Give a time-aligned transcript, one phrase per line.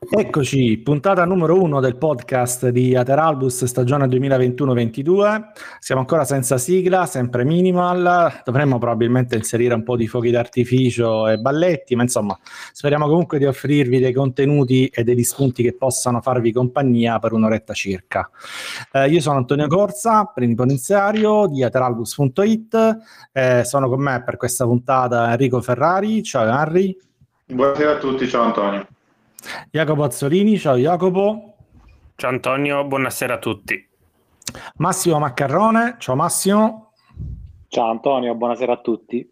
[0.00, 5.42] Eccoci, puntata numero uno del podcast di Ateralbus stagione 2021-22.
[5.80, 8.42] Siamo ancora senza sigla, sempre minimal.
[8.44, 12.38] Dovremmo probabilmente inserire un po' di fuochi d'artificio e balletti, ma insomma,
[12.72, 17.74] speriamo comunque di offrirvi dei contenuti e degli spunti che possano farvi compagnia per un'oretta
[17.74, 18.30] circa.
[18.92, 22.98] Eh, io sono Antonio Corsa, plenipotenziario di ateralbus.it.
[23.32, 26.22] Eh, sono con me per questa puntata Enrico Ferrari.
[26.22, 26.96] Ciao Henry.
[27.46, 28.86] Buonasera a tutti, ciao Antonio.
[29.70, 31.54] Jacopo Azzolini, ciao Jacopo.
[32.16, 33.88] Ciao Antonio, buonasera a tutti.
[34.76, 36.92] Massimo Maccarrone, ciao Massimo.
[37.68, 39.28] Ciao Antonio, buonasera a tutti.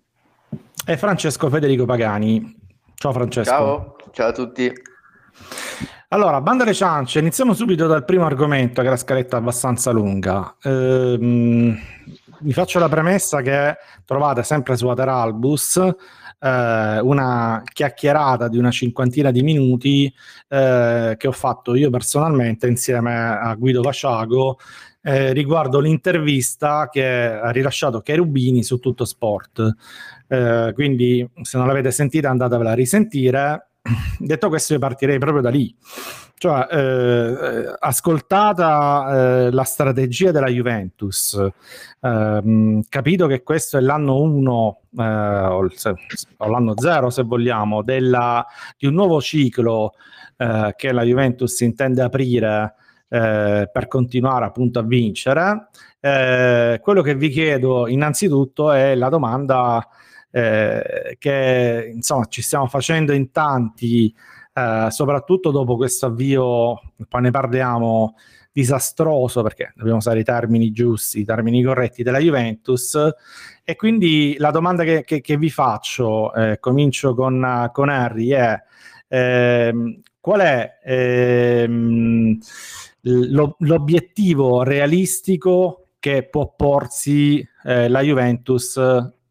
[0.87, 2.55] E Francesco Federico Pagani.
[2.95, 3.51] Ciao Francesco.
[3.51, 4.73] Ciao, ciao a tutti.
[6.09, 10.55] Allora, banda alle ciance, iniziamo subito dal primo argomento, che è la scaletta abbastanza lunga.
[10.63, 11.77] Ehm,
[12.41, 15.95] vi faccio la premessa che trovate sempre su Ateralbus
[16.39, 20.13] eh, una chiacchierata di una cinquantina di minuti
[20.49, 24.59] eh, che ho fatto io personalmente insieme a Guido Vasciago
[25.07, 29.75] eh, riguardo l'intervista che ha rilasciato Cherubini su Tutto Sport.
[30.27, 33.66] Eh, quindi se non l'avete sentita andatevela a risentire.
[34.19, 35.75] Detto questo io partirei proprio da lì.
[36.39, 41.41] Cioè, eh, ascoltata eh, la strategia della Juventus,
[42.01, 45.69] ehm, capito che questo è l'anno 1 eh, o,
[46.37, 48.45] o, l'anno 0 se vogliamo, della,
[48.77, 49.95] di un nuovo ciclo
[50.37, 52.75] eh, che la Juventus intende aprire
[53.09, 55.69] eh, per continuare appunto a vincere,
[56.01, 59.89] eh, quello che vi chiedo innanzitutto è la domanda
[61.19, 64.15] che insomma ci stiamo facendo in tanti
[64.59, 68.15] eh, soprattutto dopo questo avvio, poi ne parliamo,
[68.51, 72.99] disastroso, perché dobbiamo usare i termini giusti, i termini corretti della Juventus.
[73.63, 78.59] E quindi la domanda che, che, che vi faccio, eh, comincio con, con Harry, è
[79.09, 82.39] eh, qual è ehm,
[83.03, 88.81] lo, l'obiettivo realistico che può porsi eh, la Juventus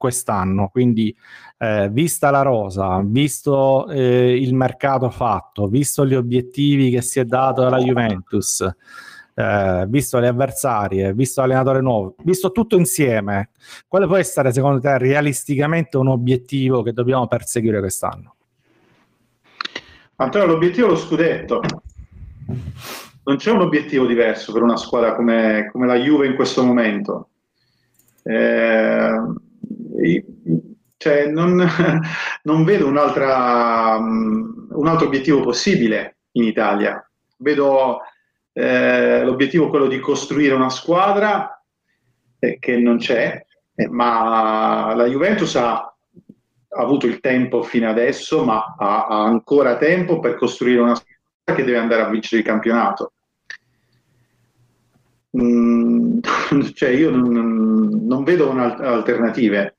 [0.06, 0.70] quest'anno?
[0.70, 1.16] Quindi
[1.58, 7.26] eh, vista la rosa, visto eh, il mercato fatto, visto gli obiettivi che si è
[7.26, 8.62] dato alla Juventus,
[9.34, 13.50] eh, visto le avversarie, visto l'allenatore nuovo, visto tutto insieme,
[13.88, 18.36] quale può essere secondo te realisticamente un obiettivo che dobbiamo perseguire quest'anno?
[20.18, 21.62] Antonio, l'obiettivo è lo scudetto.
[23.28, 27.30] Non c'è un obiettivo diverso per una squadra come, come la Juve in questo momento.
[28.24, 29.10] Eh,
[30.98, 31.64] cioè, non,
[32.44, 32.96] non, vedo um,
[34.72, 37.08] un altro obiettivo possibile in Italia.
[37.38, 38.02] Vedo
[38.54, 41.62] eh, l'obiettivo quello di costruire una squadra
[42.40, 43.46] eh, che non c'è,
[43.76, 45.94] eh, ma la Juventus ha, ha,
[46.70, 51.64] avuto il tempo fino adesso, ma ha, ha, ancora tempo per costruire una squadra che
[51.64, 53.12] deve andare a vincere il campionato.
[55.38, 56.20] Mm,
[56.74, 59.75] cioè io non, non vedo alternative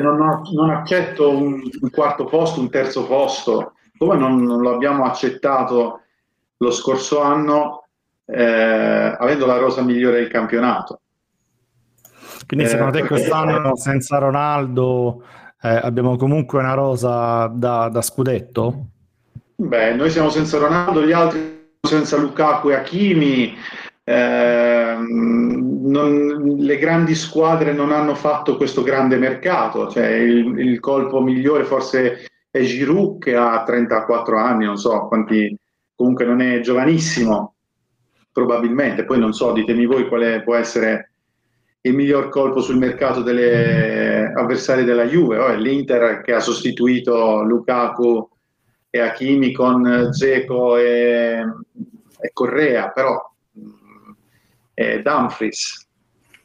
[0.00, 4.74] non, ho, non, accetto un, un, quarto posto, un terzo posto, come non, non lo
[4.74, 6.00] abbiamo accettato
[6.56, 7.86] lo scorso anno,
[8.26, 11.00] eh, avendo la rosa migliore del campionato.
[12.46, 15.22] Quindi secondo eh, te quest'anno senza Ronaldo
[15.60, 18.86] eh, abbiamo comunque una rosa da, da, scudetto?
[19.56, 23.56] Beh, noi siamo senza Ronaldo, gli altri senza Lukaku e Hakimi.
[24.04, 31.20] Eh, non, le grandi squadre non hanno fatto questo grande mercato, cioè il, il, colpo
[31.20, 35.56] migliore forse è Giroud che ha 34 anni, non so quanti,
[35.94, 37.54] comunque non è giovanissimo,
[38.32, 41.10] probabilmente, poi non so, ditemi voi quale può essere
[41.82, 47.42] il miglior colpo sul mercato delle avversarie della Juve, oh, è l'Inter che ha sostituito
[47.42, 48.28] Lukaku
[48.88, 51.40] e Hakimi con Zeco e,
[52.20, 53.31] e Correa, però
[54.74, 55.88] eh, Dumfries,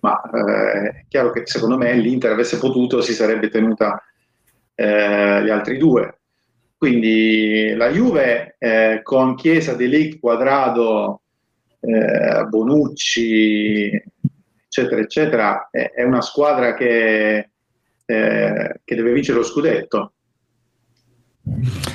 [0.01, 4.01] ma eh, è chiaro che secondo me l'Inter avesse potuto si sarebbe tenuta
[4.75, 6.19] eh, gli altri due.
[6.77, 11.21] Quindi la Juve eh, con Chiesa, De Ligt, Quadrado,
[11.79, 13.89] eh, Bonucci,
[14.65, 17.49] eccetera, eccetera, è, è una squadra che,
[18.05, 20.13] eh, che deve vincere lo scudetto.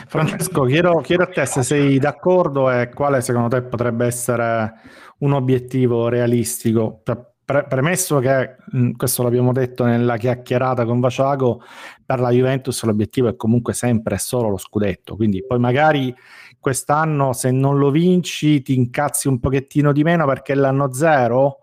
[0.06, 4.72] Francesco, chiedo, chiedo, a te se sei d'accordo e quale secondo te potrebbe essere
[5.18, 7.00] un obiettivo realistico.
[7.02, 8.56] Pre- premesso che,
[8.96, 11.62] questo l'abbiamo detto nella chiacchierata con Vaciago,
[12.04, 16.14] per la Juventus l'obiettivo è comunque sempre solo lo scudetto, quindi poi magari
[16.58, 21.58] quest'anno se non lo vinci ti incazzi un pochettino di meno perché l'anno zero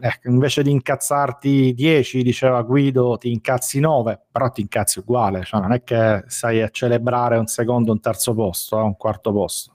[0.00, 5.60] ecco, invece di incazzarti 10, diceva Guido, ti incazzi 9, però ti incazzi uguale, cioè
[5.60, 9.74] non è che sai a celebrare un secondo, un terzo posto, eh, un quarto posto.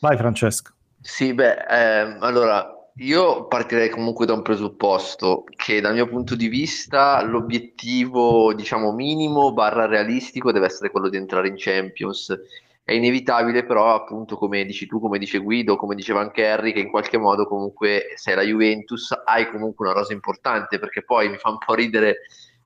[0.00, 0.72] Vai Francesco.
[1.00, 6.48] Sì, beh, eh, allora io partirei comunque da un presupposto che dal mio punto di
[6.48, 12.36] vista l'obiettivo, diciamo, minimo barra realistico deve essere quello di entrare in Champions.
[12.82, 16.80] È inevitabile però, appunto, come dici tu, come dice Guido, come diceva anche Harry, che
[16.80, 21.36] in qualche modo comunque sei la Juventus, hai comunque una rosa importante, perché poi mi
[21.36, 22.22] fa un po' ridere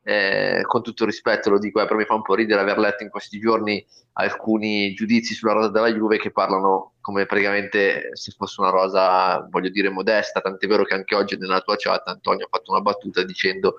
[0.06, 3.02] eh, con tutto rispetto lo dico, eh, però mi fa un po' ridere aver letto
[3.02, 3.84] in questi giorni
[4.14, 9.70] alcuni giudizi sulla rosa della Juve che parlano come praticamente se fosse una rosa, voglio
[9.70, 13.22] dire, modesta, tant'è vero che anche oggi nella tua chat Antonio ha fatto una battuta
[13.24, 13.76] dicendo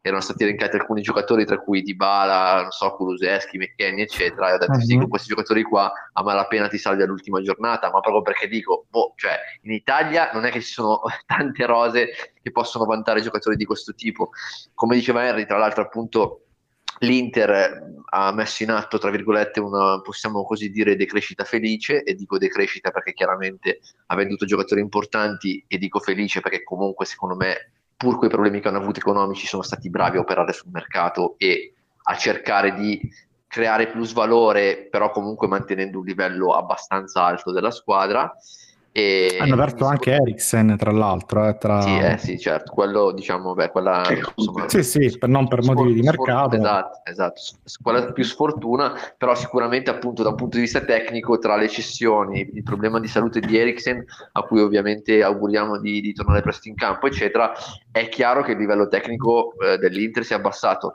[0.00, 4.58] erano stati elencati alcuni giocatori, tra cui Dybala, non so, Kuluseschi, McKenny, eccetera, e ho
[4.58, 4.80] detto uh-huh.
[4.80, 8.86] sì, con questi giocatori qua a malapena ti salvi all'ultima giornata, ma proprio perché dico,
[8.88, 12.08] boh, cioè, in Italia non è che ci sono tante rose
[12.40, 14.30] che possono vantare giocatori di questo tipo.
[14.74, 16.44] Come diceva Henry, tra l'altro appunto
[17.00, 22.38] l'Inter ha messo in atto, tra virgolette, una, possiamo così dire, decrescita felice, e dico
[22.38, 28.16] decrescita perché chiaramente ha venduto giocatori importanti, e dico felice perché comunque secondo me pur
[28.16, 31.74] quei problemi che hanno avuto economici, sono stati bravi a operare sul mercato e
[32.04, 33.00] a cercare di
[33.48, 38.32] creare plus valore, però comunque mantenendo un livello abbastanza alto della squadra.
[38.98, 41.46] E Hanno aperto anche Eriksen, tra l'altro.
[41.46, 41.80] Eh, tra...
[41.82, 44.02] Sì, eh, sì, certo, quello diciamo, beh, quella...
[44.34, 46.56] Insomma, sì, sì, per, non per motivi di mercato.
[46.56, 47.40] Esatto, esatto,
[47.80, 52.50] quella più sfortuna, però sicuramente appunto da un punto di vista tecnico, tra le cessioni,
[52.52, 56.74] il problema di salute di Eriksen, a cui ovviamente auguriamo di, di tornare presto in
[56.74, 57.52] campo, eccetera,
[57.92, 60.94] è chiaro che il livello tecnico eh, dell'Inter si è abbassato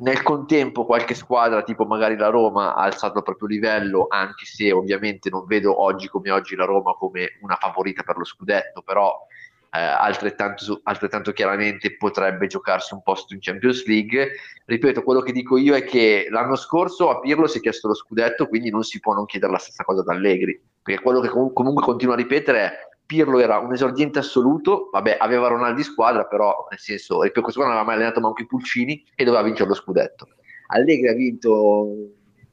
[0.00, 4.72] nel contempo qualche squadra tipo magari la Roma ha alzato il proprio livello anche se
[4.72, 9.26] ovviamente non vedo oggi come oggi la Roma come una favorita per lo scudetto però
[9.74, 14.34] eh, altrettanto, altrettanto, chiaramente potrebbe giocarsi un posto in Champions League.
[14.66, 17.94] Ripeto quello che dico io è che l'anno scorso a Pirlo si è chiesto lo
[17.94, 21.28] scudetto quindi non si può non chiedere la stessa cosa ad Allegri perché quello che
[21.28, 22.72] com- comunque continua a ripetere è
[23.06, 27.60] Pirlo era un esordiente assoluto, vabbè, aveva Ronaldo in squadra, però nel senso, ripeto, questo
[27.60, 30.28] qua non aveva mai allenato manco i pulcini e doveva vincere lo scudetto.
[30.68, 31.86] Allegri ha vinto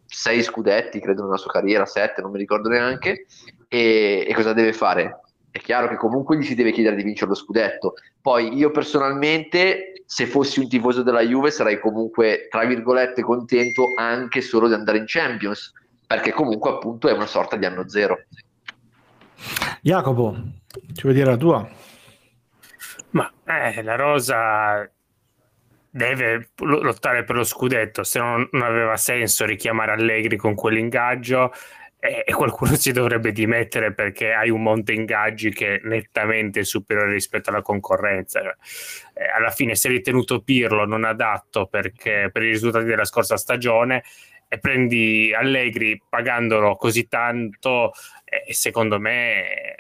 [0.06, 3.26] sei scudetti, credo, nella sua carriera, sette, non mi ricordo neanche,
[3.70, 5.22] e, e cosa deve fare?
[5.50, 7.94] È chiaro che comunque gli si deve chiedere di vincere lo scudetto.
[8.22, 14.42] Poi io personalmente, se fossi un tifoso della Juve, sarei comunque, tra virgolette, contento anche
[14.42, 15.74] solo di andare in Champions,
[16.06, 18.26] perché comunque appunto è una sorta di anno zero.
[19.82, 20.36] Jacopo,
[20.94, 21.70] ci vuoi dire la tua?
[23.12, 24.90] Ma eh, la Rosa
[25.90, 31.52] deve lottare per lo scudetto, se no non aveva senso richiamare Allegri con quell'ingaggio
[32.00, 37.12] e, e qualcuno si dovrebbe dimettere perché hai un monte ingaggi che è nettamente superiore
[37.12, 38.40] rispetto alla concorrenza.
[38.42, 43.38] Eh, alla fine si è ritenuto Pirlo non adatto perché, per i risultati della scorsa
[43.38, 44.04] stagione
[44.54, 47.94] e prendi Allegri pagandolo così tanto
[48.26, 49.76] e secondo me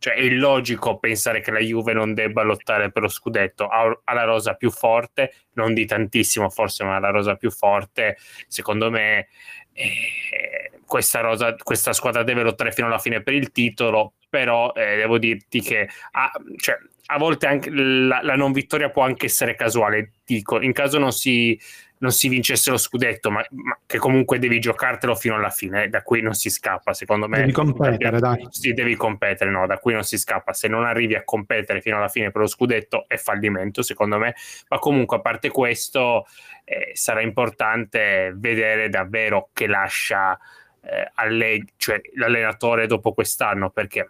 [0.00, 3.68] cioè, è illogico pensare che la Juve non debba lottare per lo scudetto.
[3.68, 8.16] Ha, ha la rosa più forte non di tantissimo forse ma la rosa più forte
[8.48, 9.28] secondo me
[9.72, 14.96] eh, questa, rosa, questa squadra deve lottare fino alla fine per il titolo però eh,
[14.96, 16.76] devo dirti che ha, cioè,
[17.06, 20.60] a volte la, la, non vittoria può anche essere casuale dico.
[20.60, 21.56] In caso non si
[22.02, 26.02] non si vincesse lo scudetto, ma, ma, che comunque devi giocartelo fino alla fine, da
[26.02, 27.38] qui non si scappa, secondo me.
[27.38, 28.44] Devi competere, dai.
[28.50, 30.52] Sì, devi competere, no, da qui non si scappa.
[30.52, 34.34] Se non arrivi a competere fino alla fine per lo scudetto è fallimento, secondo me.
[34.68, 36.26] Ma comunque, a parte questo,
[36.64, 40.36] eh, sarà importante vedere davvero che lascia
[40.82, 44.08] eh, alle, cioè, l'allenatore dopo quest'anno, perché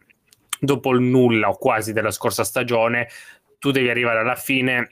[0.58, 3.08] dopo il nulla o quasi della scorsa stagione,
[3.58, 4.88] tu devi arrivare alla fine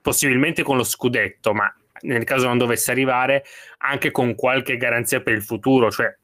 [0.00, 1.68] possibilmente con lo scudetto, ma
[2.02, 3.44] nel caso non dovesse arrivare,
[3.78, 6.14] anche con qualche garanzia per il futuro, cioè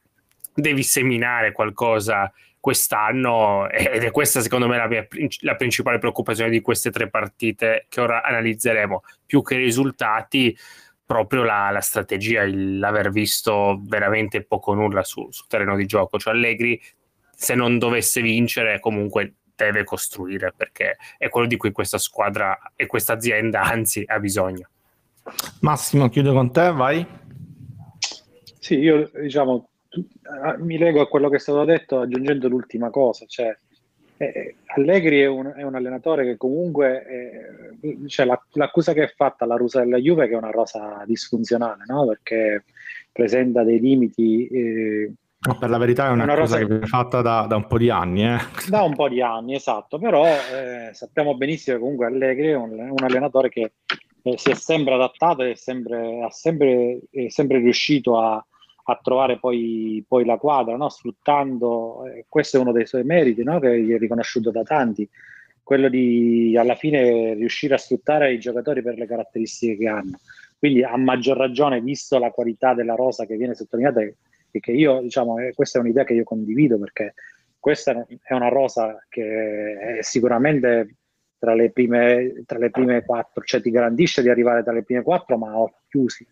[0.54, 5.06] devi seminare qualcosa quest'anno ed è questa secondo me la, mia,
[5.40, 10.56] la principale preoccupazione di queste tre partite che ora analizzeremo, più che i risultati,
[11.04, 16.34] proprio la, la strategia, l'aver visto veramente poco nulla su, sul terreno di gioco, cioè
[16.34, 16.80] Allegri
[17.34, 22.86] se non dovesse vincere comunque deve costruire perché è quello di cui questa squadra e
[22.86, 24.68] questa azienda anzi ha bisogno.
[25.60, 27.06] Massimo, chiudo con te, vai.
[28.58, 29.68] Sì, io diciamo,
[30.58, 33.56] mi lego a quello che è stato detto aggiungendo l'ultima cosa, cioè
[34.16, 37.04] eh, Allegri è un, è un, allenatore che comunque,
[37.80, 40.50] eh, cioè, la, l'accusa che è fatta alla Rosa della Juve è che è una
[40.50, 42.06] rosa disfunzionale, no?
[42.06, 42.64] perché
[43.10, 45.12] presenta dei limiti eh,
[45.44, 46.58] No, per la verità è una, una cosa rosa...
[46.58, 48.24] che viene fatta da, da, un po' di anni.
[48.24, 48.38] Eh.
[48.68, 52.78] Da un po' di anni, esatto, però eh, sappiamo benissimo che comunque Allegri è un,
[52.78, 53.72] un allenatore che
[54.22, 58.44] eh, si è sempre adattato e è sempre, sempre, è sempre riuscito a,
[58.84, 60.88] a trovare poi, poi, la quadra, no?
[60.88, 63.58] sfruttando, eh, questo è uno dei suoi meriti, no?
[63.58, 65.08] che gli è riconosciuto da tanti,
[65.62, 70.18] quello di alla fine riuscire a sfruttare i giocatori per le caratteristiche che hanno.
[70.58, 75.00] Quindi a maggior ragione, visto la qualità della rosa che viene sottolineata, e che io,
[75.00, 77.14] diciamo, eh, questa è un'idea che io condivido perché
[77.58, 80.96] questa è una rosa che è sicuramente
[81.42, 85.02] tra le prime, tra le prime quattro, cioè ti garantisce di arrivare tra le prime
[85.02, 86.24] quattro, ma ho chiusi.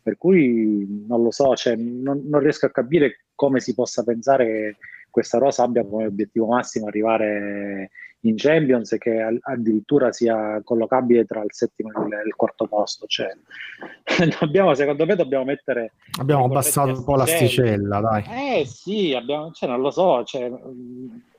[0.00, 4.46] Per cui non lo so, cioè, non, non riesco a capire come si possa pensare
[4.46, 4.76] che
[5.10, 11.42] questa rosa abbia come obiettivo massimo arrivare in Champions e che addirittura sia collocabile tra
[11.42, 13.06] il settimo e il, quarto posto.
[13.08, 13.36] Cioè,
[14.38, 15.94] dobbiamo, secondo me dobbiamo mettere...
[16.20, 18.60] Abbiamo abbassato un po' l'asticella, dai.
[18.60, 20.48] Eh sì, abbiamo, cioè, non lo so, cioè,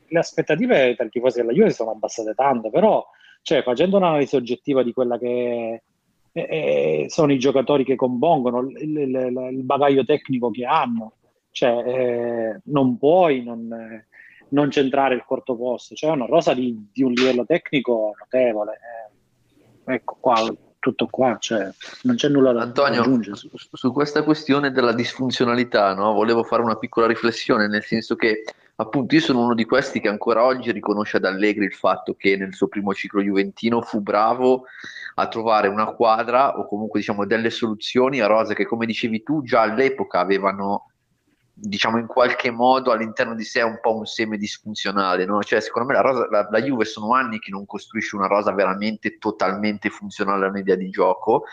[0.08, 3.06] le aspettative per i tifosi della Juve sono abbassate tanto, però
[3.42, 5.82] cioè, facendo un'analisi oggettiva di quella che
[6.34, 11.14] eh, eh, sono i giocatori che compongono, il, il, il bagaglio tecnico che hanno,
[11.52, 14.06] cioè, eh, non puoi non,
[14.50, 18.74] non, centrare il quarto posto, cioè una rosa di, di un livello tecnico notevole.
[19.86, 19.94] Eh.
[19.94, 20.36] Ecco qua,
[20.80, 21.70] tutto qua, cioè,
[22.04, 23.38] non c'è nulla da Antonio, aggiungere.
[23.38, 26.14] Su, su questa questione della disfunzionalità, no?
[26.14, 28.44] volevo fare una piccola riflessione, nel senso che
[28.80, 32.38] appunto io sono uno di questi che ancora oggi riconosce ad Allegri il fatto che
[32.38, 34.66] nel suo primo ciclo juventino fu bravo
[35.16, 39.42] a trovare una quadra o comunque diciamo delle soluzioni a rose che come dicevi tu
[39.42, 40.92] già all'epoca avevano
[41.60, 45.42] diciamo in qualche modo all'interno di sé un po' un seme disfunzionale, no?
[45.42, 48.54] Cioè, secondo me la, rosa, la, la, Juve sono anni che non costruisce una rosa
[48.54, 51.46] veramente totalmente funzionale a un'idea di gioco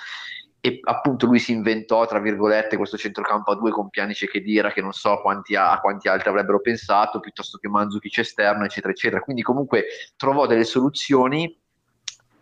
[0.66, 4.72] e appunto lui si inventò, tra virgolette, questo centrocampo a due con Pianice che Dira,
[4.72, 9.20] che non so quanti, a quanti altri avrebbero pensato, piuttosto che Manzukic esterno, eccetera, eccetera.
[9.20, 9.84] Quindi comunque
[10.16, 11.54] trovò delle soluzioni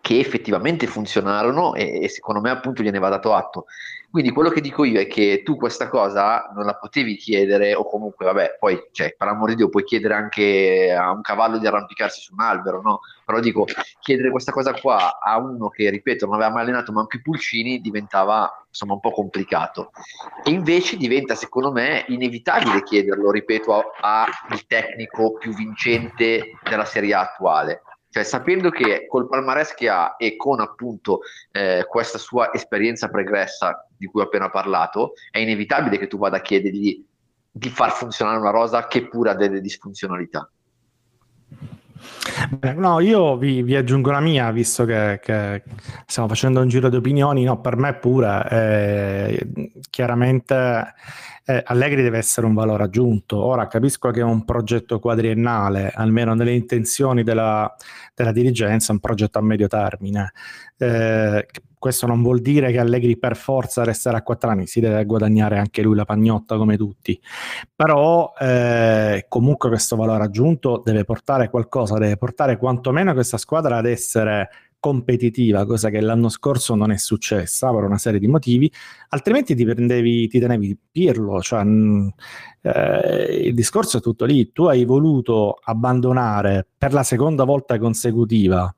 [0.01, 3.65] che effettivamente funzionarono e, e secondo me appunto gliene va dato atto.
[4.13, 7.89] Quindi quello che dico io è che tu questa cosa non la potevi chiedere, o
[7.89, 11.67] comunque, vabbè, poi, cioè, per amore di Dio, puoi chiedere anche a un cavallo di
[11.67, 13.01] arrampicarsi su un albero, no?
[13.25, 13.65] Però dico,
[14.01, 17.81] chiedere questa cosa qua a uno che, ripeto, non aveva mai allenato manco i pulcini
[17.81, 19.93] diventava, insomma, un po' complicato.
[20.45, 27.21] E invece diventa, secondo me, inevitabile chiederlo, ripeto, al tecnico più vincente della Serie A
[27.23, 27.81] attuale
[28.13, 33.89] cioè, sapendo che col palmarès che ha e con appunto eh, questa sua esperienza pregressa
[34.03, 37.05] di cui ho appena parlato, è inevitabile che tu vada a chiedergli
[37.53, 40.51] di far funzionare una rosa che pure ha delle disfunzionalità.
[42.51, 45.63] Beh, no, io vi, vi, aggiungo la mia, visto che, che,
[46.05, 47.45] stiamo facendo un giro di opinioni.
[47.45, 49.49] No, per me pure, eh,
[49.89, 50.95] chiaramente
[51.45, 53.43] eh, Allegri deve essere un valore aggiunto.
[53.43, 57.75] Ora capisco che è un progetto quadriennale, almeno nelle intenzioni della,
[58.15, 60.33] della dirigenza, un progetto a medio termine.
[60.77, 61.47] Eh,
[61.83, 65.59] questo non vuol dire che Allegri per forza resterà a quattro anni, si deve guadagnare
[65.59, 67.21] anche lui la pagnotta come tutti,
[67.75, 73.87] però eh, comunque questo valore aggiunto deve portare qualcosa, deve portare quantomeno questa squadra ad
[73.87, 74.49] essere
[74.83, 78.69] competitiva, cosa che l'anno scorso non è successa per una serie di motivi,
[79.11, 82.15] altrimenti ti, prendevi, ti tenevi Pirlo, cioè, mh,
[82.63, 88.75] eh, il discorso è tutto lì, tu hai voluto abbandonare per la seconda volta consecutiva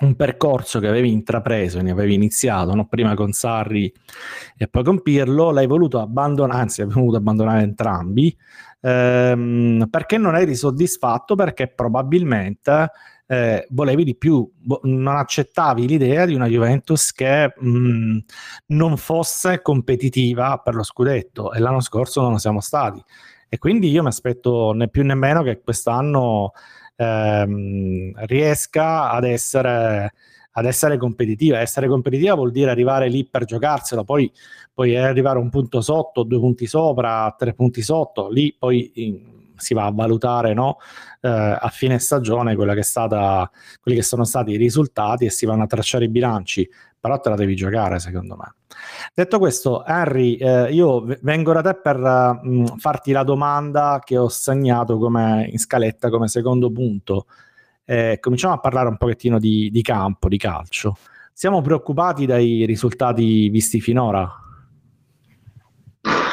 [0.00, 2.86] un percorso che avevi intrapreso, ne avevi iniziato, no?
[2.88, 3.92] prima con Sarri
[4.56, 8.34] e poi con Pirlo, l'hai voluto abbandonare, anzi hai voluto abbandonare entrambi,
[8.80, 12.90] ehm, perché non eri soddisfatto, perché probabilmente
[13.34, 14.48] eh, volevi di più,
[14.82, 18.18] non accettavi l'idea di una Juventus che mh,
[18.66, 23.02] non fosse competitiva per lo scudetto e l'anno scorso non lo siamo stati.
[23.48, 26.52] E quindi io mi aspetto né più né meno che quest'anno
[26.96, 30.12] ehm, riesca ad essere,
[30.52, 31.58] ad essere competitiva.
[31.60, 34.30] Essere competitiva vuol dire arrivare lì per giocarsela, poi,
[34.72, 38.92] poi arrivare un punto sotto, due punti sopra, tre punti sotto, lì poi
[39.56, 40.78] si va a valutare no?
[41.20, 45.62] eh, a fine stagione che stata, quelli che sono stati i risultati e si vanno
[45.62, 46.68] a tracciare i bilanci,
[47.00, 48.54] però te la devi giocare secondo me.
[49.14, 54.28] Detto questo, Henry, eh, io vengo da te per uh, farti la domanda che ho
[54.28, 57.26] segnato come, in scaletta come secondo punto.
[57.84, 60.96] Eh, cominciamo a parlare un pochettino di, di campo, di calcio.
[61.32, 64.30] Siamo preoccupati dai risultati visti finora?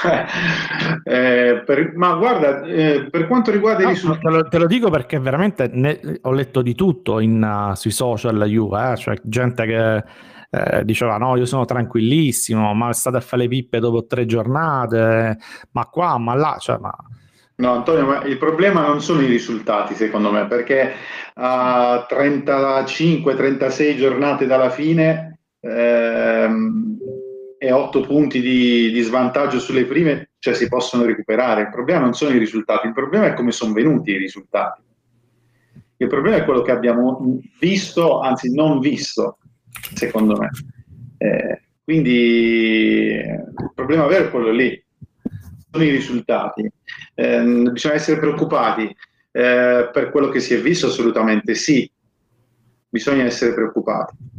[1.04, 4.26] Eh, per, ma guarda, eh, per quanto riguarda no, i risultati...
[4.26, 7.92] Te lo, te lo, dico perché veramente ne, ho letto di tutto in, uh, sui
[7.92, 8.98] social Juve, eh?
[8.98, 10.04] cioè gente che
[10.52, 15.38] eh, diceva no, io sono tranquillissimo, ma state a fare le pippe dopo tre giornate,
[15.72, 16.94] ma qua, ma là, cioè, ma...
[17.56, 20.94] No, Antonio, ma il problema non sono i risultati, secondo me, perché
[21.36, 26.98] a 35-36 giornate dalla fine ehm,
[27.64, 31.62] e 8 punti di, di, svantaggio sulle prime, cioè si possono recuperare.
[31.62, 34.82] Il problema non sono i risultati, il problema è come sono venuti i risultati.
[35.98, 39.38] Il problema è quello che abbiamo visto, anzi non visto,
[39.94, 40.50] secondo me.
[41.20, 44.84] Eh, quindi il problema vero è quello lì,
[45.70, 46.68] sono i risultati.
[47.14, 51.88] Eh, bisogna essere preoccupati eh, per quello che si è visto, assolutamente sì,
[52.90, 54.31] bisogna essere preoccupati.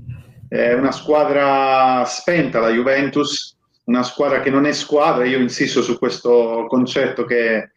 [0.52, 5.96] È una squadra spenta la Juventus, una squadra che non è squadra, io insisto su
[5.96, 7.70] questo concetto che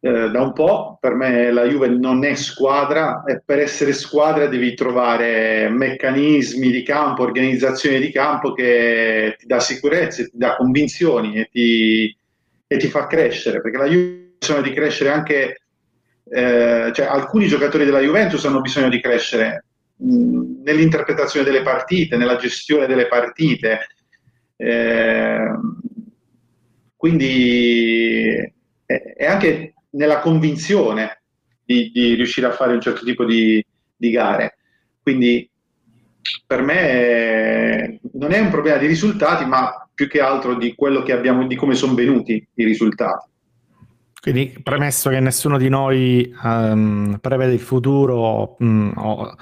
[0.00, 4.46] eh, da un po', per me la Juve non è squadra e per essere squadra
[4.46, 11.36] devi trovare meccanismi di campo, organizzazione di campo che ti dà sicurezza, ti dà convinzioni
[11.36, 12.16] e ti,
[12.66, 15.60] e ti fa crescere, perché la Juve ha bisogno di crescere anche,
[16.24, 19.64] eh, cioè alcuni giocatori della Juventus hanno bisogno di crescere
[19.96, 23.88] mh, nell'interpretazione delle partite, nella gestione delle partite.
[24.56, 25.50] Eh,
[26.96, 28.52] quindi
[28.86, 31.22] è anche nella convinzione
[31.64, 33.64] di, di, riuscire a fare un certo tipo di,
[33.96, 34.56] di gare.
[35.02, 35.48] Quindi
[36.46, 41.12] per me non è un problema di risultati, ma più che altro di quello che
[41.12, 43.30] abbiamo, di come sono venuti i risultati.
[44.20, 49.34] Quindi, premesso che nessuno di noi um, prevede il futuro, um, o,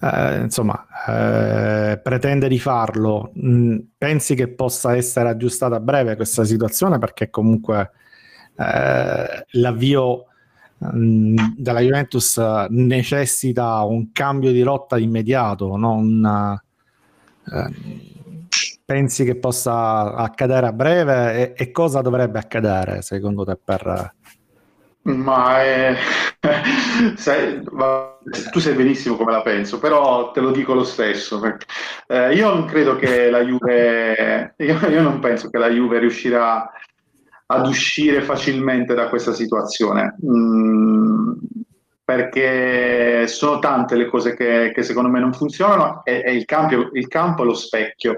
[0.00, 6.44] uh, insomma, uh, pretende di farlo, um, pensi che possa essere aggiustata a breve questa
[6.44, 6.98] situazione?
[6.98, 7.90] Perché comunque
[8.60, 10.26] eh, l'avvio
[10.84, 12.36] mm, della Juventus
[12.68, 16.58] necessita un cambio di rotta immediato, non,
[17.52, 17.70] eh,
[18.84, 21.54] pensi che possa accadere a breve?
[21.54, 24.14] E, e, cosa dovrebbe accadere secondo te per...
[25.02, 25.96] Ma è...
[27.16, 27.62] sai,
[28.50, 31.40] tu sai benissimo come la penso, però te lo dico lo stesso.
[32.06, 36.70] Eh, io non credo che la Juve, io, io non penso che la Juve riuscirà
[37.46, 40.16] ad uscire facilmente da questa situazione.
[40.24, 41.32] Mm,
[42.04, 46.90] perché sono tante le cose che, che secondo me non funzionano e, e il, campo,
[46.92, 48.16] il, campo, è lo specchio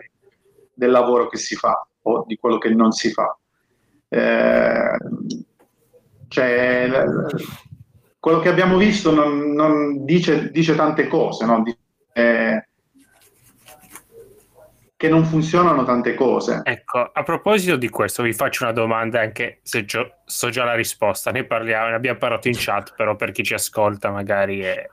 [0.73, 3.37] del lavoro che si fa o di quello che non si fa.
[4.09, 4.97] Eh,
[6.33, 6.91] cioè,
[8.19, 11.63] quello che abbiamo visto non, non dice, dice, tante cose, no?
[11.63, 11.79] dice,
[12.15, 12.67] eh,
[14.97, 16.63] che non funzionano tante cose.
[16.65, 20.75] Ecco, a proposito di questo, vi faccio una domanda, anche se gio- so già la
[20.75, 21.31] risposta.
[21.31, 24.89] Ne parliamo, ne abbiamo parlato in chat, però per chi ci ascolta magari è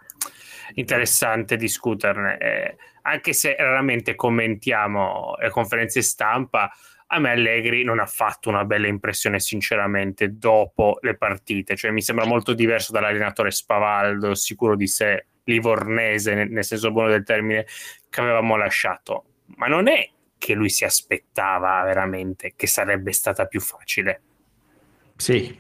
[0.73, 2.37] interessante discuterne.
[2.37, 6.69] Eh, anche se raramente commentiamo le conferenze stampa,
[7.11, 11.75] a me Allegri non ha fatto una bella impressione, sinceramente, dopo le partite.
[11.75, 17.23] Cioè, mi sembra molto diverso dall'allenatore spavaldo, sicuro di sé, livornese, nel, senso buono del
[17.23, 17.65] termine,
[18.09, 19.23] che avevamo lasciato
[19.55, 24.21] ma non è che lui si aspettava veramente che sarebbe stata più facile.
[25.15, 25.55] Sì,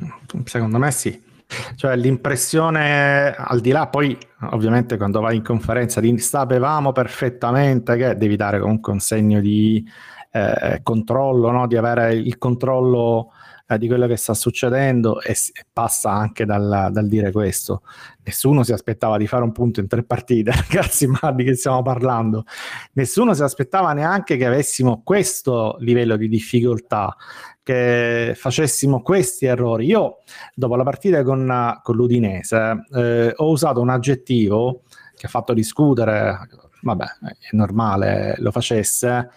[0.45, 1.27] secondo me sì.
[1.75, 4.15] Cioè l'impressione, al di là poi
[4.51, 9.83] ovviamente quando vai in conferenza sapevamo perfettamente che devi dare comunque un segno di
[10.31, 11.67] eh, controllo, no?
[11.67, 13.31] di avere il controllo
[13.71, 17.83] eh, di quello che sta succedendo e, e passa anche dal, dal, dire questo.
[18.23, 21.83] Nessuno si aspettava di fare un punto in tre partite, ragazzi, ma di che stiamo
[21.83, 22.45] parlando?
[22.93, 27.15] Nessuno si aspettava neanche che avessimo questo livello di difficoltà,
[27.61, 29.85] che facessimo questi errori.
[29.85, 30.17] Io,
[30.55, 34.81] dopo la partita con, con l'Udinese, eh, ho usato un aggettivo
[35.15, 36.35] che ha fatto discutere,
[36.81, 37.05] vabbè,
[37.51, 39.29] è normale lo facesse,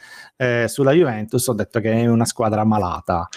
[0.43, 3.29] eh, sulla Juventus ho detto che è una squadra malata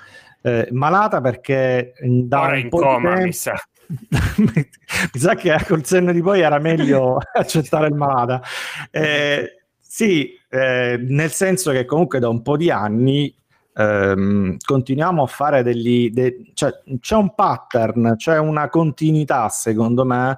[0.45, 3.25] eh, malata perché da Ora in coma, tempo...
[3.25, 3.55] mi sa.
[4.37, 8.43] mi sa che col senno di poi era meglio accettare il malata.
[8.91, 13.33] Eh, sì, eh, nel senso che comunque da un po' di anni
[13.73, 16.11] ehm, continuiamo a fare degli...
[16.11, 20.37] De- cioè, c'è un pattern, c'è una continuità secondo me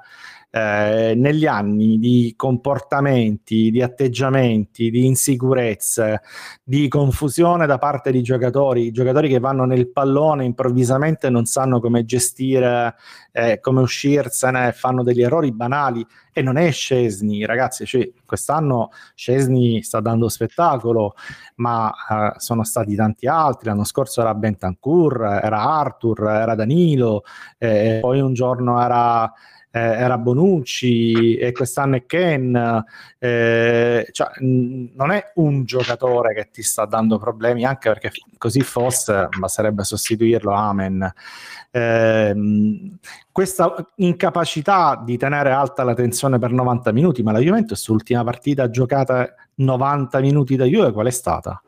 [0.57, 6.21] eh, negli anni di comportamenti, di atteggiamenti, di insicurezze,
[6.63, 12.05] di confusione da parte di giocatori, giocatori che vanno nel pallone improvvisamente non sanno come
[12.05, 12.95] gestire,
[13.31, 19.83] eh, come uscirsene, fanno degli errori banali e non è Scesni, ragazzi, cioè, quest'anno Scesni
[19.83, 21.13] sta dando spettacolo,
[21.57, 27.23] ma eh, sono stati tanti altri, l'anno scorso era Bentancur, era Arthur, era Danilo,
[27.59, 29.31] eh, poi un giorno era
[29.77, 32.83] era Bonucci e quest'anno è Ken,
[33.19, 39.29] eh, cioè, non è un giocatore che ti sta dando problemi, anche perché così fosse,
[39.37, 41.11] basterebbe sostituirlo, amen.
[41.71, 42.35] Eh,
[43.31, 48.69] questa incapacità di tenere alta la tensione per 90 minuti, ma la Juventus l'ultima partita
[48.69, 51.61] giocata 90 minuti da Juve qual è stata?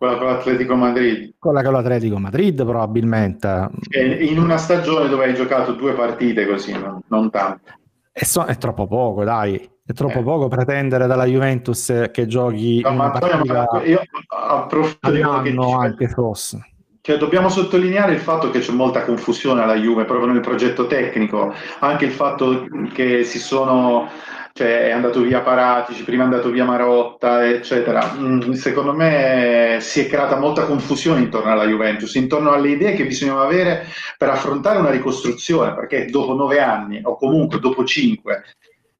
[0.00, 1.34] Quella con l'Atletico Madrid.
[1.38, 3.68] Quella con l'Atletico Madrid probabilmente.
[3.90, 7.78] in una stagione dove hai giocato due partite così, non, non tante.
[8.10, 9.56] È, so, è, troppo poco, dai.
[9.84, 10.22] È troppo eh.
[10.22, 15.70] poco pretendere dalla Juventus che giochi no, ma partita io approfitto di quello che dice,
[15.70, 16.66] anche fosse.
[17.02, 21.52] Cioè, dobbiamo sottolineare il fatto che c'è molta confusione alla Juve proprio nel progetto tecnico,
[21.80, 24.08] anche il fatto che si sono
[24.52, 28.14] cioè è andato via Paratici, prima è andato via Marotta, eccetera.
[28.16, 33.06] Mm, secondo me si è creata molta confusione intorno alla Juventus, intorno alle idee che
[33.06, 33.86] bisognava avere
[34.18, 38.44] per affrontare una ricostruzione, perché dopo nove anni, o comunque dopo cinque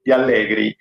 [0.02, 0.76] di Allegri,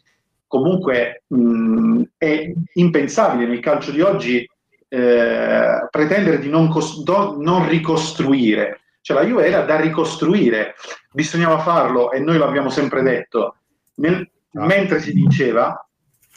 [0.48, 4.48] comunque mh, mm, è impensabile nel calcio di oggi
[4.88, 8.82] eh, pretendere di non, cos- do- non ricostruire.
[9.02, 10.76] Cioè la Juve era da ricostruire,
[11.12, 13.56] bisognava farlo e noi l'abbiamo sempre detto.
[13.96, 14.30] Nel.
[14.52, 15.88] Mentre si vinceva,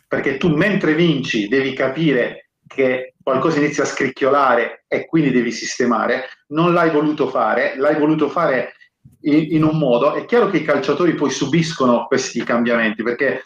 [0.07, 6.25] perché tu mentre vinci devi capire che qualcosa inizia a scricchiolare e quindi devi sistemare,
[6.49, 8.75] non l'hai voluto fare, l'hai voluto fare
[9.23, 13.45] in, in un modo, è chiaro che i calciatori poi subiscono questi cambiamenti, perché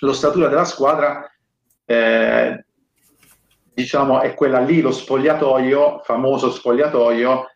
[0.00, 1.30] l'ossatura della squadra
[1.84, 2.64] eh,
[3.72, 7.50] diciamo è quella lì, lo spogliatoio, famoso spogliatoio,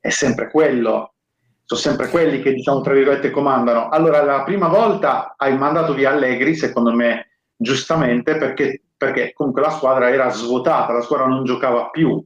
[0.00, 1.13] è sempre quello,
[1.64, 3.88] sono sempre quelli che diciamo tra virgolette comandano.
[3.88, 9.70] Allora la prima volta hai mandato via Allegri, secondo me giustamente, perché, perché comunque la
[9.70, 12.22] squadra era svuotata, la squadra non giocava più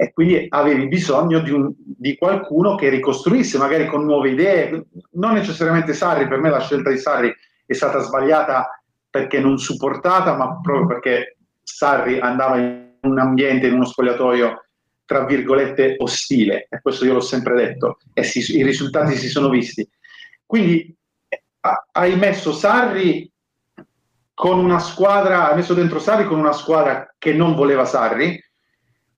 [0.00, 5.34] e quindi avevi bisogno di, un, di, qualcuno che ricostruisse magari con nuove idee, non
[5.34, 7.30] necessariamente Sarri, per me la scelta di Sarri
[7.66, 13.74] è stata sbagliata perché non supportata, ma proprio perché Sarri andava in un ambiente, in
[13.74, 14.69] uno spogliatoio
[15.10, 19.48] tra virgolette, ostile, e questo io l'ho sempre detto, e si, i risultati si sono
[19.48, 19.84] visti.
[20.46, 20.96] Quindi
[21.62, 23.28] a, hai messo Sarri
[24.32, 28.40] con una squadra, hai messo dentro Sarri con una squadra che non voleva Sarri,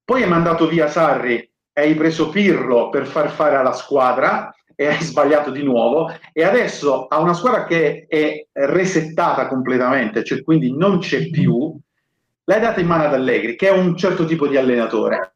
[0.02, 4.86] poi hai mandato via Sarri e hai preso Pirlo per far fare alla squadra e
[4.86, 6.10] hai sbagliato di nuovo.
[6.32, 11.78] E adesso ha una squadra che è resettata completamente, cioè quindi non c'è più,
[12.44, 15.32] l'hai data in mano ad Allegri, che è un certo tipo di allenatore.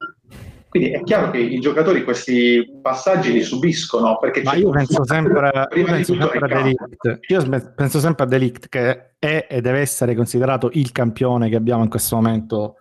[0.77, 4.19] Quindi è chiaro che i giocatori questi passaggi li subiscono.
[4.19, 7.19] Perché Ma io penso sempre, io penso sempre a Delict.
[7.29, 11.83] Io penso sempre a Delict che è e deve essere considerato il campione che abbiamo
[11.83, 12.77] in questo momento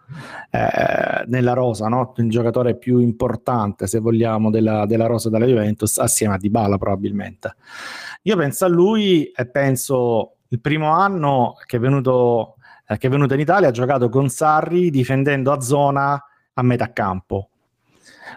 [0.51, 2.13] eh, nella rosa, no?
[2.17, 7.55] il giocatore più importante, se vogliamo, della, della rosa della Juventus, assieme a Dybala probabilmente.
[8.23, 12.55] Io penso a lui e penso il primo anno che è venuto,
[12.87, 16.21] eh, che è venuto in Italia ha giocato con Sarri difendendo a zona
[16.57, 17.51] a metà campo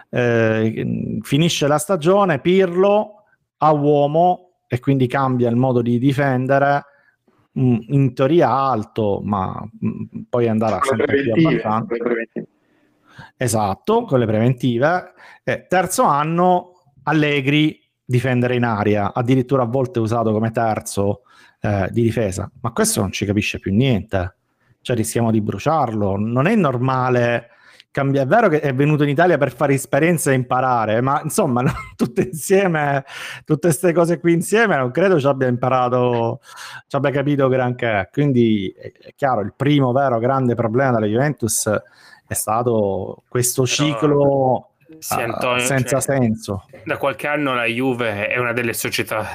[0.09, 3.23] eh, finisce la stagione, Pirlo
[3.57, 6.85] a uomo e quindi cambia il modo di difendere
[7.59, 11.95] mm, in teoria alto, ma mm, poi andrà sempre più abbastanza.
[13.35, 15.13] Esatto, con le preventive.
[15.43, 21.21] Eh, terzo anno, Allegri difendere in aria, addirittura a volte usato come terzo
[21.61, 24.35] eh, di difesa, ma questo non ci capisce più niente,
[24.81, 27.49] cioè rischiamo di bruciarlo, non è normale
[27.91, 28.23] cambia.
[28.23, 31.71] È vero che è venuto in Italia per fare esperienza e imparare, ma insomma, no,
[31.95, 33.03] tutte insieme,
[33.45, 36.41] tutte queste cose qui insieme, non credo ci abbia imparato,
[36.87, 38.09] ci abbia capito granché.
[38.11, 41.69] Quindi è, è chiaro, il primo vero grande problema della Juventus
[42.27, 44.65] è stato questo ciclo.
[44.99, 46.65] Sì, Antonio, uh, senza cioè, senso.
[46.83, 49.25] Da qualche anno la Juve è una delle società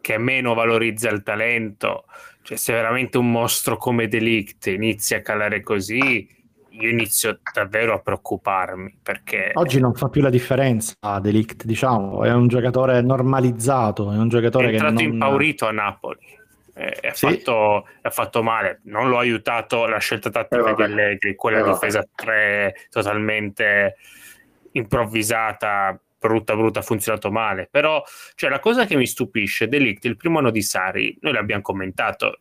[0.00, 2.04] che meno valorizza il talento.
[2.42, 6.26] Cioè, se veramente un mostro come Delict inizia a calare così,
[6.80, 12.32] io inizio davvero a preoccuparmi perché oggi non fa più la differenza Delict, diciamo, è
[12.32, 15.12] un giocatore normalizzato, è un giocatore è entrato che non...
[15.12, 16.36] impaurito a Napoli.
[16.78, 17.26] Ha, sì.
[17.26, 21.58] fatto, ha, fatto, male, non lo ha aiutato la scelta tattica eh, di Allegri, quella
[21.58, 23.96] eh, difesa 3 totalmente
[24.72, 27.68] improvvisata, brutta brutta, ha funzionato male.
[27.68, 28.00] Però
[28.36, 32.38] cioè, la cosa che mi stupisce, Delict, il primo anno di Sari, noi l'abbiamo commentato,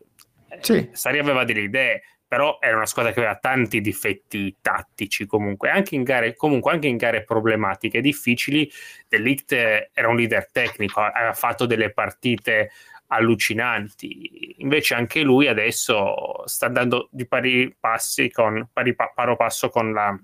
[0.60, 0.88] sì.
[0.92, 5.96] Sari aveva delle idee, però era una squadra che aveva tanti difetti tattici comunque, anche
[5.96, 8.70] in gare, comunque anche in gare problematiche, difficili.
[9.08, 12.72] Delict era un leader tecnico, aveva fatto delle partite
[13.08, 14.56] allucinanti.
[14.58, 19.94] Invece anche lui adesso sta andando di pari passi con pari pa- paro passo con
[19.94, 20.20] la,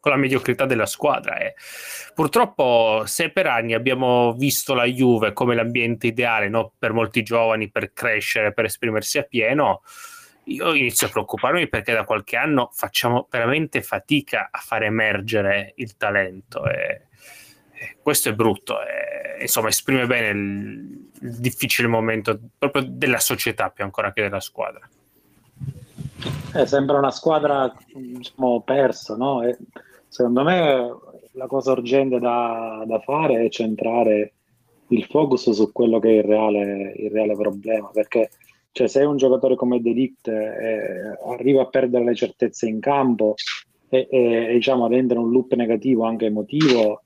[0.00, 1.36] con la mediocrità della squadra.
[1.38, 1.54] E
[2.14, 6.72] purtroppo, se per anni abbiamo visto la Juve come l'ambiente ideale no?
[6.78, 9.82] per molti giovani per crescere, per esprimersi a pieno,
[10.44, 15.96] io inizio a preoccuparmi perché da qualche anno facciamo veramente fatica a far emergere il
[15.96, 16.66] talento.
[16.66, 17.02] E,
[17.72, 18.76] e questo è brutto.
[18.80, 24.40] E, insomma, esprime bene il, il difficile momento proprio della società più ancora che della
[24.40, 24.88] squadra.
[26.54, 29.42] Eh, sembra una squadra diciamo, persa, no?
[29.42, 29.58] E
[30.08, 30.94] secondo me
[31.32, 34.32] la cosa urgente da, da, fare è centrare
[34.88, 38.30] il focus su quello che è il reale, il reale problema, perché
[38.74, 43.36] cioè, se un giocatore come Delict eh, arriva a perdere le certezze in campo
[43.88, 47.02] e, e, diciamo, ad in un loop negativo anche emotivo,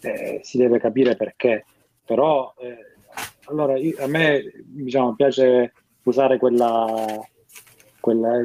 [0.00, 1.64] eh, si deve capire perché.
[2.04, 2.76] Però eh,
[3.44, 7.20] allora, io, a me diciamo, piace usare quella,
[8.00, 8.44] quella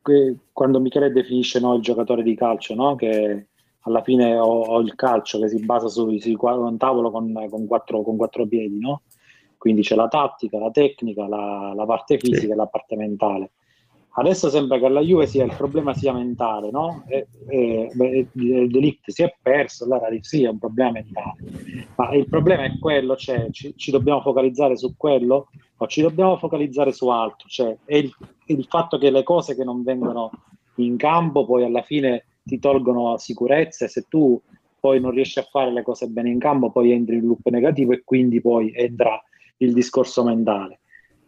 [0.00, 2.94] que, quando Michele definisce no, il giocatore di calcio, no?
[2.94, 3.48] che
[3.80, 7.66] alla fine ho, ho, il calcio che si basa su, su un tavolo con, con,
[7.66, 9.02] quattro, con quattro piedi, no?
[9.64, 13.52] Quindi c'è la tattica, la tecnica, la, la parte fisica e la parte mentale.
[14.16, 17.02] Adesso sembra che la Juve sia il problema sia mentale, no?
[17.06, 21.36] E, e, Delict si è perso, allora sì, è un problema mentale.
[21.96, 25.48] Ma il problema è quello, cioè ci, ci dobbiamo focalizzare su quello
[25.78, 27.48] o ci dobbiamo focalizzare su altro?
[27.48, 28.14] Cioè è il,
[28.48, 30.30] il fatto che le cose che non vengono
[30.74, 34.38] in campo poi alla fine ti tolgono sicurezza e se tu
[34.78, 37.94] poi non riesci a fare le cose bene in campo poi entri in loop negativo
[37.94, 39.18] e quindi poi entra
[39.64, 40.80] il discorso mentale.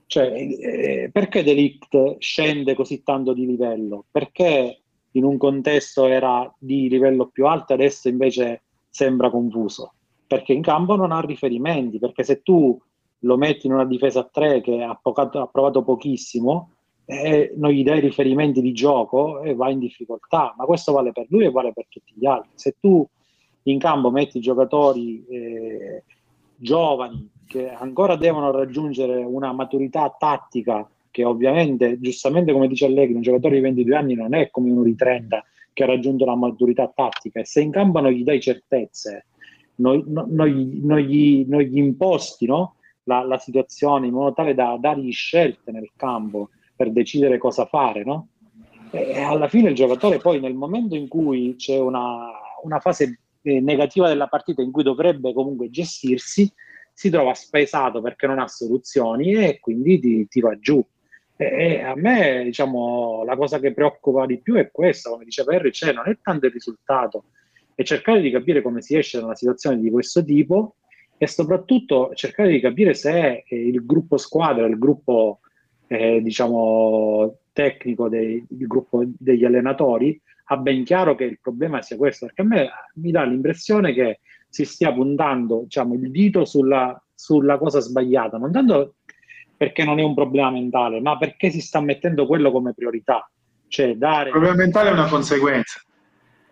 [0.06, 4.04] Cioè, eh, perché Delict scende così tanto di livello?
[4.10, 9.94] Perché in un contesto era di livello più alto, adesso invece sembra confuso?
[10.26, 12.80] Perché in campo non ha riferimenti, perché se tu
[13.20, 16.70] lo metti in una difesa a tre che ha, pocato, ha provato pochissimo,
[17.06, 21.26] eh, non gli dai riferimenti di gioco e va in difficoltà, ma questo vale per
[21.28, 22.50] lui e vale per tutti gli altri.
[22.54, 23.06] Se tu
[23.64, 26.04] in campo metti giocatori eh,
[26.56, 33.22] giovani che ancora devono raggiungere una maturità tattica che ovviamente, giustamente come dice Allegri, un
[33.22, 36.92] giocatore di 22 anni non è come uno di 30 che ha raggiunto la maturità
[36.94, 39.26] tattica e se in campo non gli dai certezze,
[39.76, 42.76] non, non, non, gli, non gli, imposti no?
[43.04, 48.04] la, la, situazione in modo tale da dargli scelte nel campo per decidere cosa fare,
[48.04, 48.28] no?
[48.90, 52.30] e alla fine il giocatore poi nel momento in cui c'è una,
[52.62, 56.50] una fase eh, negativa della partita in cui dovrebbe comunque gestirsi,
[56.96, 60.82] si trova spesato perché non ha soluzioni e quindi ti, ti va giù.
[61.36, 65.70] E, a me, diciamo, la cosa che preoccupa di più è questa, come diceva Harry,
[65.72, 67.24] cioè non è tanto il risultato,
[67.74, 70.76] è cercare di capire come si esce da una situazione di questo tipo
[71.18, 75.40] e soprattutto cercare di capire se il gruppo squadra, il gruppo,
[75.88, 81.98] eh, diciamo, tecnico, dei, il gruppo degli allenatori ha ben chiaro che il problema sia
[81.98, 84.20] questo, perché a me mi dà l'impressione che
[84.56, 88.94] si stia puntando diciamo, il dito sulla, sulla cosa sbagliata, non tanto
[89.54, 93.30] perché non è un problema mentale, ma perché si sta mettendo quello come priorità.
[93.68, 94.26] Cioè dare...
[94.26, 95.80] Il problema mentale è una conseguenza.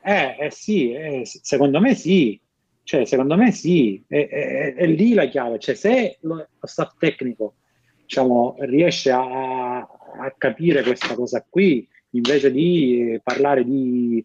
[0.03, 2.39] Eh, eh sì, eh, secondo me sì,
[2.83, 5.59] cioè, secondo me sì, è, è, è, lì la chiave.
[5.59, 7.55] Cioè, se lo, lo staff tecnico
[8.03, 14.23] diciamo, riesce a, a, capire questa cosa qui, invece di parlare di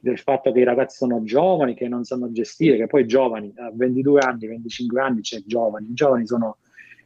[0.00, 3.70] del fatto che i ragazzi sono giovani, che non sanno gestire, che poi giovani, a
[3.72, 6.56] 22 anni, 25 anni c'è giovani, i giovani sono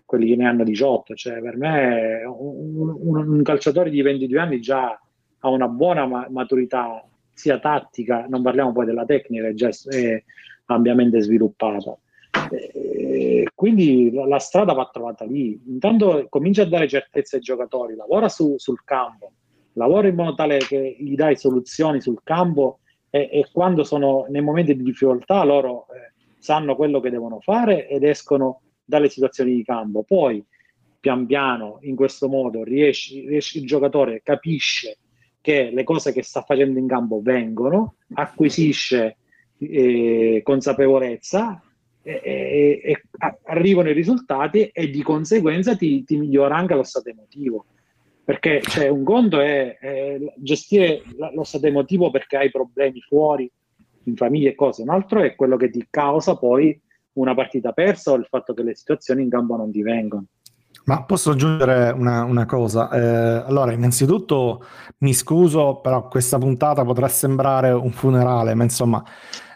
[0.05, 4.61] quelli che ne hanno 18, cioè per me un, un, un calciatore di 22 anni
[4.61, 4.99] già
[5.39, 10.23] ha una buona ma- maturità sia tattica, non parliamo poi della tecnica, che già è
[10.67, 11.99] ampiamente sviluppata.
[12.51, 15.61] E quindi la, la, strada va trovata lì.
[15.67, 19.33] Intanto comincia a dare certezze ai giocatori, lavora su, sul campo,
[19.73, 22.81] lavora in modo tale che gli dai soluzioni sul campo
[23.15, 27.87] e, e quando sono nei momenti di difficoltà loro eh, sanno quello che devono fare
[27.87, 30.03] ed escono dalle situazioni di campo.
[30.03, 30.45] Poi,
[30.99, 34.99] pian piano, in questo modo, riesci, riesci, il giocatore capisce
[35.41, 39.19] che le cose che sta facendo in campo vengono, acquisisce
[39.59, 41.63] eh, consapevolezza
[42.03, 43.03] e, e, e,
[43.45, 47.67] arrivano i risultati e di conseguenza ti, ti migliora anche lo stato emotivo
[48.25, 51.03] perché cioè, un conto è, è gestire
[51.35, 53.51] lo stato emotivo perché hai problemi fuori,
[54.05, 56.79] in famiglia e cose, un altro è quello che ti causa poi
[57.15, 60.27] una partita persa o il fatto che le situazioni in campo non ti vengono.
[60.87, 62.91] Ma posso aggiungere una, una cosa?
[62.91, 64.63] Eh, allora, innanzitutto
[64.99, 69.03] mi scuso, però questa puntata potrà sembrare un funerale, ma insomma,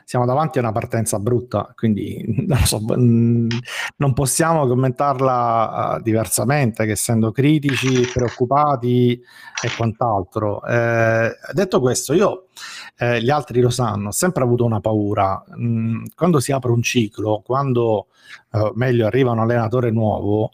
[0.09, 6.93] siamo davanti a una partenza brutta, quindi non, so, non possiamo commentarla uh, diversamente che
[6.93, 10.65] essendo critici, preoccupati e quant'altro.
[10.65, 12.47] Eh, detto questo, io,
[12.97, 15.45] eh, gli altri lo sanno, ho sempre avuto una paura.
[15.61, 18.07] Mm, quando si apre un ciclo, quando
[18.53, 20.53] uh, meglio arriva un allenatore nuovo,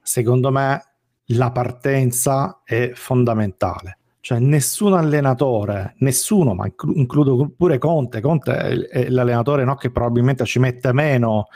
[0.00, 0.80] secondo me
[1.24, 3.96] la partenza è fondamentale.
[4.24, 10.60] Cioè nessun allenatore, nessuno, ma includo pure Conte, Conte è l'allenatore no, che probabilmente ci
[10.60, 11.48] mette meno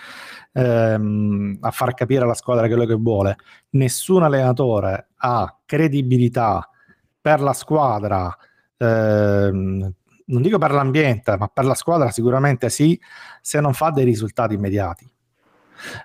[0.52, 3.36] ehm, a far capire alla squadra quello che vuole.
[3.70, 6.68] Nessun allenatore ha credibilità
[7.20, 8.36] per la squadra,
[8.76, 9.92] ehm,
[10.24, 13.00] non dico per l'ambiente, ma per la squadra sicuramente sì,
[13.42, 15.08] se non fa dei risultati immediati.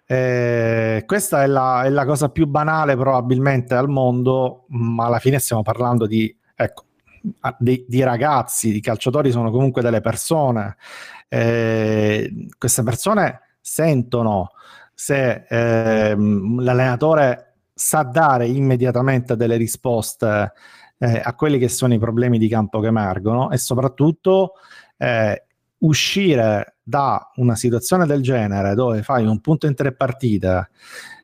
[0.05, 5.39] Eh, questa è la, è la, cosa più banale probabilmente al mondo, ma alla fine
[5.39, 6.85] stiamo parlando di, ecco,
[7.59, 10.77] di, di ragazzi, di calciatori sono comunque delle persone.
[11.27, 14.51] Eh, queste persone sentono
[14.93, 20.51] se eh, l'allenatore sa dare immediatamente delle risposte
[20.97, 24.53] eh, a quelli che sono i problemi di campo che emergono e soprattutto
[24.97, 25.45] eh,
[25.79, 30.69] uscire da una situazione del genere dove fai un punto in tre partite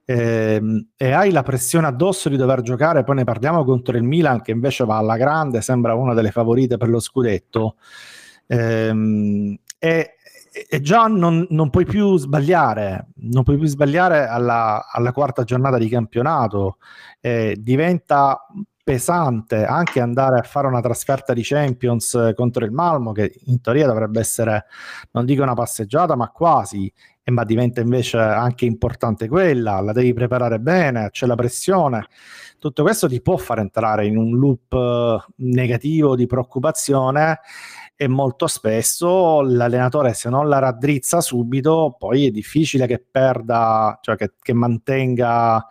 [0.10, 4.42] ehm, e hai la pressione addosso di dover giocare, poi ne parliamo contro il Milan
[4.42, 7.76] che invece va alla grande, sembra una delle favorite per lo scudetto,
[8.48, 10.16] ehm, e,
[10.70, 15.78] e, già non, non, puoi più sbagliare, non puoi più sbagliare alla, alla quarta giornata
[15.78, 16.78] di campionato,
[17.20, 18.48] eh, diventa
[18.82, 23.86] pesante anche andare a fare una trasferta di Champions contro il Malmo, che in teoria
[23.86, 24.68] dovrebbe essere,
[25.12, 26.92] non dico una passeggiata, ma quasi,
[27.32, 32.08] ma diventa invece anche importante quella, la devi preparare bene, c'è la pressione.
[32.60, 37.40] Tutto questo ti può far entrare in un loop eh, negativo di preoccupazione
[37.96, 44.16] e molto spesso l'allenatore se non la raddrizza subito poi è difficile che perda, cioè
[44.16, 45.66] che, che mantenga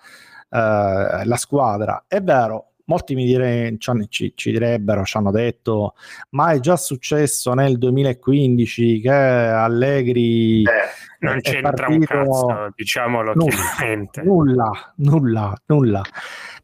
[0.51, 2.05] eh, la squadra.
[2.07, 5.95] È vero, molti mi dire, ci, ci, direbbero, ci hanno detto,
[6.31, 10.63] ma è già successo nel 2015 che Allegri...
[10.63, 14.23] Eh, non c'entra un cazzo, diciamolo nulla, chiaramente.
[14.23, 16.03] Nulla, nulla, nulla.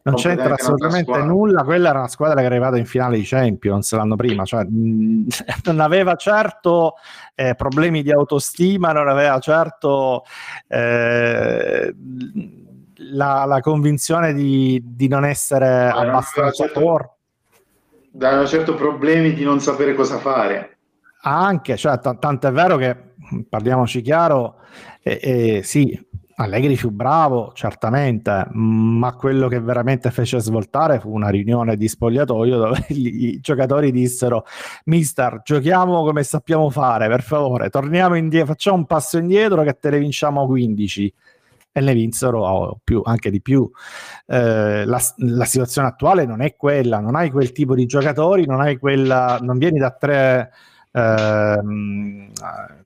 [0.04, 3.92] Non c'entra assolutamente nulla, quella era una squadra che è arrivata in finale di Champions
[3.92, 5.26] l'anno prima, cioè mh,
[5.64, 6.94] non aveva certo
[7.35, 10.24] eh, problemi di autostima, non aveva certo...
[10.68, 11.94] Eh,
[13.11, 17.17] la, la convinzione di, di, non essere Ma abbastanza certo, forte.
[18.11, 20.79] Danno certo problemi di non sapere cosa fare.
[21.23, 22.97] Anche, cioè, t- tanto è vero che,
[23.49, 24.57] parliamoci chiaro,
[25.03, 25.99] eh, eh, sì,
[26.37, 32.57] Allegri fu bravo, certamente, ma quello che veramente fece svoltare fu una riunione di spogliatoio
[32.59, 34.45] dove i giocatori dissero:
[34.87, 39.91] Mister, giochiamo come sappiamo fare, per favore, torniamo indietro, facciamo un passo indietro che te
[39.91, 41.15] ne vinciamo 15
[41.72, 43.68] e ne vinsero più, anche di più.
[44.26, 48.61] Eh, la, la, situazione attuale non è quella, non hai quel tipo di giocatori, non
[48.61, 50.52] hai quella, non vieni da tre,
[50.92, 52.30] ehm,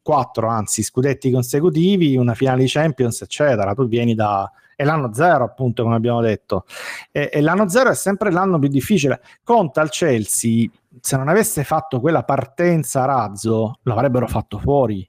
[0.03, 3.75] quattro anzi scudetti consecutivi, una finale di Champions, eccetera.
[3.75, 6.67] Tu vieni da è l'anno zero, appunto, come abbiamo detto.
[7.11, 9.23] E, e l'anno zero è sempre l'anno più difficile.
[9.43, 10.69] Conta al Chelsea,
[11.01, 15.09] se non avesse fatto quella partenza razzo, l'avrebbero fatto fuori.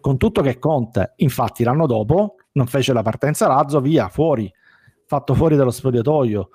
[0.00, 4.52] Con tutto che conta, infatti, l'anno dopo non fece la partenza razzo, via, fuori,
[5.06, 6.48] fatto fuori dallo spogliatoio.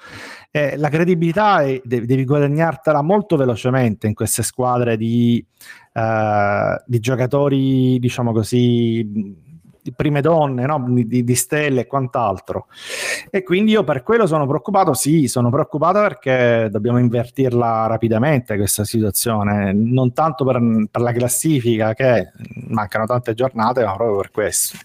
[0.49, 5.45] Eh, la credibilità è, devi guadagnartela molto velocemente in queste squadre di,
[5.93, 9.35] uh, di giocatori, diciamo così,
[9.87, 10.83] di prime donne, no?
[10.89, 12.67] di, di, stelle e quant'altro.
[13.29, 18.83] E quindi io per quello sono preoccupato, sì, sono preoccupato perché dobbiamo invertirla rapidamente questa
[18.83, 20.59] situazione, non tanto per,
[20.91, 22.31] per la classifica che
[22.67, 24.77] mancano tante giornate, ma proprio per questo.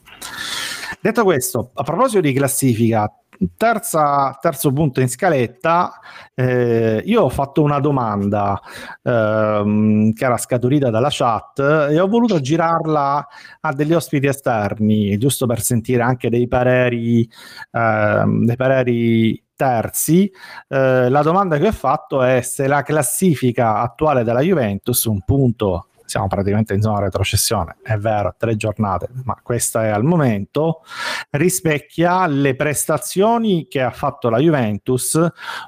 [1.02, 3.12] Detto questo, a proposito di classifica,
[3.56, 5.98] terza, terzo punto in scaletta,
[6.32, 8.60] eh, io ho fatto una domanda
[9.02, 11.58] ehm, che era scaturita dalla chat
[11.90, 13.26] e ho voluto girarla
[13.62, 17.28] a degli ospiti esterni, giusto per sentire anche dei pareri,
[17.72, 20.30] ehm, dei pareri terzi.
[20.68, 25.86] Eh, la domanda che ho fatto è se la classifica attuale della Juventus, un punto
[26.12, 30.82] siamo praticamente in zona retrocessione, è vero, tre giornate, ma questa è al momento,
[31.30, 35.18] rispecchia le prestazioni che ha fatto la Juventus,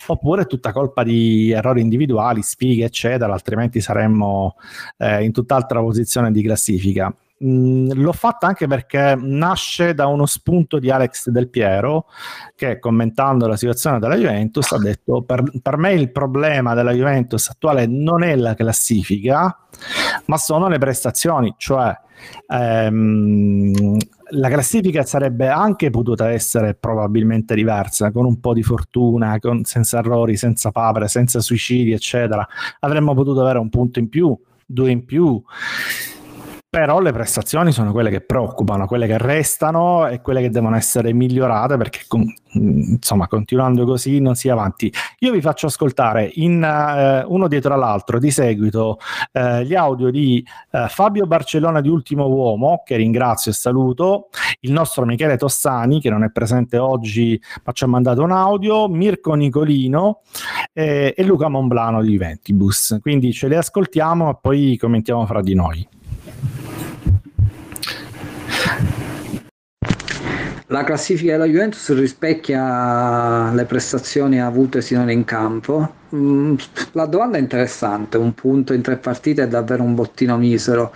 [0.07, 4.57] oppure tutta colpa di errori individuali, sfighe, eccetera, altrimenti saremmo
[4.99, 7.11] eh, in tutt'altra posizione di classifica.
[7.45, 12.07] Mh, l'ho fatta anche perché nasce da uno spunto di Alex Del Piero
[12.55, 17.49] che commentando la situazione della Juventus ha detto per, per me il problema della Juventus
[17.49, 19.59] attuale non è la classifica
[20.27, 21.95] ma sono le prestazioni, cioè
[22.47, 23.97] ehm,
[24.31, 29.99] la classifica sarebbe anche potuta essere probabilmente diversa, con un po' di fortuna, con, senza
[29.99, 32.47] errori, senza papere, senza suicidi, eccetera.
[32.81, 35.43] Avremmo potuto avere un punto in più, due in più
[36.75, 41.13] però le prestazioni sono quelle che preoccupano, quelle che restano e quelle che devono essere
[41.13, 42.01] migliorate perché
[42.55, 44.93] insomma continuando così non si avanti.
[45.21, 48.99] Io vi faccio ascoltare in, uh, uno dietro l'altro di seguito
[49.35, 54.31] uh, gli audio di uh, Fabio Barcellona di Ultimo Uomo che ringrazio e saluto,
[54.63, 58.89] il nostro Michele Tossani che non è presente oggi ma ci ha mandato un audio,
[58.89, 60.23] Mirko Nicolino
[60.73, 62.99] e, e Luca Monblano di Ventibus.
[63.01, 65.89] Quindi ce li ascoltiamo e poi commentiamo fra di noi.
[70.75, 75.89] La classifica della Juventus rispecchia le prestazioni avute sinora in campo.
[76.13, 76.57] Mm,
[76.95, 80.93] la domanda è interessante, un punto in tre partite è davvero un bottino misero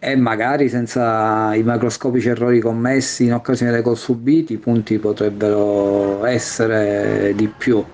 [0.00, 6.24] e magari senza i macroscopici errori commessi in occasione dei gol subiti i punti potrebbero
[6.24, 7.84] essere di più.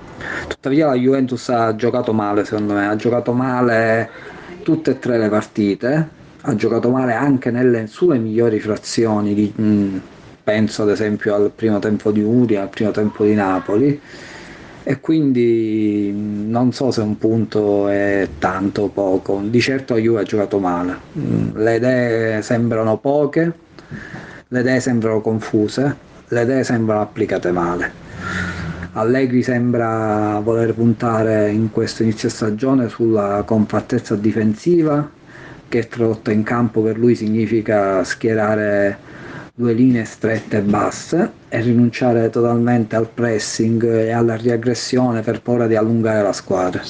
[0.48, 4.08] Tuttavia la Juventus ha giocato male secondo me, ha giocato male
[4.62, 6.08] tutte e tre le partite,
[6.40, 9.98] ha giocato male anche nelle sue migliori frazioni, di, mh, mm,
[10.42, 14.00] penso ad esempio al primo tempo di Uri, al primo tempo di Napoli,
[14.84, 20.24] e quindi non so se un punto è tanto o poco, di certo Juve ha
[20.24, 20.96] giocato male,
[21.54, 23.52] le idee sembrano poche,
[24.48, 25.96] le idee sembrano confuse,
[26.28, 28.00] le idee sembrano applicate male.
[28.94, 35.08] Allegri sembra voler puntare in questo inizio stagione sulla compattezza difensiva,
[35.68, 38.98] che tradotta in campo per lui significa schierare
[39.54, 45.66] due linee strette e basse e rinunciare totalmente al pressing e alla riaggressione per paura
[45.66, 46.82] di allungare la squadra.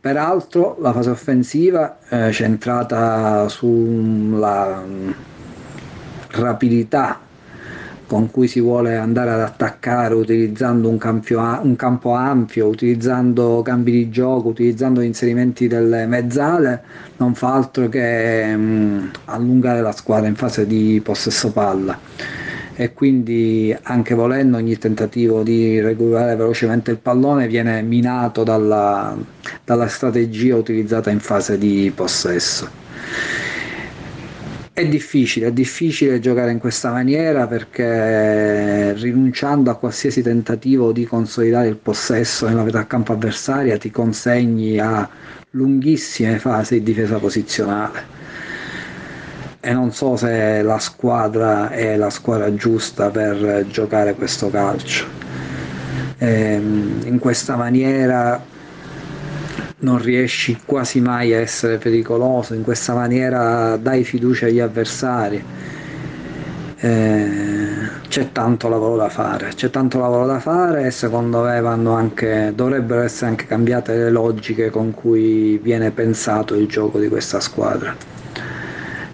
[0.00, 4.82] Peraltro la fase offensiva è centrata sulla
[6.28, 7.18] rapidità
[8.10, 13.92] con cui si vuole andare ad attaccare utilizzando un, campio, un campo ampio, utilizzando cambi
[13.92, 16.82] di gioco, utilizzando gli inserimenti delle mezzale,
[17.18, 21.96] non fa altro che mh, mm, allungare la squadra in fase di possesso palla
[22.74, 29.16] e quindi anche volendo ogni tentativo di recuperare velocemente il pallone viene minato dalla,
[29.64, 32.68] dalla strategia utilizzata in fase di possesso.
[34.80, 41.68] È difficile, è difficile giocare in questa maniera perché rinunciando a qualsiasi tentativo di consolidare
[41.68, 45.06] il possesso nella metà campo avversaria ti consegni a
[45.50, 48.04] lunghissime fasi di difesa posizionale.
[49.60, 55.04] E non so se la squadra è la squadra giusta per giocare questo calcio.
[56.16, 58.42] E ehm, in questa maniera
[59.80, 65.44] non riesci quasi mai a essere pericoloso, in questa maniera dai fiducia agli avversari.
[66.82, 67.58] Eh,
[68.08, 73.02] c'è tanto lavoro da fare, c'è tanto lavoro da fare e secondo me anche, dovrebbero
[73.02, 78.19] essere anche cambiate le logiche con cui viene pensato il gioco di questa squadra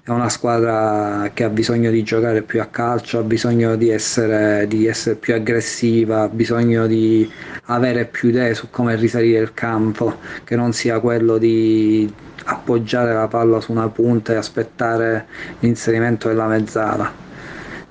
[0.06, 4.68] è una squadra che ha bisogno di giocare più a calcio, ha bisogno di essere,
[4.68, 7.28] di essere, più aggressiva, ha bisogno di
[7.64, 12.08] avere più idee su come risalire il campo, che non sia quello di
[12.44, 15.26] appoggiare la palla su una punta e aspettare
[15.58, 17.12] l'inserimento della mezzala.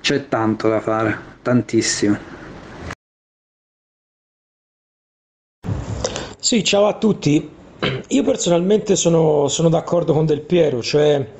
[0.00, 2.16] C'è tanto da fare, tantissimo.
[6.38, 7.50] Sì, ciao a tutti.
[8.08, 11.34] Io personalmente sono, sono d'accordo con Del Piero, cioè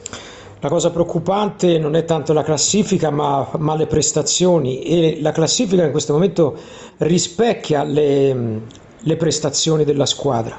[0.66, 5.84] la cosa preoccupante non è tanto la classifica ma, ma, le prestazioni e la classifica
[5.84, 6.56] in questo momento
[6.96, 8.62] rispecchia le,
[8.98, 10.58] le prestazioni della squadra.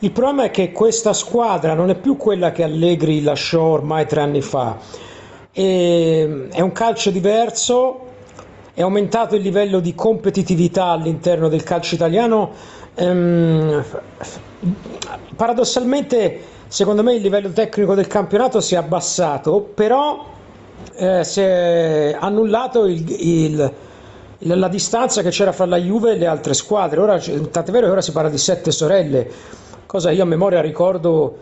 [0.00, 4.20] Il problema è che questa squadra non è più quella che Allegri lasciò ormai tre
[4.20, 4.78] anni fa,
[5.52, 8.00] e, è un calcio diverso,
[8.74, 12.50] è aumentato il livello di competitività all'interno del calcio italiano.
[12.96, 13.84] Ehm,
[15.36, 20.24] paradossalmente secondo me il livello tecnico del campionato si è abbassato, però
[20.94, 23.72] eh, si è annullato il, il,
[24.38, 27.00] la distanza che c'era fra la Juve e le altre squadre.
[27.00, 29.30] Ora, tant'è vero che ora si parla di sette sorelle,
[29.86, 31.36] cosa io a memoria ricordo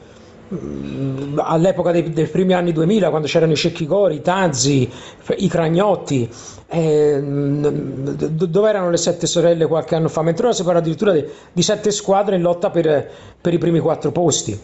[0.53, 4.91] mm, all'epoca dei, dei, primi anni 2000 quando c'erano i Cecchigori, i Tanzi,
[5.37, 6.31] i Cragnotti
[6.66, 11.25] eh, dove erano le sette sorelle qualche anno fa mentre ora si parla addirittura di,
[11.53, 13.09] di sette squadre in lotta per,
[13.41, 14.59] per i primi quattro posti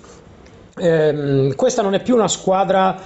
[0.80, 2.96] ehm, questa non è più una squadra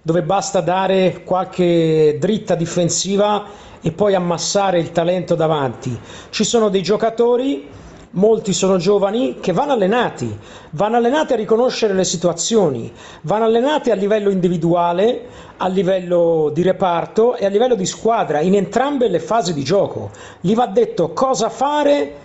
[0.00, 3.44] dove basta dare qualche dritta difensiva
[3.80, 5.98] e poi ammassare il talento davanti.
[6.30, 7.68] Ci sono dei giocatori
[8.14, 10.36] molti sono giovani che vanno allenati,
[10.70, 15.26] vanno allenati a riconoscere le situazioni, vanno allenati a livello individuale,
[15.56, 20.10] a livello di reparto e a livello di squadra in entrambe le fasi di gioco.
[20.40, 22.22] Gli va detto cosa fare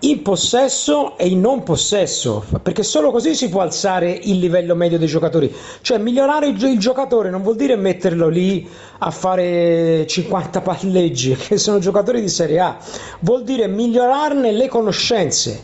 [0.00, 4.96] in possesso e in non possesso, perché solo così si può alzare il livello medio
[4.96, 5.52] dei giocatori.
[5.80, 8.68] Cioè migliorare il, il giocatore non vuol dire metterlo lì
[8.98, 12.76] a fare 50 palleggi, che sono giocatori di Serie A,
[13.20, 15.60] vuol dire migliorarne le conoscenze,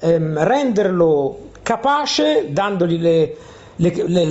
[0.00, 3.36] ehm, renderlo capace, dandogli le,
[3.76, 4.24] le, le,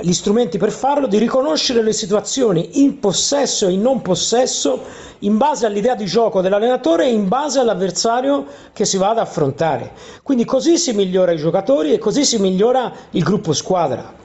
[0.00, 4.82] gli strumenti per farlo, di riconoscere le situazioni in possesso e in non possesso
[5.20, 9.92] in base all'idea di gioco dell'allenatore e in base all'avversario che si va ad affrontare.
[10.22, 14.18] Quindi così si migliora i giocatori e così si migliora il gruppo squadra.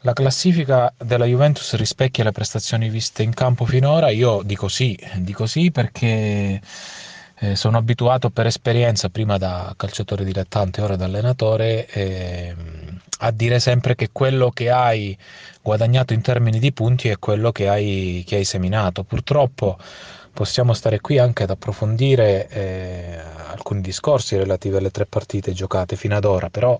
[0.00, 4.08] La classifica della Juventus rispecchia le prestazioni viste in campo finora?
[4.10, 6.60] Io dico sì, dico sì perché
[7.38, 12.54] eh, sono abituato per esperienza, prima da calciatore dilettante, ora da allenatore, eh,
[13.20, 15.16] a dire sempre che quello che hai
[15.62, 19.04] guadagnato in termini di punti è quello che hai, che hai seminato.
[19.04, 19.78] Purtroppo
[20.32, 23.18] possiamo stare qui anche ad approfondire eh,
[23.48, 26.78] alcuni discorsi relativi alle tre partite giocate fino ad ora, però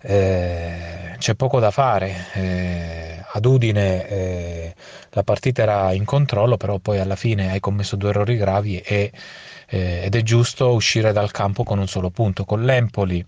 [0.00, 2.26] eh, c'è poco da fare.
[2.34, 4.74] Eh, ad Udine eh,
[5.10, 9.12] la partita era in controllo, però poi alla fine hai commesso due errori gravi e
[9.68, 12.44] eh, ed è giusto uscire dal campo con un solo punto.
[12.44, 13.24] Con l'Empoli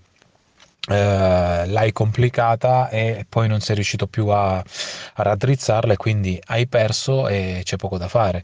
[0.88, 6.66] eh, l'hai complicata e poi non sei riuscito più a, a raddrizzarla e quindi hai
[6.66, 8.42] perso e c'è poco da fare.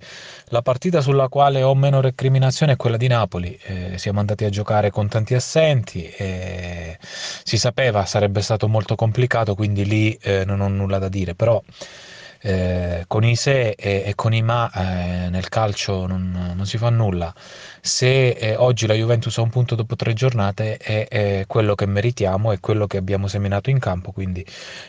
[0.50, 4.50] La partita sulla quale ho meno recriminazione è quella di Napoli, eh, siamo andati a
[4.50, 10.60] giocare con tanti assenti, e si sapeva sarebbe stato molto complicato, quindi lì eh, non
[10.60, 11.60] ho nulla da dire, però
[12.40, 16.78] eh, con i se e, e con i ma eh, nel calcio non, non, si
[16.78, 17.32] fa nulla.
[17.80, 21.86] Se eh, oggi la Juventus ha un punto dopo tre giornate è, è, quello che
[21.86, 24.44] meritiamo, è quello che abbiamo seminato in campo, quindi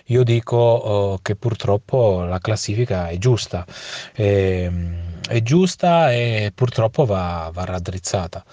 [0.06, 3.66] io dico oh, che purtroppo la classifica è giusta,
[4.14, 8.44] ehm, è giusta e purtroppo va, va raddrizzata.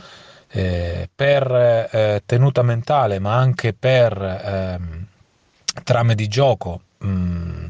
[0.57, 1.51] Eh, per
[1.91, 5.07] eh, tenuta mentale ma anche per ehm,
[5.83, 7.67] trame di gioco Mm,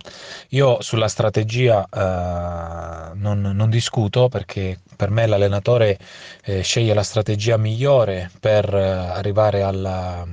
[0.51, 5.99] io sulla strategia uh, non, non, discuto perché per me l'allenatore
[6.45, 10.25] eh, sceglie la strategia migliore per eh, arrivare alla,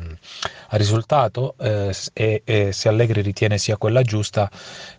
[0.72, 4.50] al risultato eh, e, e, se Allegri ritiene sia quella giusta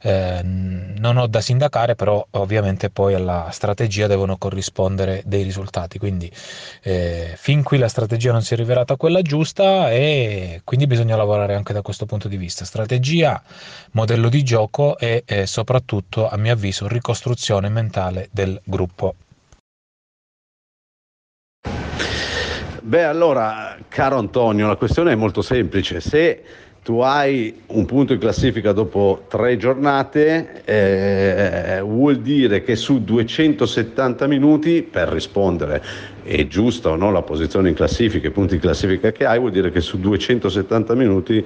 [0.01, 5.99] eh, non ho da sindacare però ovviamente poi alla strategia devono corrispondere dei risultati.
[5.99, 6.31] Quindi
[6.83, 11.55] eh, fin qui la strategia non si è rivelata quella giusta e quindi bisogna lavorare
[11.55, 12.65] anche da questo punto di vista.
[12.65, 13.43] Strategia
[13.93, 19.15] modello di gioco e soprattutto a mio avviso ricostruzione mentale del gruppo
[22.93, 26.03] Beh, allora, caro Antonio, la questione è molto semplice.
[26.03, 26.43] Se
[26.83, 34.27] tu hai un punto in classifica dopo tre giornate, eh, vuol dire che su 270
[34.27, 35.83] minuti, per rispondere
[36.23, 39.53] è giusta o no la posizione in classifica, i punti in classifica che hai, vuol
[39.53, 41.43] dire che su 270 minuti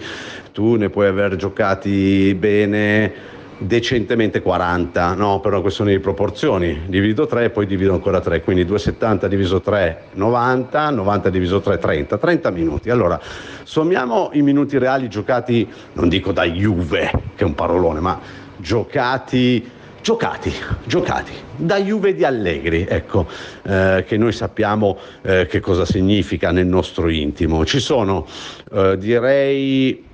[0.50, 5.40] tu ne puoi aver giocati bene decentemente 40, no?
[5.40, 9.60] per una questione di proporzioni, divido 3 e poi divido ancora 3, quindi 270 diviso
[9.60, 12.90] 3 90, 90 diviso 3 30, 30 minuti.
[12.90, 13.20] Allora,
[13.62, 18.20] sommiamo i minuti reali giocati, non dico da Juve, che è un parolone, ma
[18.56, 19.74] giocati
[20.06, 20.52] giocati,
[20.84, 23.26] giocati da Juve di Allegri, ecco,
[23.64, 27.64] eh, che noi sappiamo eh, che cosa significa nel nostro intimo.
[27.64, 28.24] Ci sono,
[28.72, 30.04] eh, direi,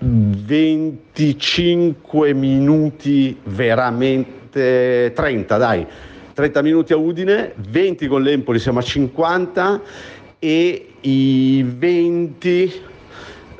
[0.00, 5.86] 25 minuti veramente 30 dai
[6.32, 9.80] 30 minuti a Udine 20 con l'Empoli siamo a 50
[10.38, 12.88] e i 20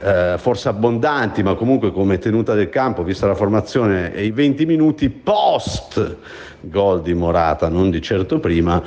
[0.03, 4.65] eh, forse abbondanti ma comunque come tenuta del campo vista la formazione e i 20
[4.65, 6.17] minuti post
[6.61, 8.83] gol di Morata non di certo prima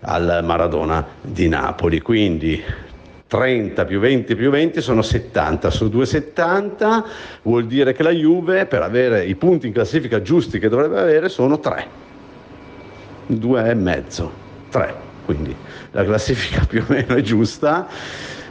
[0.00, 2.00] al Maradona di Napoli.
[2.00, 2.62] Quindi
[3.28, 7.04] 30 più 20 più 20 sono 70 su 2,70
[7.42, 11.28] vuol dire che la Juve per avere i punti in classifica giusti che dovrebbe avere
[11.28, 12.06] sono 3
[13.28, 14.32] 2 e mezzo.
[14.70, 15.54] 3 quindi.
[15.92, 17.86] La classifica più o meno è giusta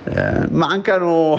[0.09, 1.37] eh, mancano,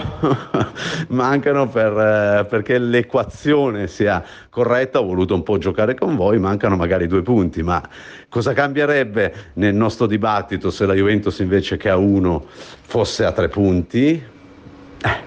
[1.09, 6.75] mancano per, eh, perché l'equazione sia corretta, ho voluto un po' giocare con voi, mancano
[6.75, 7.81] magari due punti, ma
[8.29, 13.47] cosa cambierebbe nel nostro dibattito se la Juventus invece che a uno fosse a tre
[13.47, 14.21] punti?
[15.01, 15.17] Eh,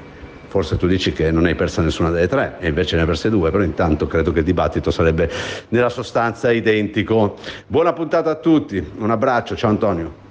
[0.47, 3.29] forse tu dici che non hai persa nessuna delle tre e invece ne hai perse
[3.29, 5.29] due, però intanto credo che il dibattito sarebbe
[5.71, 7.39] nella sostanza identico.
[7.67, 10.23] Buona puntata a tutti, un abbraccio, ciao Antonio.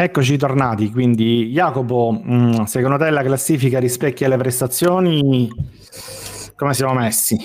[0.00, 5.50] Eccoci tornati, quindi Jacopo, mh, secondo te la classifica rispecchia le prestazioni?
[6.54, 7.36] Come siamo messi?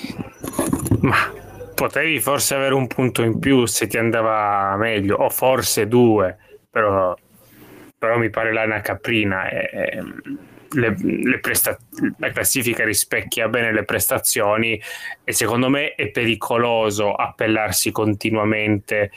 [1.01, 1.33] Ma
[1.73, 6.37] potevi forse avere un punto in più se ti andava meglio, o forse due,
[6.69, 7.15] però,
[7.97, 9.49] però mi pare l'ana caprina.
[9.49, 10.03] E,
[10.73, 11.77] le, le presta-
[12.17, 14.79] la classifica rispecchia bene le prestazioni
[15.23, 19.11] e secondo me è pericoloso appellarsi continuamente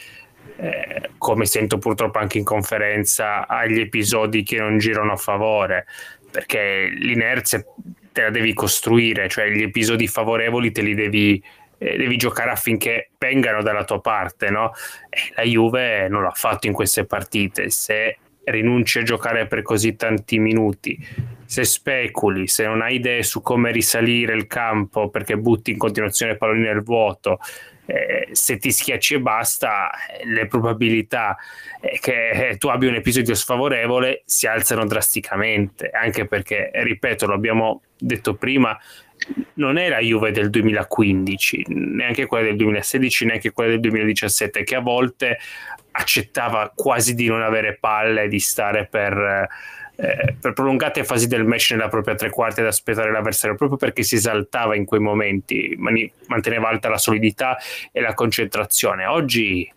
[0.56, 5.86] eh, come sento purtroppo anche in conferenza, agli episodi che non girano a favore,
[6.30, 7.64] perché l'inerzia
[8.12, 11.42] te la devi costruire, cioè gli episodi favorevoli te li devi,
[11.78, 14.72] eh, devi giocare affinché vengano dalla tua parte, no?
[15.10, 19.96] E la Juve non l'ha fatto in queste partite, se rinunci a giocare per così
[19.96, 20.98] tanti minuti,
[21.44, 26.36] se speculi, se non hai idee su come risalire il campo perché butti in continuazione
[26.36, 27.40] palloni nel vuoto,
[27.86, 29.90] eh, se ti schiacci e basta,
[30.24, 31.36] le probabilità
[31.80, 38.34] eh, che tu abbia un episodio sfavorevole si alzano drasticamente, anche perché, ripeto, l'abbiamo detto
[38.34, 38.78] prima,
[39.54, 44.74] non è la Juve del 2015, neanche quella del 2016, neanche quella del 2017, che
[44.74, 45.38] a volte
[45.92, 49.48] accettava quasi di non avere palle, di stare per eh,
[49.96, 54.16] per prolungate fasi del match nella propria tre quarti ad aspettare l'avversario proprio perché si
[54.16, 57.56] esaltava in quei momenti, mani- manteneva alta la solidità
[57.90, 59.06] e la concentrazione.
[59.06, 59.72] Oggi eh,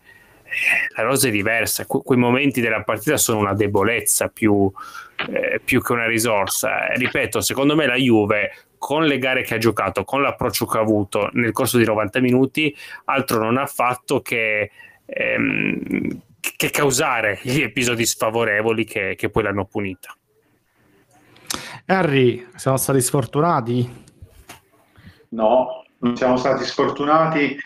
[0.94, 4.70] la rosa è diversa, que- quei momenti della partita sono una debolezza più,
[5.30, 6.88] eh, più che una risorsa.
[6.88, 10.80] Ripeto, secondo me la Juve con le gare che ha giocato, con l'approccio che ha
[10.80, 14.70] avuto nel corso di 90 minuti, altro non ha fatto che
[15.04, 20.14] ehm, che causare gli episodi sfavorevoli che, che poi l'hanno punita.
[21.86, 24.04] Harry, siamo stati sfortunati?
[25.30, 27.58] No, non siamo stati sfortunati.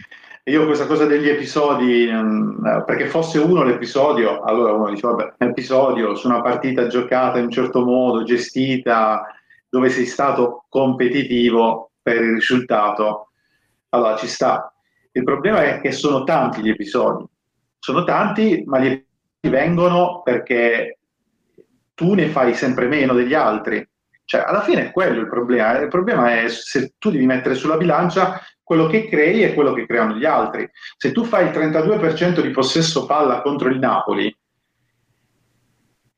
[0.44, 5.48] Io questa cosa degli episodi, mm, perché fosse uno l'episodio, allora uno dice, vabbè, un
[5.48, 9.24] episodio su una partita giocata in un certo modo, gestita,
[9.68, 13.30] dove sei stato competitivo per il risultato,
[13.88, 14.72] allora ci sta.
[15.12, 17.24] Il problema è che sono tanti gli episodi,
[17.84, 19.04] sono tanti, ma gli
[19.42, 21.00] vengono perché
[21.92, 23.86] tu ne fai sempre meno degli altri.
[24.24, 25.78] Cioè, alla fine è quello il problema.
[25.80, 29.84] Il problema è se tu devi mettere sulla bilancia quello che crei e quello che
[29.84, 30.66] creano gli altri.
[30.96, 34.34] Se tu fai il 32% di possesso palla contro il Napoli,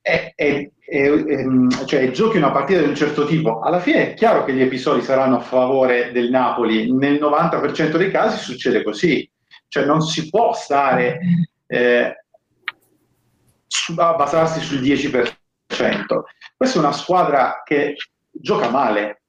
[0.01, 1.47] e, e, e,
[1.85, 5.03] cioè, giochi una partita di un certo tipo, alla fine è chiaro che gli episodi
[5.03, 6.93] saranno a favore del Napoli.
[6.93, 9.29] Nel 90% dei casi succede così.
[9.67, 11.19] Cioè, non si può stare
[11.67, 12.17] eh,
[13.97, 15.35] a basarsi sul 10%.
[16.57, 17.97] Questa è una squadra che
[18.31, 19.23] gioca male.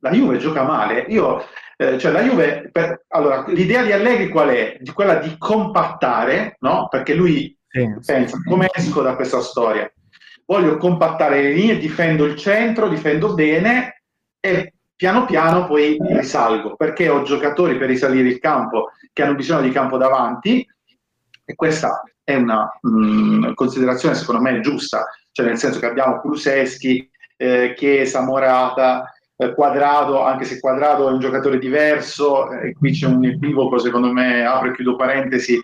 [0.00, 1.06] La Juve gioca male.
[1.08, 1.44] Io,
[1.76, 4.76] eh, cioè la Juve, per, allora, l'idea di Allegri qual è?
[4.80, 6.88] Di quella di compattare, no?
[6.88, 8.48] Perché lui sì, pensa, sì.
[8.48, 9.90] come esco da questa storia?
[10.46, 14.02] Voglio compattare le linee, difendo il centro, difendo bene
[14.40, 19.62] e piano piano poi risalgo, perché ho giocatori per risalire il campo che hanno bisogno
[19.62, 20.66] di campo davanti
[21.50, 26.20] e questa è una mh, mm, considerazione secondo me giusta, cioè nel senso che abbiamo
[26.20, 32.92] Kuluseschi, eh, Chiesa, Morata, eh, Quadrado, anche se Quadrado è un giocatore diverso, eh, qui
[32.92, 35.60] c'è un equivoco secondo me, apro e chiudo parentesi,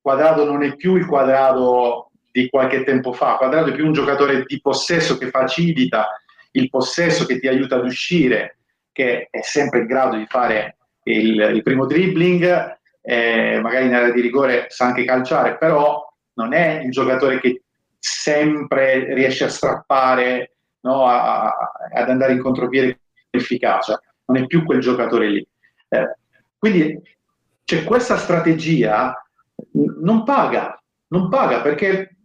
[0.00, 4.44] Quadrado non è più il Quadrado di qualche tempo fa, Quadrado è più un giocatore
[4.44, 6.08] di possesso che facilita
[6.52, 8.58] il possesso che ti aiuta ad uscire,
[8.90, 12.77] che è sempre in grado di fare il, il primo dribbling,
[13.10, 17.62] eh, magari in area di rigore sa anche calciare, però non è il giocatore che
[17.98, 21.56] sempre riesce a strappare, no, a, a,
[21.90, 22.98] ad andare in contropiede
[23.30, 25.48] con efficacia, non è più quel giocatore lì.
[25.88, 26.16] Eh,
[26.58, 27.00] quindi
[27.64, 29.14] cioè, questa strategia
[30.02, 32.16] non paga, non paga perché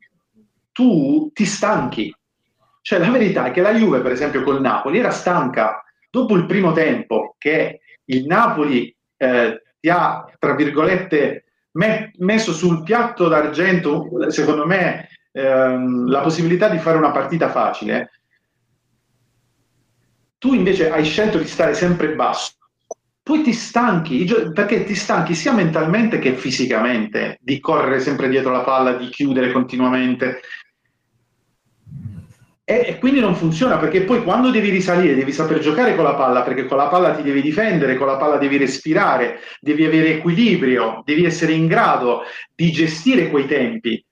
[0.73, 2.13] tu ti stanchi.
[2.81, 6.45] Cioè, la verità è che la Juve, per esempio, col Napoli era stanca dopo il
[6.45, 14.07] primo tempo che il Napoli eh, ti ha, tra virgolette, met- messo sul piatto d'argento,
[14.29, 18.11] secondo me, ehm, la possibilità di fare una partita facile,
[20.37, 22.53] tu invece hai scelto di stare sempre basso.
[23.21, 28.63] Poi ti stanchi, perché ti stanchi sia mentalmente che fisicamente, di correre sempre dietro la
[28.63, 30.39] palla, di chiudere continuamente,
[32.65, 36.15] e, e, quindi non funziona perché poi quando devi risalire devi saper giocare con la
[36.15, 40.15] palla perché con la palla ti devi difendere, con la palla devi respirare, devi avere
[40.15, 42.21] equilibrio, devi essere in grado
[42.55, 44.03] di gestire quei tempi.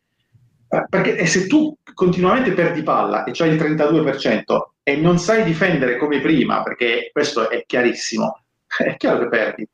[0.89, 4.41] perché e se tu continuamente perdi palla e c'hai il 32%
[4.83, 9.69] e non sai difendere come prima, perché questo è chiarissimo, è chiaro che perdi.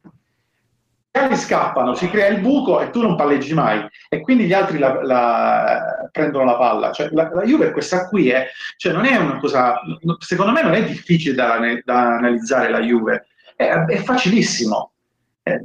[1.18, 4.78] Altri scappano, si crea il buco e tu non palleggi mai e quindi gli altri
[4.78, 6.92] la, la, prendono la palla.
[6.92, 8.48] Cioè, la, la Juve questa qui è,
[8.78, 9.80] cioè non è una cosa,
[10.20, 14.94] secondo me non è difficile da, da analizzare la Juve, è, è facilissimo.
[15.42, 15.60] È,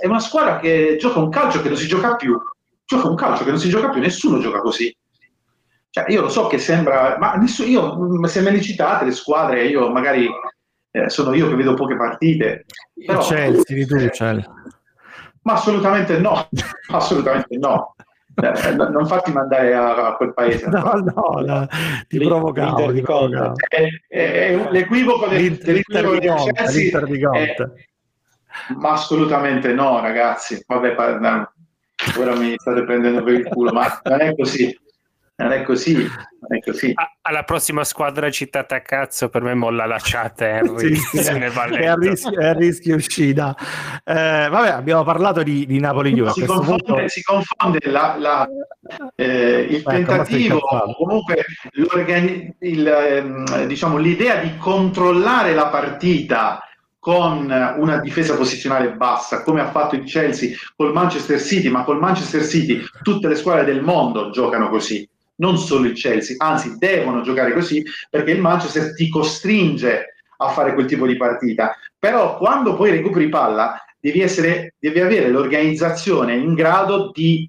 [0.00, 2.38] è una squadra che gioca un calcio che non si gioca più,
[2.84, 4.94] gioca un calcio che non si gioca più, nessuno gioca così.
[5.90, 9.66] Cioè, io lo so che sembra, ma nessuno, io, se me ne citate le squadre,
[9.66, 10.26] io magari
[10.90, 12.64] eh, sono io che vedo poche partite.
[13.04, 14.61] Però, Chelsea, di tu, Chelsea.
[15.42, 16.48] Ma assolutamente no,
[16.90, 17.94] assolutamente no.
[18.34, 20.66] Eh, non farti mandare a, a, quel paese.
[20.68, 21.66] No, no, no
[22.08, 22.92] ti provocavo.
[22.92, 23.54] Ti provocavo.
[23.68, 27.88] È, è, è l'equivoco del, l'Inter, dell'equivoco di Conte, l'Inter di Conte.
[28.78, 30.62] ma assolutamente no, ragazzi.
[30.66, 30.94] Vabbè,
[32.18, 34.74] ora mi state prendendo per il culo, ma non è così
[35.36, 35.94] non è così.
[35.94, 36.92] Non è così.
[37.22, 40.94] alla prossima squadra citata a cazzo, per me molla la chat Henry.
[40.96, 43.56] sì, sì, è, a rischio, è a rischio uscita.
[44.04, 46.32] Eh, vabbè, abbiamo parlato di, di Napoli-Juve.
[46.32, 48.48] Si, confonde, si confonde la, la,
[49.14, 50.60] eh, il ecco, tentativo,
[50.96, 51.44] comunque
[52.58, 56.60] il, ehm, diciamo, l'idea di controllare la partita
[56.98, 61.98] con una difesa posizionale bassa, come ha fatto il Chelsea col Manchester City, ma col
[61.98, 65.08] Manchester City tutte le squadre del mondo giocano così
[65.42, 70.72] non solo il Chelsea, anzi devono giocare così perché il Manchester ti costringe a fare
[70.72, 71.76] quel tipo di partita.
[71.98, 77.48] Però quando poi recuperi palla devi, essere, devi avere l'organizzazione in grado di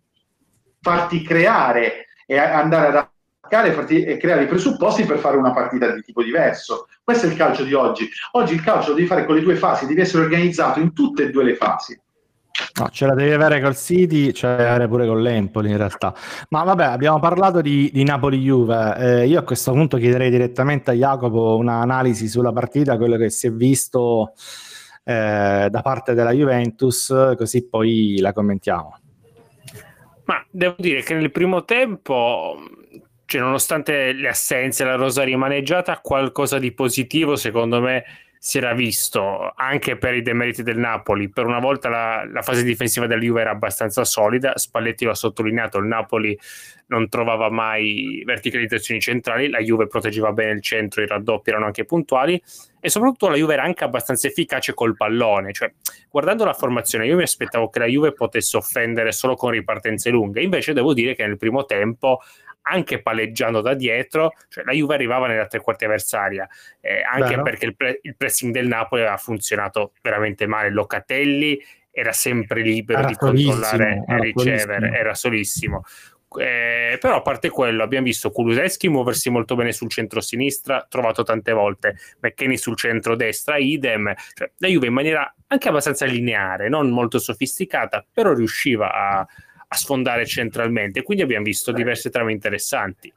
[0.82, 5.92] farti creare e andare ad attaccare farti, e creare i presupposti per fare una partita
[5.92, 6.88] di tipo diverso.
[7.04, 8.10] Questo è il calcio di oggi.
[8.32, 11.24] Oggi il calcio lo devi fare con le due fasi, devi essere organizzato in tutte
[11.24, 12.00] e due le fasi.
[12.80, 15.78] No, ce la devi avere col City, ce la devi avere pure con l'Empoli in
[15.78, 16.14] realtà.
[16.50, 18.96] Ma vabbè, abbiamo parlato di, di Napoli-Juve.
[18.98, 23.48] Eh, io a questo punto chiederei direttamente a Jacopo un'analisi sulla partita, quello che si
[23.48, 24.34] è visto
[25.04, 28.98] eh, da parte della Juventus, così poi la commentiamo.
[30.26, 32.56] Ma devo dire che nel primo tempo,
[33.26, 38.04] cioè, nonostante le assenze, la rosa rimaneggiata, qualcosa di positivo secondo me
[38.46, 41.30] si era visto anche per i demeriti del Napoli.
[41.30, 44.58] Per una volta la, la, fase difensiva della Juve era abbastanza solida.
[44.58, 46.38] Spalletti lo ha sottolineato: il Napoli
[46.88, 49.48] non trovava mai verticalizzazioni centrali.
[49.48, 52.44] La Juve proteggeva bene il centro, i raddoppi erano anche puntuali.
[52.82, 55.54] E soprattutto la Juve era anche abbastanza efficace col pallone.
[55.54, 55.72] Cioè,
[56.10, 60.44] guardando la formazione, io mi aspettavo che la Juve potesse offendere solo con ripartenze lunghe.
[60.44, 62.20] Invece, devo dire che nel primo tempo
[62.64, 66.48] anche palleggiando da dietro, cioè la Juve arrivava nella tre quarti avversaria,
[66.80, 70.70] eh, anche Beh, perché il, pre- il, pressing del Napoli aveva funzionato veramente male.
[70.70, 71.62] Locatelli
[71.92, 74.96] era sempre libero era di controllare e ricevere, solissimo.
[74.96, 75.84] era solissimo.
[76.36, 81.52] Eh, però a parte quello abbiamo visto Kuluseschi muoversi molto bene sul centro-sinistra trovato tante
[81.52, 87.20] volte McKenny sul centro-destra idem cioè, la Juve in maniera anche abbastanza lineare non molto
[87.20, 89.28] sofisticata però riusciva a,
[89.74, 91.02] a sfondare centralmente.
[91.02, 93.12] Quindi abbiamo visto diverse trame interessanti.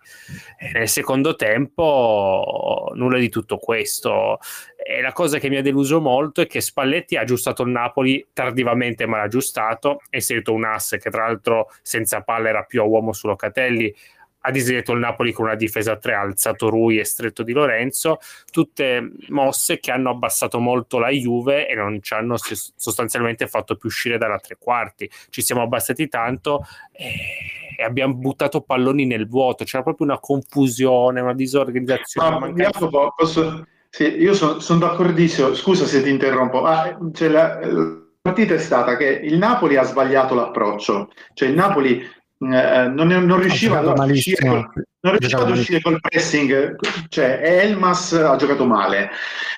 [0.72, 4.38] Nel secondo tempo, nulla di tutto questo.
[4.76, 8.26] E la cosa che mi ha deluso molto è che Spalletti ha aggiustato il Napoli
[8.32, 10.00] tardivamente, ma l'ha aggiustato.
[10.08, 13.94] È inserito un asse che, tra l'altro, senza palla era più a uomo su Locatelli
[14.46, 17.52] ha disegnato il Napoli con una difesa a tre, ha alzato Rui e stretto di
[17.52, 18.18] Lorenzo,
[18.52, 23.88] tutte mosse che hanno abbassato molto la Juve e non ci hanno sostanzialmente fatto più
[23.88, 25.10] uscire dalla tre quarti.
[25.30, 31.34] Ci siamo abbassati tanto e abbiamo buttato palloni nel vuoto, c'era proprio una confusione, una
[31.34, 32.38] disorganizzazione.
[32.38, 33.66] Ma, Jacopo, posso...
[33.90, 38.58] sì, io sono son d'accordissimo, scusa se ti interrompo, ma cioè, la, la partita è
[38.58, 44.10] stata che il Napoli ha sbagliato l'approccio, cioè il Napoli eh, non, non, riusciva ad
[44.10, 44.70] uscire, col,
[45.00, 46.76] non riusciva ad uscire col pressing,
[47.08, 49.10] cioè Elmas ha giocato male,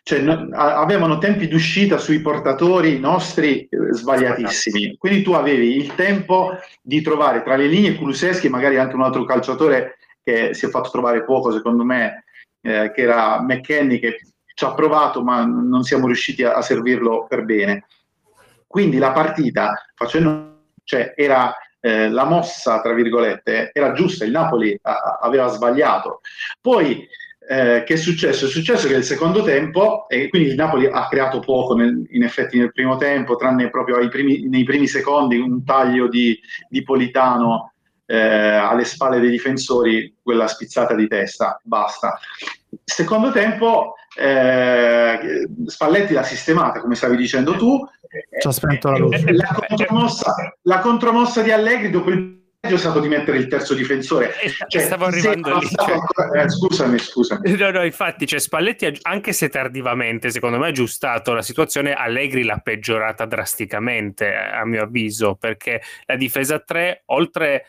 [0.04, 6.56] cioè, no, avevano tempi d'uscita sui portatori nostri eh, sbagliatissimi, quindi tu avevi il tempo
[6.80, 10.68] di trovare tra le linee Kuluseschi e magari anche un altro calciatore che si è
[10.68, 12.26] fatto trovare poco secondo me,
[12.60, 14.20] eh, che era McKenny che
[14.54, 17.86] ci ha provato ma non siamo riusciti a, a servirlo per bene.
[18.68, 24.78] Quindi la partita facendo, cioè, era eh, la mossa, tra virgolette, era giusta, il Napoli
[24.82, 26.20] a- aveva sbagliato.
[26.60, 27.06] Poi
[27.50, 28.44] eh, che è successo?
[28.44, 32.22] È successo che nel secondo tempo, e quindi il Napoli ha creato poco nel, in
[32.22, 37.72] effetti nel primo tempo, tranne proprio primi, nei primi secondi un taglio di, di Politano
[38.04, 42.18] eh, alle spalle dei difensori, quella spizzata di testa, basta.
[42.84, 47.86] Secondo tempo eh, Spalletti l'ha sistemata, come stavi dicendo tu,
[48.40, 49.32] ci ha spento la luce.
[49.32, 54.32] La contromossa, la contromossa di Allegri dopo il è stato di mettere il terzo difensore.
[54.66, 55.68] Cioè, stavo arrivando lì.
[55.68, 55.92] Cioè...
[55.92, 56.42] Ancora...
[56.42, 57.56] Eh, scusami, scusami.
[57.56, 62.42] No, no, infatti, cioè, Spalletti, anche se tardivamente, secondo me ha aggiustato la situazione, Allegri
[62.42, 67.66] l'ha peggiorata drasticamente, a mio avviso, perché la difesa 3, oltre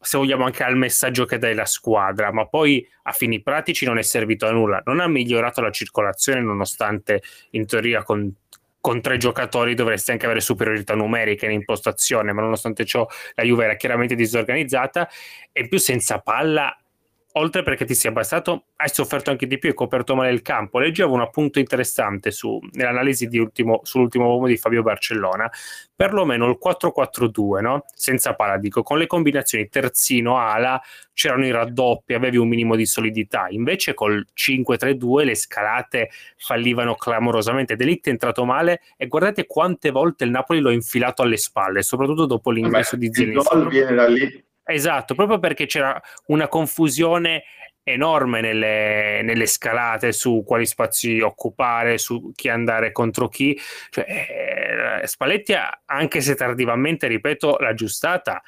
[0.00, 3.98] se vogliamo anche al messaggio che dai la squadra, ma poi a fini pratici non
[3.98, 4.80] è servito a nulla.
[4.86, 8.32] Non ha migliorato la circolazione, nonostante in teoria con
[8.80, 13.64] con tre giocatori dovresti anche avere superiorità numerica in impostazione, ma nonostante ciò la Juve
[13.64, 15.08] era chiaramente disorganizzata
[15.52, 16.74] e più senza palla
[17.34, 20.78] oltre perché ti sia bastato, hai sofferto anche di più e coperto male il campo.
[20.78, 25.50] Leggevo un appunto interessante su, nell'analisi ultimo, sull'ultimo uomo di Fabio Barcellona,
[25.94, 27.84] perlomeno il 4-4-2, no?
[27.94, 30.80] senza pala, dico, con le combinazioni terzino-ala
[31.12, 37.76] c'erano i raddoppi, avevi un minimo di solidità, invece col 5-3-2 le scalate fallivano clamorosamente,
[37.76, 42.24] Delict è entrato male e guardate quante volte il Napoli l'ho infilato alle spalle, soprattutto
[42.24, 43.36] dopo l'ingresso Vabbè, di Zenit.
[43.36, 47.44] Il gol viene da lì Esatto, proprio perché c'era una confusione
[47.82, 53.58] enorme nelle, nelle, scalate su quali spazi occupare, su chi andare contro chi.
[53.90, 55.54] Cioè, eh, Spalletti,
[55.86, 58.42] anche se tardivamente, ripeto, l'ha aggiustata,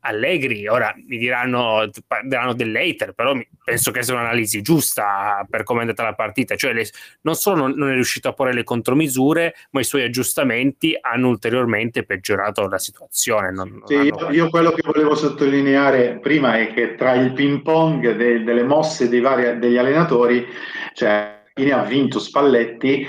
[0.00, 1.90] Allegri, ora mi diranno,
[2.24, 6.72] daranno dell'hater, però penso che sia un'analisi giusta per come è andata la partita, cioè
[6.72, 6.86] le,
[7.22, 11.28] non solo non, non, è riuscito a porre le contromisure, ma i suoi aggiustamenti hanno
[11.28, 13.50] ulteriormente peggiorato la situazione.
[13.50, 18.14] Non, sì, io, io, quello che volevo sottolineare prima è che tra il ping pong
[18.14, 20.46] de, delle mosse dei vari, degli allenatori,
[20.94, 21.42] cioè
[21.72, 23.06] ha vinto Spalletti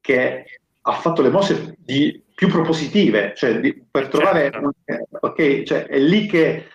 [0.00, 0.44] che
[0.80, 4.52] ha fatto le mosse di più propositive, cioè di, per trovare,
[4.84, 5.18] certo.
[5.22, 6.68] ok, cioè è lì che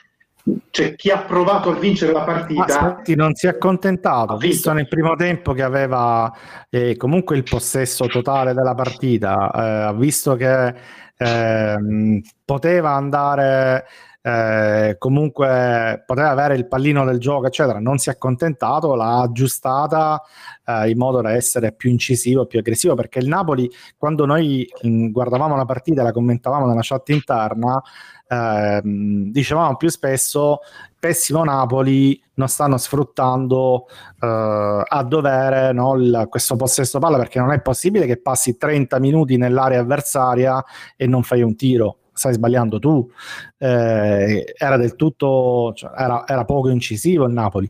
[0.72, 4.90] cioè, chi ha provato a vincere la partita ah, non si è accontentato, visto nel
[4.90, 6.30] primo tempo che aveva
[6.70, 10.74] eh, comunque il possesso totale della partita, eh, ha visto che
[11.16, 13.86] eh, poteva andare
[14.26, 17.80] eh, comunque poteva avere il pallino del gioco, eccetera.
[17.80, 20.22] Non si è accontentato, l'ha aggiustata
[20.66, 22.96] eh, in modo da essere più incisivo, più aggressivo.
[22.96, 27.82] Perché il Napoli, quando noi mm, guardavamo la partita e la commentavamo nella chat interna,
[28.26, 30.60] eh, dicevamo più spesso
[30.98, 33.88] pessimo Napoli non stanno sfruttando
[34.22, 39.00] eh, a dovere no, il, questo possesso palla perché non è possibile che passi 30
[39.00, 40.64] minuti nell'area avversaria
[40.96, 43.10] e non fai un tiro stai sbagliando tu,
[43.58, 47.70] eh, era del tutto, cioè, era, era, poco incisivo il Napoli,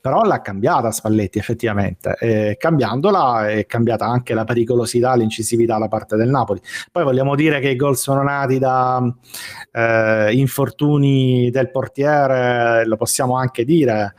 [0.00, 6.16] però l'ha cambiata Spalletti effettivamente, e cambiandola è cambiata anche la pericolosità, l'incisività da parte
[6.16, 6.60] del Napoli.
[6.90, 9.02] Poi vogliamo dire che i gol sono nati da
[9.72, 14.14] eh, infortuni del portiere, lo possiamo anche dire,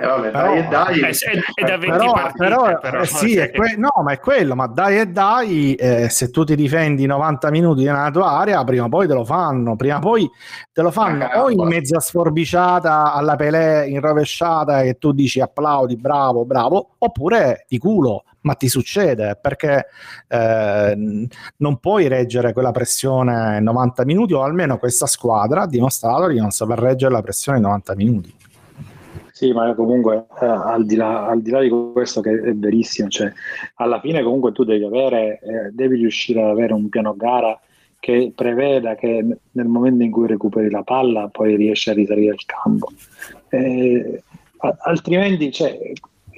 [0.00, 1.00] eh, vabbè, però, dai e dai.
[1.00, 1.10] È,
[1.54, 4.54] è, da 20 però, partite, però, però eh, sì, è que- no, ma è quello,
[4.54, 8.84] ma dai e dai, eh, se tu ti difendi 90 minuti nella tua area, prima
[8.84, 10.30] o poi te lo fanno, prima o poi
[10.72, 15.40] te lo fanno ah, o in mezza sforbiciata alla Pelé in rovesciata e tu dici
[15.40, 19.86] applaudi, bravo, bravo, oppure di culo, ma ti succede perché
[20.28, 26.38] eh, non puoi reggere quella pressione 90 minuti o almeno questa squadra ha dimostrato di
[26.38, 28.34] non saper reggere la pressione 90 minuti.
[29.36, 33.08] Sì, ma comunque eh, al, di là, al, di là, di questo che è verissimo,
[33.08, 33.32] cioè,
[33.74, 37.58] alla fine comunque tu devi avere, eh, devi riuscire ad avere un piano gara
[37.98, 42.44] che preveda che nel momento in cui recuperi la palla poi riesci a risalire il
[42.46, 42.92] campo.
[43.48, 44.22] Eh,
[44.84, 45.80] altrimenti, cioè,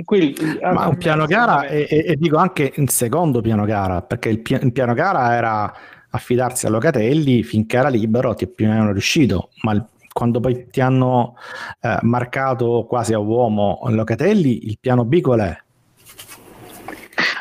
[0.02, 4.30] qui, ma un piano gara e, e, e, dico anche il secondo piano gara, perché
[4.30, 5.70] il, pi- il piano gara era
[6.08, 9.84] affidarsi a Locatelli finché era libero, ti è più o meno riuscito, ma il
[10.16, 11.34] quando poi ti hanno
[11.78, 15.54] eh, marcato quasi a uomo Locatelli, il piano B qual è?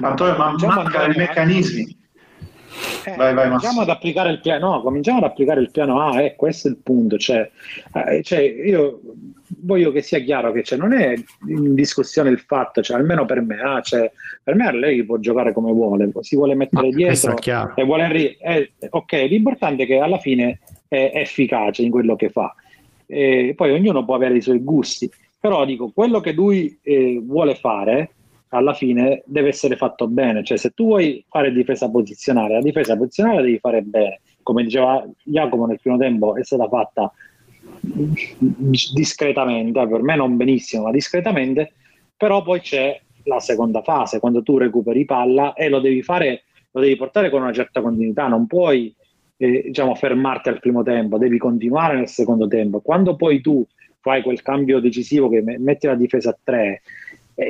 [0.02, 1.98] Antonio, ma manca i meccanismi.
[3.06, 6.20] Eh, vai, vai, cominciamo ad applicare il piano no, cominciamo ad applicare il piano A
[6.20, 7.50] e eh, questo è il punto cioè,
[7.94, 9.00] eh, cioè, io
[9.62, 11.14] voglio che sia chiaro che cioè, non è
[11.48, 14.12] in discussione il fatto cioè, almeno per me ah, cioè,
[14.44, 17.38] per me lei può giocare come vuole si vuole mettere Ma dietro
[17.76, 20.60] e vuole ri- eh, ok l'importante è che alla fine
[20.90, 22.54] è efficace in quello che fa
[23.08, 27.56] eh, poi ognuno può avere i suoi gusti, però dico, quello che lui eh, vuole
[27.56, 28.12] fare
[28.50, 32.96] alla fine deve essere fatto bene, cioè se tu vuoi fare difesa posizionale, la difesa
[32.96, 37.12] posizionale la devi fare bene, come diceva Jacopo nel primo tempo è stata fatta
[37.82, 41.74] discretamente, per me non benissimo, ma discretamente,
[42.16, 46.82] però poi c'è la seconda fase, quando tu recuperi palla e lo devi fare, lo
[46.82, 48.94] devi portare con una certa continuità, non puoi
[49.38, 52.80] eh, diciamo, fermarti al primo tempo, devi continuare nel secondo tempo.
[52.80, 53.66] Quando poi tu
[54.00, 56.82] fai quel cambio decisivo che metti la difesa a tre,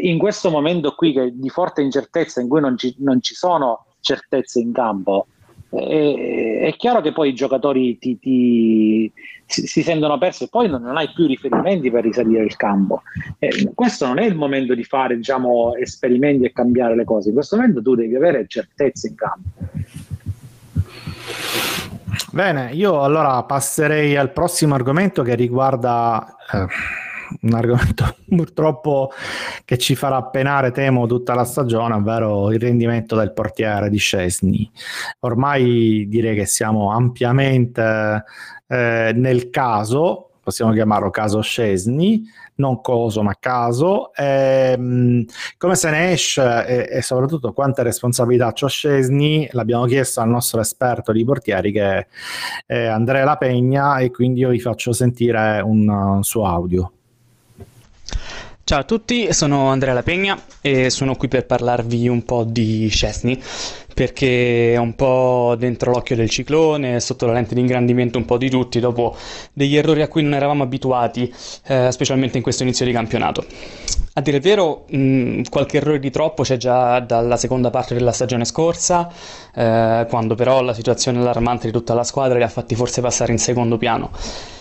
[0.02, 3.86] in questo momento qui che di forte incertezza, in cui non ci, non ci sono
[4.00, 5.28] certezze in campo,
[5.70, 9.12] è, è chiaro che poi i giocatori ti, ti,
[9.46, 13.02] si, si, sentono persi e poi non, non, hai più riferimenti per risalire il campo.
[13.38, 17.36] Eh, questo non è il momento di fare diciamo, esperimenti e cambiare le cose, in
[17.36, 19.50] questo momento tu devi avere certezze in campo.
[22.32, 26.68] Bene, io allora passerei al prossimo argomento che riguarda eh,
[27.42, 29.12] un argomento purtroppo
[29.64, 34.70] che ci farà penare, temo, tutta la stagione, ovvero il rendimento del portiere di Scesni.
[35.22, 38.24] Ormai direi che siamo ampiamente
[38.68, 42.24] eh, nel caso, possiamo chiamarlo caso Scesni,
[42.56, 45.26] non coso ma caso, ehm,
[45.58, 50.62] come se ne esce e, e, soprattutto quante responsabilità c'ha Scesni, l'abbiamo chiesto al nostro
[50.62, 52.08] esperto di portieri che
[52.66, 56.92] è Andrea La Pegna e quindi io vi faccio sentire un, un suo audio.
[58.68, 63.40] Ciao a tutti, sono Andrea Lapegna e sono qui per parlarvi un po' di Scesni
[63.96, 68.38] perché è un po' dentro l'occhio del ciclone, sotto la lente di ingrandimento un po'
[68.38, 69.16] di tutti, dopo
[69.54, 71.34] degli errori a cui non eravamo abituati,
[71.68, 73.46] eh, specialmente in questo inizio di campionato.
[74.16, 78.12] A dire il vero, mh, qualche errore di troppo c'è già dalla seconda parte della
[78.12, 79.10] stagione scorsa,
[79.56, 83.32] eh, quando però la situazione allarmante di tutta la squadra li ha fatti forse passare
[83.32, 84.12] in secondo piano.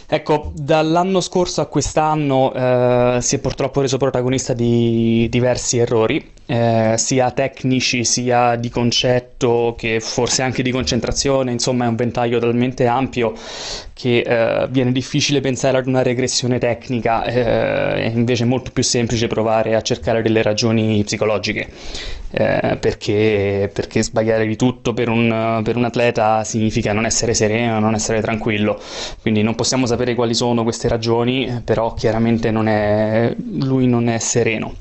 [0.06, 6.94] Ecco, dall'anno scorso a quest'anno eh, si è purtroppo reso protagonista di diversi errori, eh,
[6.98, 12.86] sia tecnici sia di concetto che forse anche di concentrazione, insomma è un ventaglio talmente
[12.86, 13.32] ampio
[13.94, 19.28] che eh, viene difficile pensare ad una regressione tecnica, eh, è invece molto più semplice
[19.28, 21.68] provare a cercare delle ragioni psicologiche.
[22.36, 27.78] Eh, perché, perché, sbagliare di tutto per un, per un, atleta significa non essere sereno,
[27.78, 28.80] non essere tranquillo.
[29.20, 34.18] Quindi non possiamo sapere quali sono queste ragioni, però chiaramente non è, lui non è
[34.18, 34.74] sereno.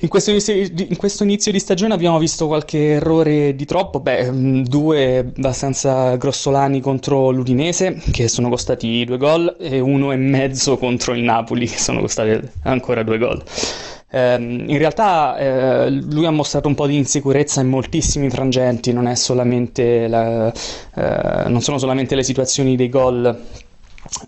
[0.00, 4.62] In questo, in questo, inizio, di stagione abbiamo visto qualche errore di troppo, beh, mm,
[4.64, 11.14] due abbastanza grossolani contro l'Udinese, che sono costati due gol, e uno e mezzo contro
[11.14, 13.42] il Napoli, che sono costati ancora due gol.
[14.10, 19.04] Eh, in realtà eh, lui ha mostrato un po' di insicurezza in moltissimi frangenti, non,
[19.04, 20.52] la,
[20.94, 23.64] eh, non sono solamente le situazioni dei gol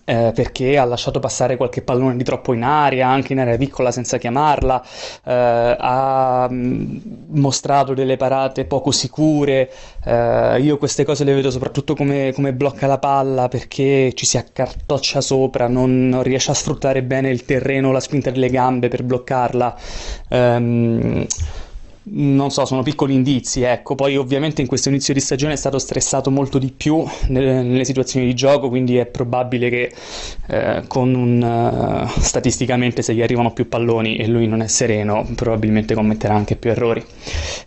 [0.05, 3.91] eh, perché ha lasciato passare qualche pallone di troppo in aria, anche in area piccola
[3.91, 4.83] senza chiamarla,
[5.25, 6.97] eh, ha mm,
[7.29, 9.71] mostrato delle parate poco sicure,
[10.05, 14.37] eh, io queste cose le vedo soprattutto come, come, blocca la palla perché ci si
[14.39, 19.03] accartoccia sopra, non, non, riesce a sfruttare bene il terreno, la spinta delle gambe per
[19.03, 19.77] bloccarla.
[20.29, 21.27] Um,
[22.11, 23.95] non so, sono piccoli indizi, ecco.
[23.95, 27.85] Poi ovviamente in questo inizio di stagione è stato stressato molto di più nelle, nelle
[27.85, 29.93] situazioni di gioco, quindi è probabile che
[30.49, 35.27] eh, con un uh, statisticamente se gli arrivano più palloni e lui non è sereno,
[35.35, 37.05] probabilmente commetterà anche più errori.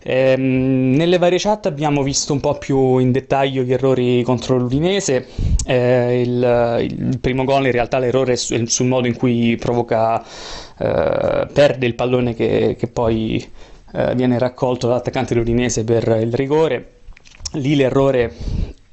[0.03, 5.27] Ehm, nelle varie chat abbiamo visto un po' più in dettaglio gli errori contro l'Udinese.
[5.65, 10.23] Eh, il, il, primo gol in realtà l'errore è sul, modo in cui provoca
[10.77, 13.45] eh, perde il pallone che, che poi
[13.93, 16.99] eh, viene raccolto dall'attaccante londinese per il rigore.
[17.53, 18.33] Lì l'errore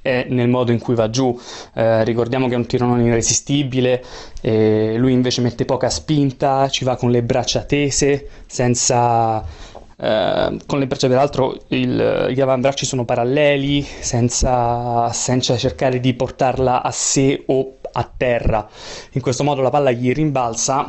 [0.00, 1.38] è nel modo in cui va giù.
[1.74, 4.02] Eh, ricordiamo che è un tiro non irresistibile,
[4.40, 9.66] eh, lui invece mette poca spinta, ci va con le braccia tese, senza...
[10.00, 16.84] Uh, con le braccia peraltro il, gli avambracci sono paralleli senza, senza, cercare di portarla
[16.84, 18.68] a sé o a terra
[19.14, 20.88] in questo modo la palla gli rimbalza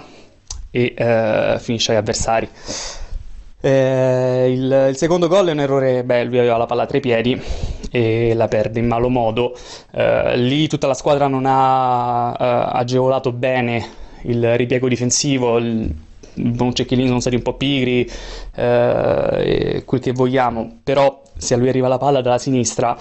[0.70, 2.48] e uh, finisce agli avversari
[3.62, 7.02] eh, il, il, secondo gol è un errore, beh, lui aveva la palla tra i
[7.02, 7.42] piedi
[7.92, 9.56] e la perde in malo modo.
[9.92, 13.86] Eh, lì tutta la squadra non ha eh, agevolato bene
[14.24, 15.58] il ripiego difensivo.
[15.58, 15.96] Il,
[16.42, 18.10] Bonucci e sono stati un po' pigri,
[18.56, 22.98] eh, quel che vogliamo, però se a lui arriva la palla dalla sinistra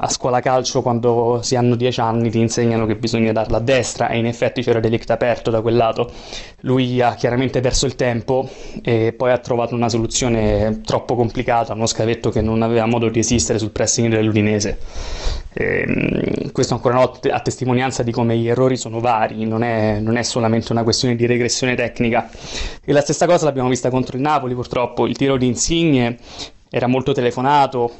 [0.00, 4.08] a scuola calcio quando si hanno 10 anni ti insegnano che bisogna darla a destra
[4.08, 6.10] e in effetti c'era Delict aperto da quel lato.
[6.60, 8.48] Lui ha chiaramente perso il tempo
[8.82, 13.18] e poi ha trovato una soluzione troppo complicata, uno scavetto che non aveva modo di
[13.18, 14.78] esistere sul pressing dell'Udinese.
[15.52, 19.64] E, ehm, questo ancora una volta a testimonianza di come gli errori sono vari, non
[19.64, 22.28] è, non è solamente una questione di regressione tecnica.
[22.84, 26.18] E la stessa cosa l'abbiamo vista contro il Napoli purtroppo, il tiro di Insigne
[26.70, 27.90] era molto telefonato,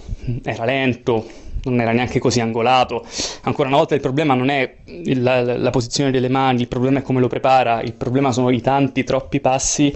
[0.44, 1.24] era lento,
[1.64, 3.04] non era neanche così angolato.
[3.42, 4.76] Ancora una volta il problema non è
[5.14, 8.60] la, la, posizione delle mani, il problema è come lo prepara, il problema sono i
[8.60, 9.94] tanti, troppi passi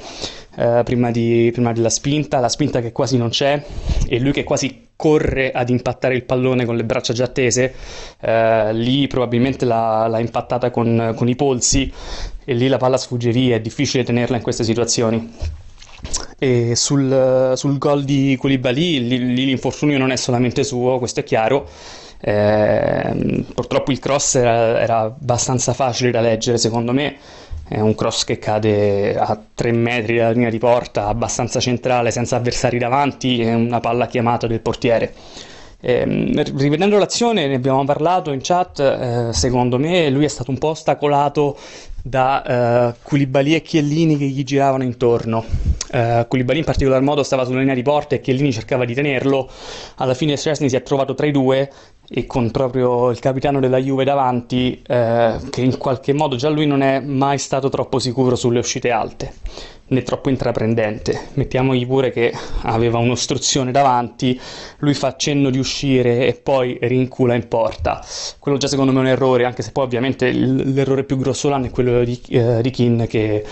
[0.56, 3.62] eh, prima, di, prima, della spinta, la spinta che quasi non c'è
[4.06, 7.74] e lui che quasi corre ad impattare il pallone con le braccia già tese,
[8.20, 11.92] eh, lì probabilmente l'ha, l'ha impattata con, con i polsi
[12.44, 15.61] e lì la palla sfugge via, è difficile tenerla in queste situazioni.
[16.42, 21.68] E sul, sul gol di Koulibaly, lì l'infortunio non è solamente suo, questo è chiaro.
[22.18, 27.14] Eh, purtroppo il cross era, era abbastanza facile da leggere, secondo me.
[27.68, 32.34] È un cross che cade a 3 metri dalla linea di porta, abbastanza centrale, senza
[32.34, 35.14] avversari davanti, è una palla chiamata del portiere.
[35.80, 40.58] Eh, rivedendo l'azione, ne abbiamo parlato in chat, eh, secondo me lui è stato un
[40.58, 41.56] po' ostacolato
[42.02, 45.44] da uh, Koulibaly e Chiellini che gli giravano intorno.
[45.92, 49.48] Uh, Koulibaly in particolar modo stava sulla linea di porta e Chiellini cercava di tenerlo.
[49.96, 51.70] Alla fine Szczesny si è trovato tra i due
[52.08, 56.66] e con proprio il capitano della Juve davanti, eh, che in qualche modo già lui
[56.66, 59.32] non è mai stato troppo sicuro sulle uscite alte
[59.92, 61.28] né troppo intraprendente.
[61.34, 62.32] Mettiamogli pure che
[62.62, 64.38] aveva un'ostruzione davanti,
[64.78, 68.04] lui fa cenno di uscire e poi rincula in porta.
[68.38, 71.70] Quello già secondo me è un errore, anche se poi ovviamente l'errore più grossolano è
[71.70, 73.44] quello di, eh, di Kin che,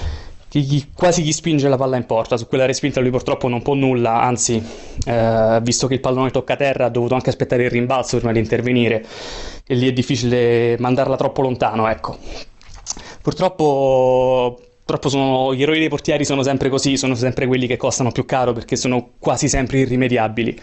[0.51, 2.37] gli, quasi gli spinge la palla in porta.
[2.37, 4.63] Su quella respinta lui purtroppo non può nulla, anzi,
[5.07, 8.41] eh, visto che il pallone tocca terra, ha dovuto anche aspettare il rimbalzo prima di
[8.41, 9.05] intervenire
[9.67, 12.19] e lì è difficile mandarla troppo lontano, ecco.
[13.23, 14.59] Purtroppo
[14.91, 18.25] Purtroppo sono, gli errori dei portieri sono sempre così, sono sempre quelli che costano più
[18.25, 20.59] caro perché sono quasi sempre irrimediabili.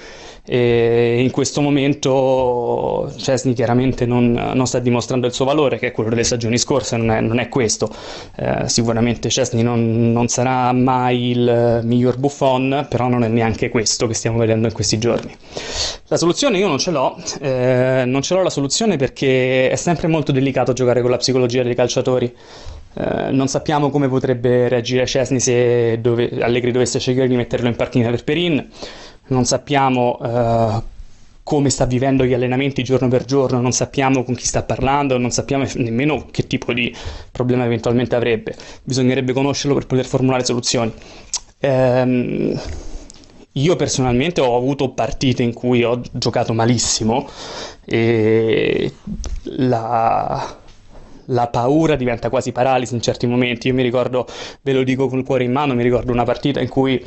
[0.45, 5.91] E in questo momento Cesny chiaramente non, non, sta dimostrando il suo valore, che è
[5.93, 7.89] quello delle stagioni scorse, non è, non è questo.
[8.35, 14.07] Eh, sicuramente Cesny non, non, sarà mai il miglior Buffon, però non è neanche questo
[14.07, 15.33] che stiamo vedendo in questi giorni.
[16.07, 20.09] La soluzione io non ce l'ho, eh, non ce l'ho la soluzione perché è sempre
[20.09, 22.35] molto delicato giocare con la psicologia dei calciatori.
[22.97, 27.75] Eh, non sappiamo come potrebbe reagire Cesni se dove, Allegri dovesse scegliere di metterlo in
[27.75, 28.67] partita per Perin,
[29.27, 30.81] non sappiamo uh,
[31.43, 35.29] come sta vivendo gli allenamenti giorno per giorno, non sappiamo con chi sta parlando, non
[35.29, 36.93] sappiamo nemmeno che tipo di
[37.31, 38.55] problema eventualmente avrebbe.
[38.81, 40.91] Bisognerebbe conoscerlo per poter formulare soluzioni.
[41.59, 42.59] Um,
[43.51, 47.27] io personalmente ho avuto partite in cui ho giocato malissimo
[47.85, 48.91] e
[49.43, 50.57] la,
[51.27, 53.67] la paura diventa quasi paralisi in certi momenti.
[53.67, 54.27] Io mi ricordo,
[54.61, 57.03] ve lo dico con il cuore in mano, mi ricordo una partita in cui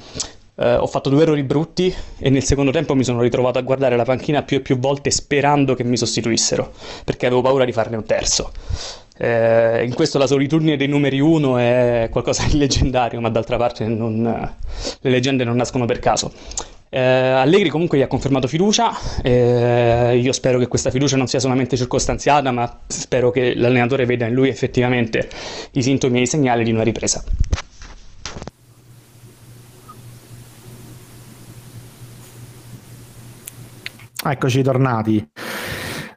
[0.57, 3.97] eh, ho fatto due errori brutti e nel secondo tempo mi sono ritrovato a guardare
[3.97, 6.73] la panchina più e più volte sperando che mi sostituissero,
[7.05, 8.53] perché avevo paura di farne un terzo.
[9.17, 13.87] Eh, in questo la solitudine dei numeri uno è qualcosa di leggendario, ma d'altra parte
[13.87, 16.33] non, le leggende non nascono per caso.
[16.93, 18.91] Eh, Allegri comunque gli ha confermato fiducia,
[19.23, 24.27] eh, io spero che questa fiducia non sia solamente circostanziata, ma spero che l'allenatore veda
[24.27, 25.29] in lui effettivamente
[25.73, 27.23] i sintomi e i segnali di una ripresa.
[34.23, 35.31] Eccoci tornati.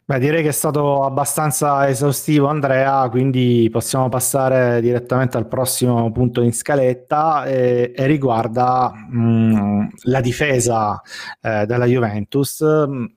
[0.06, 6.42] Beh, direi che è stato abbastanza esaustivo Andrea, quindi possiamo passare direttamente al prossimo punto
[6.42, 11.02] in scaletta e, e riguarda mh, mm, la difesa
[11.40, 12.60] eh, della Juventus.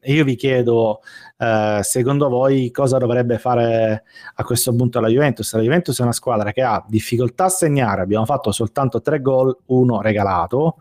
[0.03, 1.01] Io vi chiedo,
[1.39, 4.05] eh, secondo voi, cosa dovrebbe fare
[4.37, 5.53] a questo punto la Juventus?
[5.55, 9.57] La Juventus è una squadra che ha difficoltà a segnare, abbiamo fatto soltanto tre gol,
[9.67, 10.77] uno regalato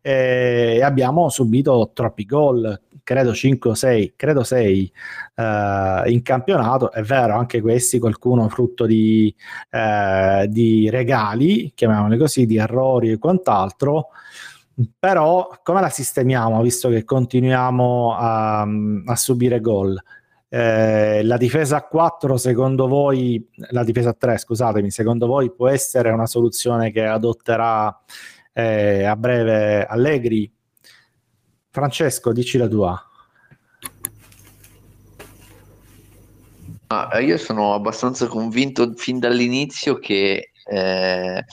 [0.00, 4.92] e abbiamo subito troppi gol credo 5 o 6, credo 6
[5.36, 9.32] eh, in campionato, è vero, anche questi qualcuno frutto di,
[9.70, 14.08] eh, di regali, chiamiamoli così, di errori e quant'altro,
[14.98, 18.66] però come la sistemiamo visto che continuiamo a,
[19.06, 19.96] a subire gol?
[20.48, 25.68] Eh, la difesa a 4 secondo voi, la difesa a 3 scusatemi, secondo voi può
[25.68, 28.02] essere una soluzione che adotterà
[28.52, 30.53] eh, a breve Allegri
[31.74, 33.10] Francesco, dici la tua.
[36.86, 41.44] Ah, io sono abbastanza convinto fin dall'inizio che eh,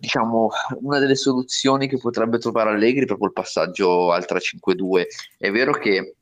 [0.00, 5.04] diciamo una delle soluzioni che potrebbe trovare Allegri proprio il passaggio al 3-5-2.
[5.38, 6.16] È vero che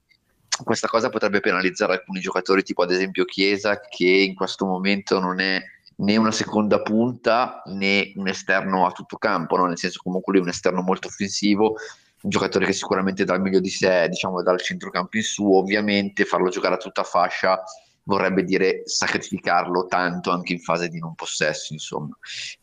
[0.63, 5.41] questa cosa potrebbe penalizzare alcuni giocatori, tipo ad esempio Chiesa, che in questo momento non
[5.41, 5.63] è
[5.97, 9.65] né una seconda punta né un esterno a tutto campo, no?
[9.65, 11.77] nel senso comunque lui è un esterno molto offensivo
[12.21, 16.25] un giocatore che sicuramente dà il meglio di sé, diciamo dal centrocampo in su, ovviamente
[16.25, 17.63] farlo giocare a tutta fascia
[18.09, 22.17] vorrebbe dire sacrificarlo tanto anche in fase di non possesso, insomma.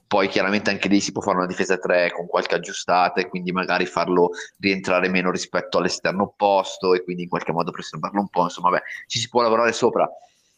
[0.07, 3.51] Poi chiaramente anche lì si può fare una difesa 3 con qualche aggiustata e quindi
[3.51, 8.43] magari farlo rientrare meno rispetto all'esterno opposto e quindi in qualche modo preservarlo un po',
[8.43, 10.09] insomma, beh, ci si può lavorare sopra.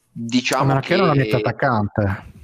[0.09, 2.35] Diciamo Ma che non è attaccante.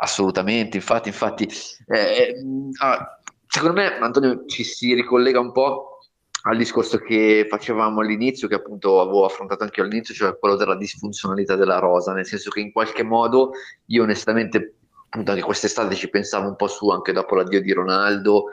[0.00, 1.48] Assolutamente, infatti, infatti
[1.86, 2.34] eh, eh
[2.80, 3.18] ah,
[3.54, 6.00] Secondo me, Antonio, ci si ricollega un po'
[6.42, 11.54] al discorso che facevamo all'inizio, che appunto avevo affrontato anche all'inizio, cioè quello della disfunzionalità
[11.54, 13.52] della rosa, nel senso che in qualche modo
[13.86, 14.74] io onestamente
[15.08, 18.46] appunto anche quest'estate ci pensavo un po' su anche dopo l'addio di Ronaldo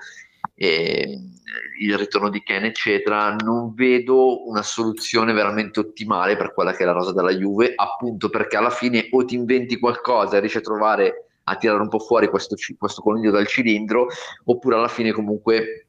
[0.54, 6.86] il ritorno di Ken eccetera non vedo una soluzione veramente ottimale per quella che è
[6.86, 10.62] la rosa della Juve appunto perché alla fine o ti inventi qualcosa e riesci a
[10.62, 14.08] trovare a tirare un po' fuori questo, questo coniglio dal cilindro
[14.46, 15.86] oppure alla fine comunque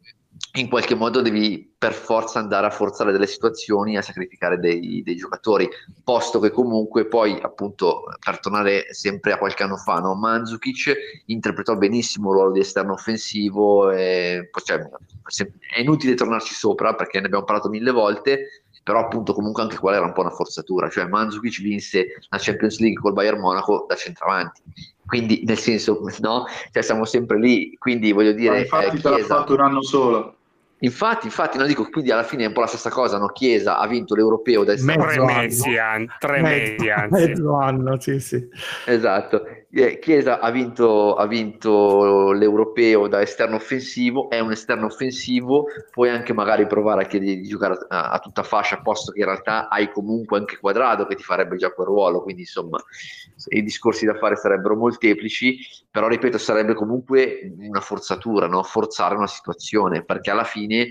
[0.55, 5.16] in qualche modo devi per forza andare a forzare delle situazioni, a sacrificare dei, dei,
[5.16, 5.68] giocatori,
[6.05, 10.14] posto che comunque poi, appunto, per tornare sempre a qualche anno fa, no?
[10.14, 14.78] Mandzukic interpretò benissimo il ruolo di esterno offensivo, e, cioè,
[15.74, 19.99] è inutile tornarci sopra perché ne abbiamo parlato mille volte, però appunto comunque anche quella
[19.99, 23.95] era un po' una forzatura, cioè Mandzukic vinse la Champions League col Bayern Monaco da
[23.95, 24.63] centravanti,
[25.07, 26.45] quindi nel senso, no?
[26.71, 28.51] Cioè siamo sempre lì, quindi voglio dire...
[28.51, 29.11] Ma infatti eh, Chiesa...
[29.11, 30.37] l'ha fatto un anno solo.
[30.83, 33.29] Infatti, infatti, non dico, quindi alla fine è un po' la stessa cosa, no?
[33.29, 34.85] Chiesa ha vinto l'europeo da tre
[35.23, 37.27] mesi, anni, tre mesi, anzi.
[37.29, 38.49] Mezzo anno, sì, sì.
[38.87, 39.45] Esatto.
[39.74, 46.11] Eh, Chiesa ha vinto, ha vinto l'europeo da esterno offensivo, è un esterno offensivo, puoi
[46.11, 49.70] anche magari provare a chiedere di giocare a, a, tutta fascia, posto che in realtà
[49.70, 52.78] hai comunque anche quadrato che ti farebbe già quel ruolo, quindi insomma
[53.49, 55.57] i discorsi da fare sarebbero molteplici,
[55.90, 58.62] però ripeto, sarebbe comunque una forzatura, no?
[58.65, 60.90] forzare una situazione, perché alla fine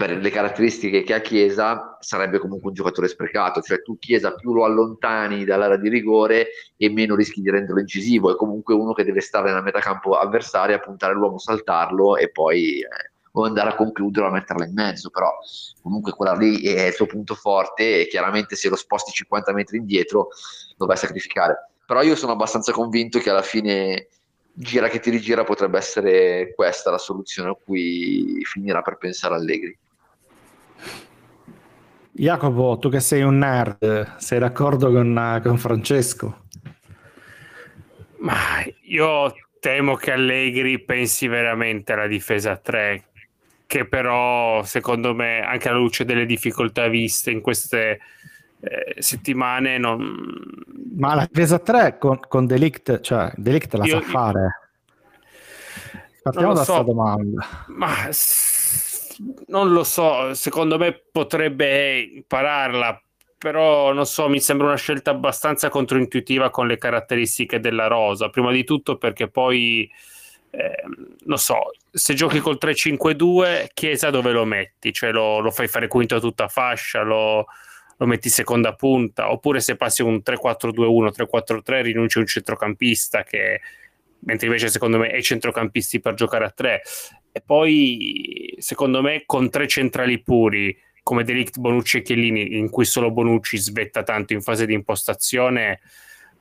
[0.00, 4.54] per le caratteristiche che ha Chiesa sarebbe comunque un giocatore sprecato, cioè tu Chiesa più
[4.54, 6.46] lo allontani dall'area di rigore
[6.78, 10.78] e meno rischi di renderlo incisivo, è comunque uno che deve stare nella metacampo avversaria,
[10.78, 12.86] puntare l'uomo, saltarlo e poi eh,
[13.32, 15.36] o andare a concludere o a metterla in mezzo, però
[15.82, 19.76] comunque quella lì è il suo punto forte e chiaramente se lo sposti 50 metri
[19.76, 20.28] indietro
[20.78, 21.72] lo vai a sacrificare.
[21.84, 24.08] Però io sono abbastanza convinto che alla fine
[24.54, 29.78] gira che ti rigira potrebbe essere questa la soluzione a cui finirà per pensare Allegri.
[32.12, 36.44] Jacopo, tu che sei un nerd, sei d'accordo con, con Francesco?
[38.18, 38.34] Ma
[38.82, 43.04] io temo che Allegri pensi veramente alla difesa 3,
[43.66, 48.00] che però secondo me, anche alla luce delle difficoltà viste in queste
[48.60, 50.18] eh, settimane, non...
[50.96, 54.60] Ma la difesa 3 con, con Delict, cioè Delict la io, sa fare.
[56.22, 57.46] Partiamo da questa so, domanda.
[57.68, 58.08] Ma
[59.46, 63.02] non lo so, secondo me potrebbe impararla,
[63.36, 68.28] però non so, mi sembra una scelta abbastanza controintuitiva con le caratteristiche della rosa.
[68.30, 69.90] Prima di tutto perché poi,
[70.50, 70.82] eh,
[71.24, 74.92] non so, se giochi col 3-5-2, Chiesa dove lo metti?
[74.92, 77.46] Cioè lo, lo fai fare quinto a tutta fascia, lo,
[77.96, 83.60] lo metti seconda punta, oppure se passi un 3-4-2-1, 3-4-3 rinunci a un centrocampista che
[84.22, 86.82] mentre invece secondo me è centrocampisti per giocare a tre
[87.32, 92.84] e poi, secondo me, con tre centrali puri come Delict, Bonucci e Chiellini, in cui
[92.84, 95.80] solo Bonucci svetta tanto in fase di impostazione,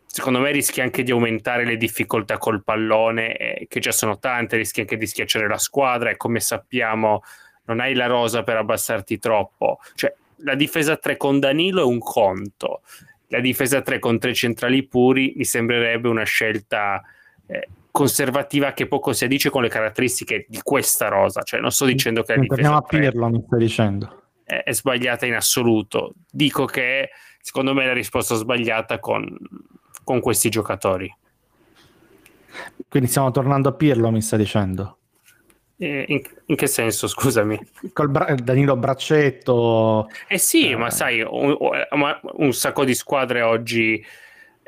[0.06, 4.58] secondo me rischi anche di aumentare le difficoltà col pallone, eh, che già sono tante,
[4.58, 7.24] rischi anche di schiacciare la squadra e come sappiamo
[7.66, 9.80] non hai la rosa per abbassarti troppo.
[9.96, 12.82] Cioè, la difesa 3 con Danilo è un conto,
[13.28, 17.02] la difesa 3 con tre centrali puri mi sembrerebbe una scelta
[17.46, 21.42] eh, conservativa che poco si addice con le caratteristiche di questa rosa.
[21.42, 24.24] Cioè, non sto dicendo che difesa a Pirlo, mi stai dicendo.
[24.44, 26.14] È, è, sbagliata in assoluto.
[26.30, 27.10] Dico che
[27.42, 29.26] secondo me è la risposta sbagliata con,
[30.04, 31.14] con questi giocatori.
[32.88, 34.98] Quindi stiamo tornando a Pirlo, mi sta dicendo.
[35.82, 37.58] Eh, in, in, che senso, scusami?
[37.94, 40.10] Col bra- Danilo Braccetto.
[40.28, 40.76] Eh sì, eh.
[40.76, 41.56] ma sai, un,
[42.34, 44.04] un, sacco di squadre oggi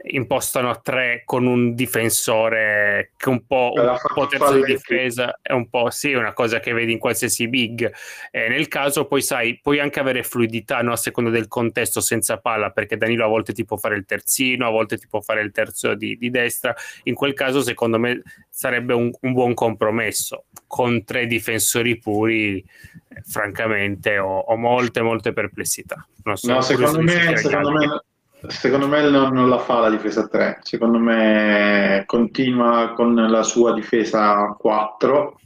[0.03, 5.51] impostano a tre con un difensore che un po', un po terzo di difesa è
[5.51, 7.91] un po' sì, una cosa che vedi in qualsiasi big.
[8.31, 12.37] Eh, nel caso poi sai, puoi anche avere fluidità no, a seconda del contesto senza
[12.37, 15.41] palla, perché Danilo a volte ti può fare il terzino, a volte ti può fare
[15.41, 16.75] il terzo di, di destra.
[17.03, 20.45] In quel caso, secondo me, sarebbe un, un buon compromesso.
[20.65, 26.07] Con tre difensori puri, eh, francamente, ho, ho, molte, molte perplessità.
[26.23, 28.03] Non so, no, secondo me, secondo me
[28.47, 33.71] Secondo me non, non, la fa la difesa 3, secondo me continua con la sua
[33.71, 35.39] difesa 4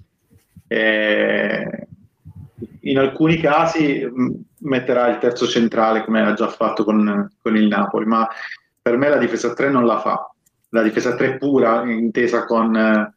[0.68, 1.88] e
[2.82, 4.08] in alcuni casi
[4.60, 8.28] metterà il terzo centrale come ha già fatto con, con, il Napoli, ma
[8.82, 10.32] per me la difesa 3 non la fa.
[10.70, 13.14] La difesa 3 pura, intesa con,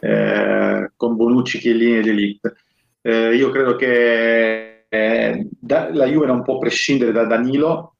[0.00, 2.54] eh, con Bonucci, Chiellini ed Elite.
[3.02, 7.93] Eh, io credo che eh, da, la Juve non può prescindere da Danilo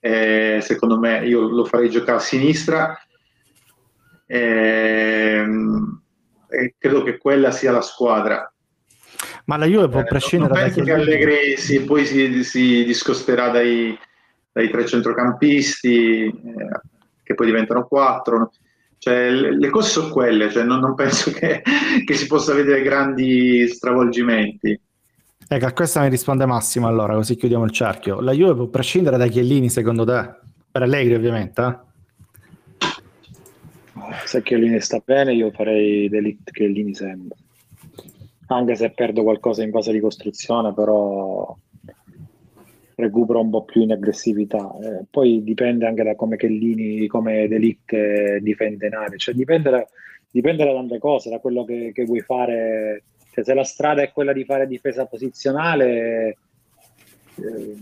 [0.00, 2.98] eh, secondo me io lo farei giocare a sinistra
[4.26, 5.44] eh,
[6.48, 8.52] e credo che quella sia la squadra.
[9.44, 13.50] Ma la Juve può eh, prescindere da penso che Allegri si, poi si, si discosterà
[13.50, 13.96] dai,
[14.52, 16.32] dai, tre centrocampisti, eh,
[17.22, 18.52] che poi diventano quattro.
[18.98, 21.62] Cioè, le, le cose sono quelle, cioè, non, non penso che,
[22.04, 24.80] che si possa vedere grandi stravolgimenti.
[25.52, 28.20] Ecco, a questa mi risponde Massimo allora, così chiudiamo il cerchio.
[28.20, 30.32] La Juve può prescindere da Chiellini secondo te?
[30.70, 31.76] Per Allegri ovviamente, eh?
[34.26, 37.36] Se Chiellini sta bene, io farei Delict Chiellini sempre.
[38.46, 41.52] Anche se perdo qualcosa in fase di costruzione, però
[42.94, 44.72] recupero un po' più in aggressività.
[44.80, 49.18] Eh, poi dipende anche da come Chiellini, come Delict difende Nari.
[49.18, 49.84] Cioè dipende da,
[50.30, 53.02] dipende da tante cose, da quello che, che vuoi fare.
[53.30, 56.36] Cioè, se la strada è quella di fare difesa posizionale,
[57.36, 57.76] eh,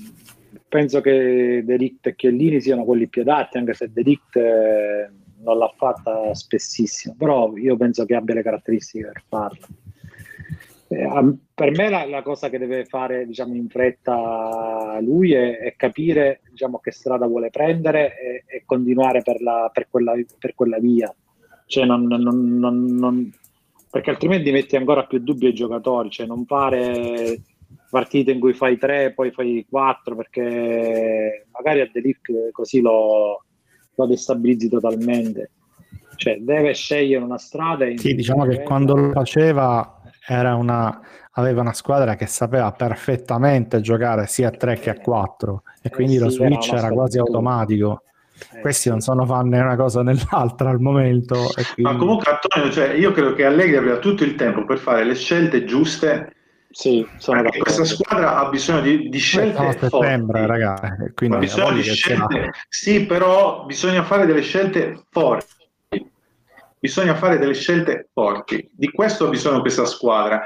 [0.69, 4.37] penso che Delict e Chiellini siano quelli più adatti, anche se Delict...
[4.37, 5.11] Eh,
[5.41, 9.67] non l'ha fatta spessissimo, però io penso che abbia le caratteristiche per farla.
[10.91, 15.77] Eh, per me la, la, cosa che deve fare diciamo, in fretta lui è, è
[15.77, 20.79] capire diciamo, che strada vuole prendere e, e continuare per, la, per, quella, per, quella,
[20.79, 21.15] via.
[21.67, 23.31] Cioè non, non, non,
[23.99, 27.43] perché altrimenti metti ancora più dubbi ai giocatori, cioè non fare
[27.91, 33.43] partite in cui fai tre, poi fai quattro, perché magari a Delic così lo,
[33.93, 35.51] lo destabilizzi totalmente.
[36.15, 37.87] Cioè, deve scegliere una strada.
[37.97, 41.01] Sì, diciamo che quando lo faceva era una,
[41.33, 46.15] aveva una squadra che sapeva perfettamente giocare sia a 3 che a 4 e quindi
[46.15, 48.03] eh sì, lo switch era, era quasi automatico.
[48.53, 51.35] Eh, Questi non sono fan né una cosa né l'altra al momento.
[51.55, 51.83] Quindi...
[51.83, 55.15] Ma comunque, Antonio, cioè, io credo che Allegri abbia tutto il tempo per fare le
[55.15, 56.33] scelte giuste
[56.71, 61.39] sì, sono Perché questa squadra ha bisogno di, di scelte no, settembre, ragazzi, quindi ha
[61.39, 65.57] bisogno di scelte, sì, però bisogna fare delle scelte forti.
[66.79, 68.71] Bisogna fare delle scelte forti.
[68.71, 70.45] Di questo ha bisogno questa squadra.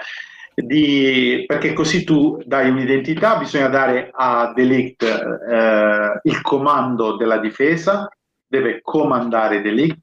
[0.55, 8.09] Di, perché così tu dai un'identità, bisogna dare a Delict eh, il comando della difesa,
[8.47, 9.99] deve comandare Delict.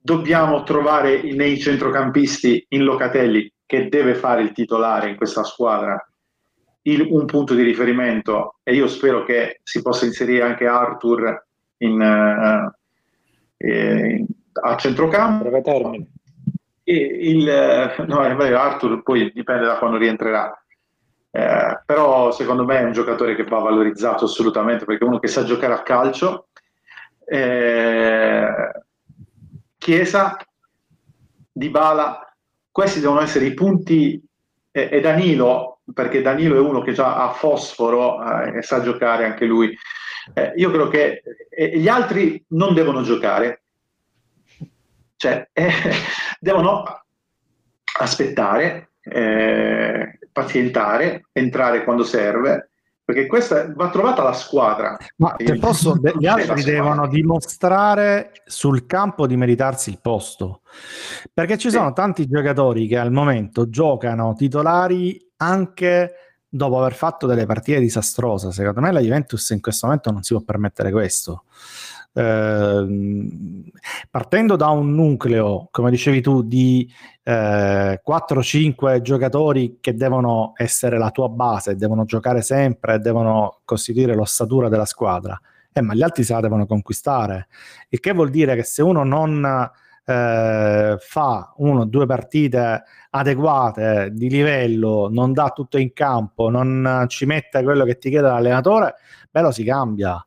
[0.00, 6.02] Dobbiamo trovare nei centrocampisti in Locatelli che deve fare il titolare in questa squadra
[6.82, 11.46] il, un punto di riferimento e io spero che si possa inserire anche Arthur
[11.78, 12.72] in, uh,
[13.56, 14.26] eh,
[14.62, 15.48] a centrocampo.
[16.92, 20.56] Il, no, Arthur poi dipende da quando rientrerà.
[21.30, 25.28] Eh, però secondo me è un giocatore che va valorizzato assolutamente perché è uno che
[25.28, 26.48] sa giocare a calcio.
[27.24, 28.46] Eh,
[29.78, 30.36] Chiesa,
[31.50, 32.32] Dybala
[32.72, 34.20] questi devono essere i punti
[34.70, 39.26] e, e Danilo, perché Danilo è uno che già ha fosforo eh, e sa giocare
[39.26, 39.76] anche lui.
[40.32, 43.61] Eh, io credo che eh, gli altri non devono giocare,
[45.22, 45.70] cioè eh,
[46.40, 46.82] devono
[48.00, 52.70] aspettare, eh, pazientare, entrare quando serve
[53.04, 54.96] perché questa va trovata la squadra.
[55.16, 60.62] Ma se posso, gli altri devono dimostrare sul campo di meritarsi il posto,
[61.32, 66.14] perché ci sono tanti giocatori che al momento giocano titolari anche
[66.48, 68.50] dopo aver fatto delle partite disastrose.
[68.50, 71.44] Secondo me la Juventus in questo momento non si può permettere questo.
[72.14, 73.62] Ehm,
[74.10, 76.90] partendo da un nucleo, come dicevi tu, di
[77.22, 84.68] eh, 4-5 giocatori che devono essere la tua base, devono giocare sempre, devono costituire l'ossatura
[84.68, 85.40] della squadra,
[85.72, 87.48] eh, ma gli altri se la devono conquistare.
[87.88, 89.70] Il che vuol dire che se uno non
[90.04, 97.06] eh, fa uno o due partite adeguate di livello, non dà tutto in campo, non
[97.08, 98.96] ci mette quello che ti chiede l'allenatore,
[99.30, 100.22] beh lo si cambia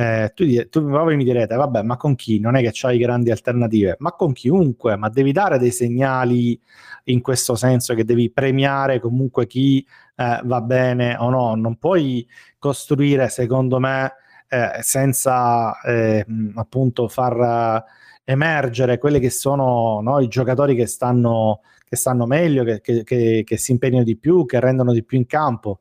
[0.00, 2.40] eh, tu, tu proprio mi direte, vabbè, ma con chi?
[2.40, 6.58] Non è che c'hai grandi alternative, ma con chiunque, ma devi dare dei segnali
[7.04, 9.86] in questo senso che devi premiare comunque chi
[10.16, 11.54] eh, va bene o no.
[11.54, 12.26] Non puoi
[12.58, 14.14] costruire, secondo me,
[14.48, 16.24] eh, senza eh,
[16.54, 17.84] appunto far
[18.24, 23.56] emergere quelli che sono no, i giocatori che stanno, che stanno meglio, che, che, che
[23.58, 25.80] si impegnano di più, che rendono di più in campo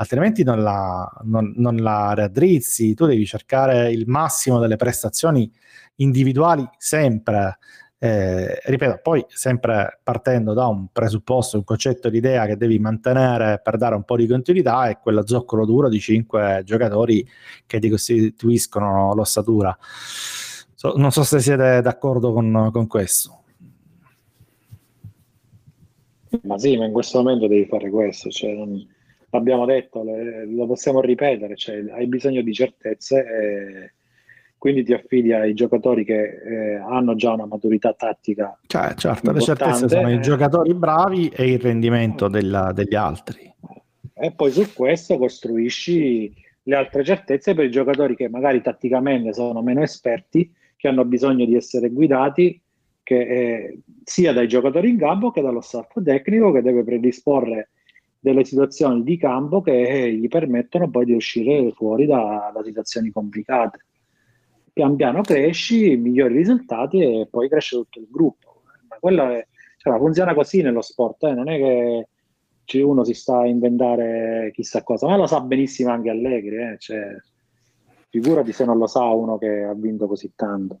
[0.00, 5.50] altrimenti non la, non, non la raddrizzi, tu devi cercare il massimo delle prestazioni
[5.96, 7.58] individuali sempre.
[8.02, 13.60] Eh, ripeto, poi sempre partendo da un presupposto, un concetto di idea che devi mantenere
[13.62, 17.26] per dare un po' di continuità è quello zoccolo duro di cinque giocatori
[17.66, 19.76] che ti costituiscono l'ossatura.
[20.74, 23.42] So, non so se siete d'accordo con, con questo.
[26.44, 28.82] Ma sì, ma in questo momento devi fare questo, cioè non,
[29.30, 33.94] l'abbiamo detto, le, lo possiamo ripetere, cioè hai bisogno di certezze
[34.60, 38.58] quindi ti affidi ai giocatori che eh, hanno già una maturità tattica.
[38.66, 43.50] Cioè, certo, le certezze sono i giocatori bravi e il rendimento della, degli altri.
[44.12, 46.30] E poi su questo costruisci
[46.64, 51.46] le altre certezze per i giocatori che magari tatticamente sono meno esperti, che hanno bisogno
[51.46, 52.60] di essere guidati
[53.02, 57.70] che, eh, sia dai giocatori in campo che dallo staff tecnico che deve predisporre
[58.20, 63.10] delle situazioni di campo che eh, gli permettono poi di uscire fuori da, da situazioni
[63.10, 63.86] complicate.
[64.72, 68.62] Pian piano cresci, migliori risultati e poi cresce tutto il gruppo.
[68.88, 69.46] Ma quello è,
[69.78, 71.32] cioè, funziona così nello sport, eh?
[71.32, 72.06] non è
[72.64, 76.56] che uno si sta a inventare chissà cosa, ma lo sa benissimo anche Allegri.
[76.56, 76.76] Eh?
[76.78, 77.16] Cioè,
[78.10, 80.78] figurati se non lo sa uno che ha vinto così tanto.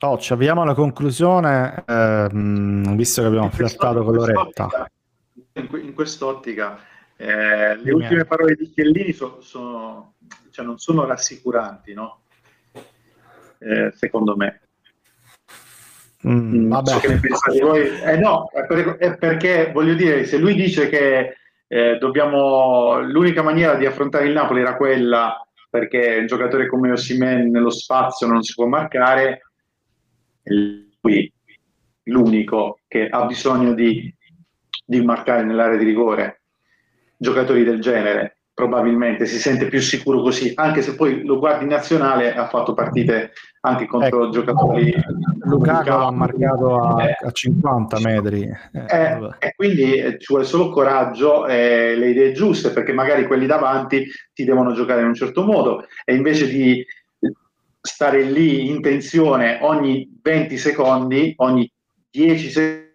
[0.00, 4.90] Oh, ci avviamo alla conclusione, ehm, visto che abbiamo flirtato con l'oretta.
[5.54, 6.78] In quest'ottica,
[7.16, 10.14] eh, le ultime parole di Chiellini so, sono,
[10.50, 12.22] cioè non sono rassicuranti, no?
[13.58, 14.60] Eh, secondo me.
[16.26, 16.90] Mm, vabbè.
[16.90, 17.86] So voi.
[18.00, 23.42] Eh, no, è, per, è, perché voglio dire, se lui dice che eh, dobbiamo, l'unica
[23.42, 28.42] maniera di affrontare il Napoli era quella perché un giocatore come Osimen nello spazio non
[28.42, 29.40] si può marcare,
[30.42, 31.32] lui
[32.04, 34.14] l'unico che ha bisogno di,
[34.84, 36.42] di marcare nell'area di rigore.
[37.16, 41.70] Giocatori del genere probabilmente si sente più sicuro così, anche se poi lo guardi in
[41.70, 43.32] nazionale ha fatto partite
[43.62, 44.94] anche contro ecco, giocatori.
[45.44, 48.42] Lukaku ha marcato a, eh, a 50 metri.
[48.42, 53.26] Eh, eh, e quindi eh, ci vuole solo coraggio e le idee giuste, perché magari
[53.26, 56.84] quelli davanti ti devono giocare in un certo modo e invece di
[57.80, 61.70] stare lì in tensione ogni 20 secondi, ogni
[62.10, 62.90] 10 secondi,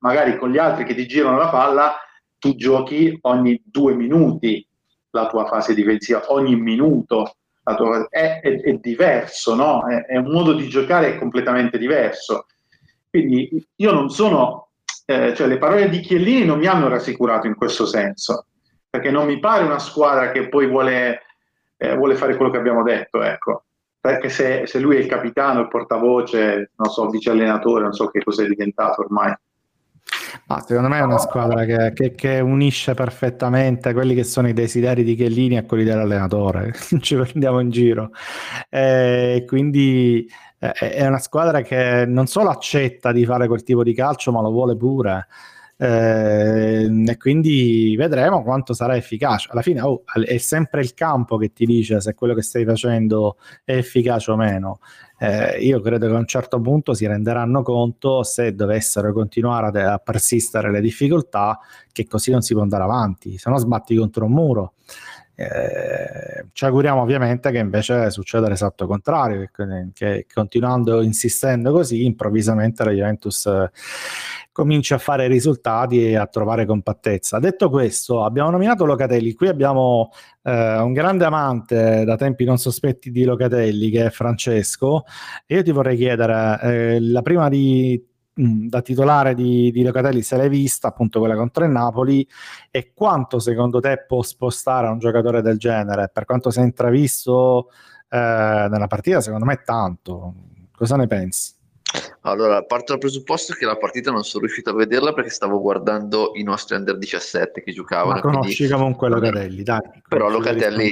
[0.00, 1.96] magari con gli altri che ti girano la palla,
[2.38, 4.66] tu giochi ogni due minuti
[5.10, 7.36] la tua fase difensiva, ogni minuto.
[7.64, 9.86] Tua, è, è, è, diverso, no?
[9.88, 12.46] È, è, un modo di giocare completamente diverso.
[13.08, 14.68] Quindi io non sono,
[15.06, 18.48] eh, cioè le parole di Chiellini non mi hanno rassicurato in questo senso,
[18.90, 21.22] perché non mi pare una squadra che poi vuole,
[21.78, 23.63] eh, vuole fare quello che abbiamo detto, ecco
[24.04, 28.08] perché se, se, lui è il capitano, il portavoce, non so, vice allenatore, non so
[28.08, 29.34] che cosa è diventato ormai.
[30.46, 34.52] Ma secondo me è una squadra che, che, che, unisce perfettamente quelli che sono i
[34.52, 38.10] desideri di Chiellini a quelli dell'allenatore, ci prendiamo in giro.
[38.68, 40.28] E quindi
[40.58, 44.50] è una squadra che non solo accetta di fare quel tipo di calcio, ma lo
[44.50, 45.28] vuole pure.
[45.76, 49.48] Eh, e quindi vedremo quanto sarà efficace.
[49.50, 53.36] Alla fine oh, è sempre il campo che ti dice se quello che stai facendo
[53.64, 54.78] è efficace o meno.
[55.18, 59.92] Eh, io credo che a un certo punto si renderanno conto se dovessero continuare a,
[59.94, 61.58] a persistere le difficoltà
[61.92, 64.72] che così non si può andare avanti, se no sbatti contro un muro.
[65.36, 72.84] Eh, ci auguriamo ovviamente che invece succeda l'esatto contrario, che, che continuando insistendo così, improvvisamente
[72.84, 73.70] la Juventus eh,
[74.52, 77.40] cominci a fare risultati e a trovare compattezza.
[77.40, 80.10] Detto questo, abbiamo nominato Locatelli, qui abbiamo
[80.42, 85.04] eh, un grande amante da tempi non sospetti di Locatelli che è Francesco
[85.46, 88.00] e io ti vorrei chiedere, eh, la prima di
[88.40, 92.26] mm, da titolare di, di, Locatelli se l'hai vista, appunto quella contro il Napoli,
[92.70, 96.10] e quanto secondo te può spostare un giocatore del genere?
[96.12, 97.68] Per quanto si è intravisto
[98.08, 98.16] eh,
[98.70, 100.34] nella partita, secondo me tanto.
[100.76, 101.52] Cosa ne pensi?
[102.22, 106.32] Allora, parto dal presupposto che la partita non sono riuscito a vederla perché stavo guardando
[106.34, 108.14] i nostri under 17 che giocavano.
[108.14, 108.74] Ma conosci quindi...
[108.74, 109.80] comunque Locatelli, dai.
[110.08, 110.90] Però Locatelli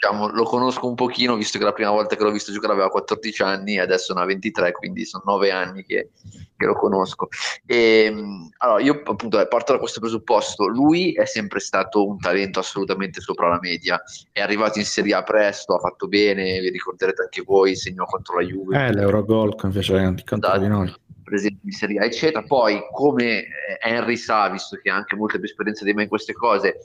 [0.00, 2.88] diciamo, lo conosco un pochino, visto che la prima volta che l'ho visto giocare aveva
[2.88, 6.08] 14 anni e adesso ne ha 23, quindi sono 9 anni che,
[6.56, 7.28] che lo conosco.
[7.66, 12.18] E, ehm, allora, io appunto eh, parto da questo presupposto, lui è sempre stato un
[12.18, 14.02] talento assolutamente sopra la media,
[14.32, 18.36] è arrivato in Serie A presto, ha fatto bene, vi ricorderete anche voi, segnò contro
[18.36, 18.86] la Juve.
[18.86, 20.58] Eh, l'Eurogol invece contro esatto.
[20.58, 22.42] di noi presente in Serie A, eccetera.
[22.42, 23.46] Poi, come eh,
[23.82, 26.80] Henry sa, visto che ha anche molta più esperienza di me in queste cose,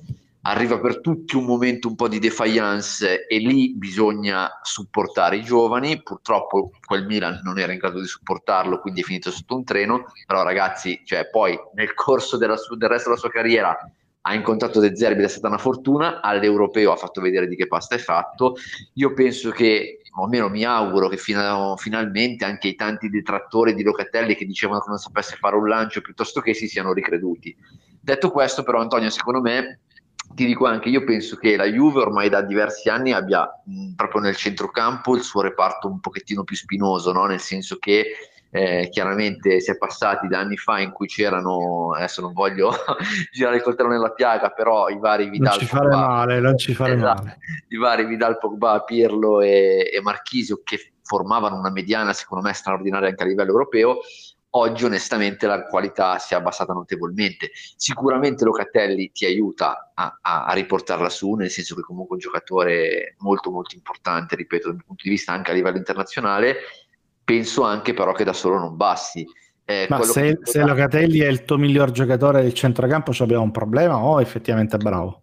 [0.47, 6.01] arriva per tutti un momento un po' di defiance e lì bisogna supportare i giovani.
[6.03, 10.05] Purtroppo quel Milan non era in grado di supportarlo, quindi è finito sotto un treno.
[10.25, 13.77] Però, ragazzi, cioè, poi nel corso su- del resto della sua carriera
[14.27, 16.21] ha incontrato De Zerbi è stata una fortuna.
[16.21, 18.55] All'europeo ha fatto vedere di che pasta è fatto.
[18.93, 23.81] Io penso che, o almeno mi auguro, che fino, finalmente anche i tanti detrattori di
[23.81, 27.55] Locatelli che dicevano che non sapesse fare un lancio piuttosto che si siano ricreduti.
[27.99, 29.79] Detto questo, però, Antonio, secondo me
[30.35, 34.21] ti dico anche, io penso che la Juve ormai da diversi anni abbia mh, proprio
[34.21, 37.25] nel centrocampo il suo reparto un pochettino più spinoso, no?
[37.25, 38.05] nel senso che
[38.51, 42.71] eh, chiaramente si è passati da anni fa in cui c'erano, adesso non voglio
[43.33, 46.57] girare il coltello nella piaga, però i vari Vidal non ci fare Pogba, male, non
[46.57, 47.37] ci fare esatto, male.
[47.69, 53.09] i vari Vidal Pogba, Pirlo e, e Marchisio che formavano una mediana secondo me straordinaria
[53.09, 53.99] anche a livello europeo
[54.57, 57.51] oggi onestamente la qualità si è abbassata notevolmente.
[57.75, 62.31] Sicuramente Locatelli ti aiuta a, a, a, riportarla su, nel senso che comunque è un
[62.31, 66.55] giocatore molto molto importante, ripeto, dal punto di vista anche a livello internazionale,
[67.23, 69.25] penso anche però che da solo non basti.
[69.67, 73.97] Eh, Ma se, se Locatelli è il tuo miglior giocatore del centrocampo, abbiamo un problema
[73.97, 75.21] o effettivamente è bravo?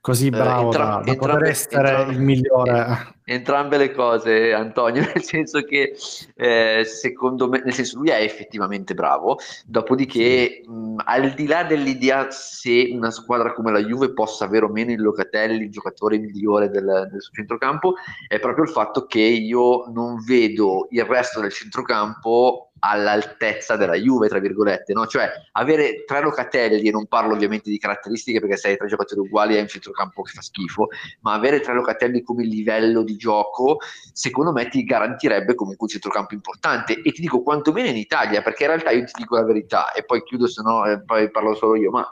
[0.00, 3.14] Così eh, bravo entra- da, da poter essere entrambe, il migliore.
[3.32, 5.96] Entrambe le cose, Antonio, nel senso che
[6.34, 12.28] eh, secondo me, nel senso lui è effettivamente bravo, dopodiché mh, al di là dell'idea
[12.32, 16.70] se una squadra come la Juve possa avere o meno il Locatelli, il giocatore migliore
[16.70, 17.94] del, del suo centrocampo,
[18.26, 24.28] è proprio il fatto che io non vedo il resto del centrocampo all'altezza della Juve,
[24.28, 25.06] tra virgolette, no?
[25.06, 29.20] cioè avere tre Locatelli, e non parlo ovviamente di caratteristiche perché se hai tre giocatori
[29.20, 30.88] uguali è un centrocampo che fa schifo,
[31.20, 33.78] ma avere tre Locatelli come livello di gioco,
[34.12, 38.64] secondo me ti garantirebbe comunque un centrocampo importante e ti dico quantomeno in Italia, perché
[38.64, 41.54] in realtà io ti dico la verità e poi chiudo se no eh, poi parlo
[41.54, 42.10] solo io, ma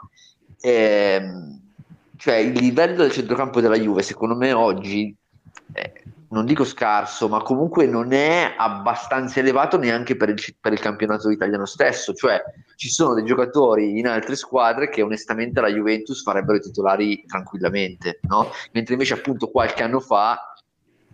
[0.61, 1.61] ehm,
[2.15, 5.15] cioè il livello del centrocampo della Juve secondo me oggi
[5.73, 10.79] eh, non dico scarso, ma comunque non è abbastanza elevato neanche per il, per il,
[10.79, 12.13] campionato italiano stesso.
[12.13, 12.41] Cioè,
[12.75, 18.19] ci sono dei giocatori in altre squadre che onestamente la Juventus farebbero i titolari tranquillamente,
[18.27, 18.49] no?
[18.73, 20.53] Mentre invece, appunto, qualche anno fa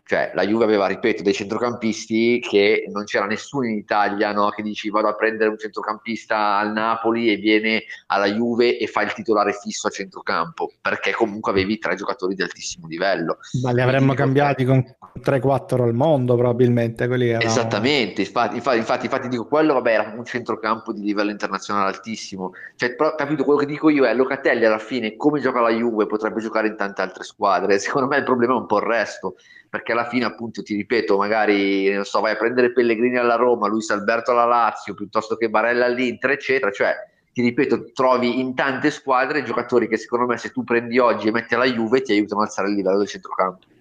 [0.08, 4.50] cioè la Juve aveva, ripeto, dei centrocampisti che non c'era nessuno in Italia no?
[4.50, 9.02] che dici vado a prendere un centrocampista al Napoli e viene alla Juve e fa
[9.02, 13.40] il titolare fisso a centrocampo, perché comunque avevi tre giocatori di altissimo livello.
[13.64, 17.08] Ma li avremmo Quindi, cambiati con 3-4 al mondo probabilmente.
[17.08, 17.44] Quelli erano...
[17.44, 22.52] Esattamente, infatti, infatti, infatti, infatti, dico quello, vabbè, era un centrocampo di livello internazionale altissimo.
[22.76, 26.06] Cioè, però, capito, quello che dico io è Locatelli alla fine, come gioca la Juve,
[26.06, 27.80] potrebbe giocare in tante altre squadre.
[27.80, 29.36] Secondo me il problema è un po' il resto
[29.76, 33.68] perché alla fine appunto ti ripeto magari non so vai a prendere Pellegrini alla Roma
[33.68, 36.94] Luis Alberto alla Lazio piuttosto che Barella all'Inter eccetera cioè
[37.34, 41.32] ti ripeto trovi in tante squadre giocatori che secondo me se tu prendi oggi e
[41.32, 43.74] metti alla Juve ti aiutano ad alzare il livello del centrocampo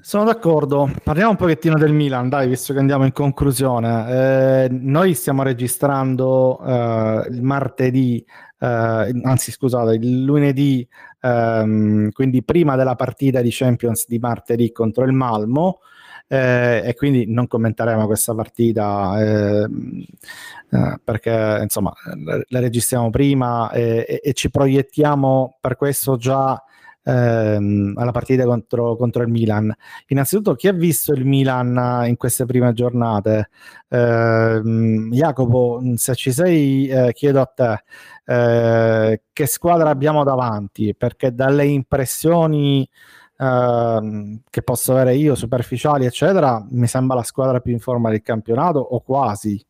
[0.00, 0.90] sono d'accordo.
[1.02, 4.64] Parliamo un pochettino del Milan, dai, visto che andiamo in conclusione.
[4.64, 8.24] Eh, noi stiamo registrando eh, il martedì,
[8.58, 10.86] eh, anzi scusate, il lunedì
[11.24, 15.80] ehm, quindi prima della partita di Champions di martedì contro il Malmo.
[16.26, 19.68] Eh, e quindi non commenteremo questa partita eh,
[20.70, 21.92] eh, perché insomma
[22.48, 26.58] la registriamo prima e, e, ci proiettiamo per questo già
[27.04, 29.72] ehm, alla partita contro, contro, il Milan.
[30.08, 33.50] Innanzitutto, chi ha visto il Milan in queste prime giornate?
[33.88, 34.60] Eh,
[35.10, 37.82] Jacopo, se ci sei, eh, chiedo a te
[38.26, 42.88] eh, che squadra abbiamo davanti, perché dalle impressioni
[43.38, 48.22] ehm, che posso avere io, superficiali, eccetera, mi sembra la squadra più in forma del
[48.22, 49.64] campionato, o quasi.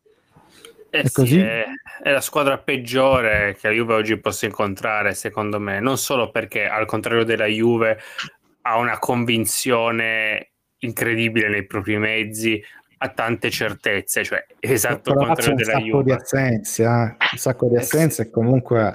[0.94, 1.64] Eh è, sì, è,
[2.04, 6.68] è, la squadra peggiore che la Juve oggi possa incontrare, secondo me, non solo perché
[6.68, 7.98] al contrario della Juve
[8.62, 12.62] ha una convinzione incredibile nei propri mezzi,
[12.98, 16.04] ha tante certezze, cioè esatto il contrario della Juve.
[16.04, 16.86] Di assenze, eh?
[16.86, 18.92] Un sacco di assenze e comunque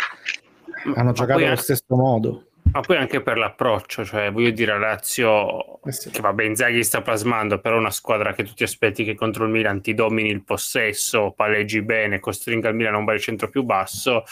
[0.96, 2.46] hanno giocato allo stesso modo.
[2.72, 6.12] Ma poi anche per l'approccio, cioè voglio dire, Lazio, eh sì.
[6.12, 9.50] che va Inzaghi sta plasmando, però una squadra che tu ti aspetti che contro il
[9.50, 14.24] Milan ti domini il possesso, palleggi bene, costringa il Milan a un baricentro più basso,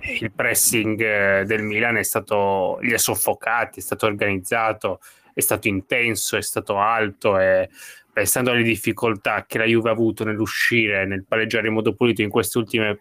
[0.00, 5.00] il pressing eh, del Milan è stato, li ha soffocati, è stato organizzato,
[5.32, 7.68] è stato intenso, è stato alto e
[8.12, 12.30] pensando alle difficoltà che la Juve ha avuto nell'uscire, nel pareggiare in modo pulito in
[12.30, 12.98] queste ultime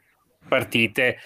[0.48, 1.18] partite,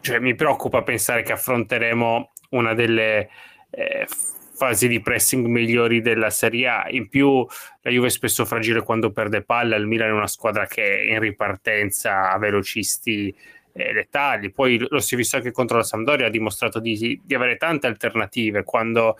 [0.00, 3.28] cioè, mi preoccupa pensare che affronteremo una delle
[3.70, 4.06] eh,
[4.54, 6.86] fasi di pressing migliori della Serie A.
[6.88, 7.44] In più,
[7.80, 9.76] la Juve è spesso fragile quando perde palla.
[9.76, 13.34] Il Milan è una squadra che in ripartenza ha velocisti
[13.72, 14.50] eh, letali.
[14.52, 17.86] Poi lo si è visto anche contro la Sampdoria, ha dimostrato di, di avere tante
[17.86, 18.62] alternative.
[18.62, 19.16] Quando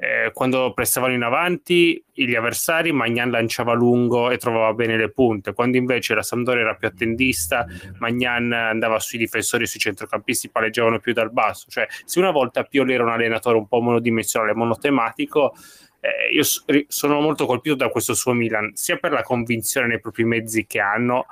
[0.00, 5.52] eh, quando prestavano in avanti gli avversari, Magnan lanciava lungo e trovava bene le punte.
[5.52, 7.66] Quando invece la Sampdoria era più attendista,
[7.98, 11.66] Magnan andava sui difensori e sui centrocampisti, palleggiavano più dal basso.
[11.68, 15.54] Cioè, se una volta Pioli era un allenatore un po' monodimensionale, monotematico,
[15.98, 20.00] eh, io so- sono molto colpito da questo suo Milan, sia per la convinzione nei
[20.00, 21.26] propri mezzi che hanno,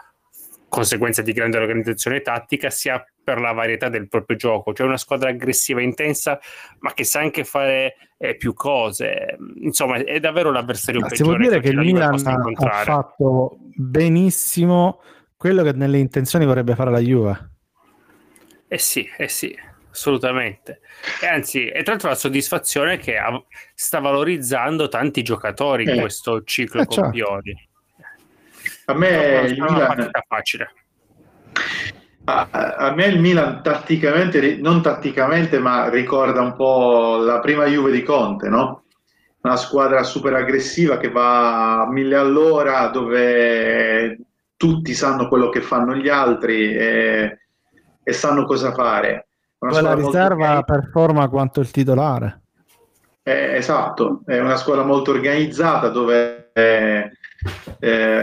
[0.76, 5.30] conseguenza di grande organizzazione tattica, sia per la varietà del proprio gioco, cioè una squadra
[5.30, 6.38] aggressiva intensa,
[6.80, 9.38] ma che sa anche fare eh, più cose.
[9.62, 11.36] Insomma, è davvero l'avversario ma peggiore.
[11.36, 15.00] Può dire che il Milan ha fatto benissimo
[15.36, 17.50] quello che nelle intenzioni vorrebbe fare la Juve.
[18.68, 19.56] Eh sì, eh sì,
[19.90, 20.80] assolutamente.
[21.22, 23.30] E anzi, e tra l'altro la soddisfazione che ha,
[23.74, 26.00] sta valorizzando tanti giocatori in eh.
[26.00, 27.10] questo ciclo eh, con certo.
[27.10, 27.68] Pioli.
[28.86, 30.10] A me il Milan...
[30.26, 30.72] facile.
[32.24, 37.92] A, a, me il Milan tatticamente, non tatticamente, ma ricorda un po' la prima Juve
[37.92, 38.84] di Conte, no?
[39.46, 44.18] una squadra super aggressiva che va a mille all'ora, dove
[44.56, 47.38] tutti sanno quello che fanno gli altri e,
[48.02, 49.28] e sanno cosa fare.
[49.58, 50.72] Una Quella riserva molto...
[50.72, 52.42] performa quanto il titolare.
[53.22, 57.10] Eh, esatto, è una squadra molto organizzata dove eh,
[57.78, 58.22] eh,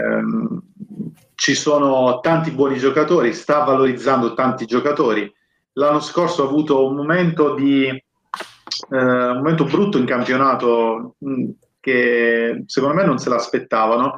[1.34, 5.30] ci sono tanti buoni giocatori, sta valorizzando tanti giocatori.
[5.74, 12.62] L'anno scorso ha avuto un momento di eh, un momento brutto in campionato mm, che
[12.66, 14.16] secondo me non se l'aspettavano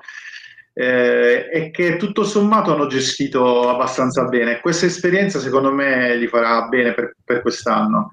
[0.73, 4.61] eh, e che tutto sommato hanno gestito abbastanza bene.
[4.61, 8.11] Questa esperienza secondo me gli farà bene per, per quest'anno.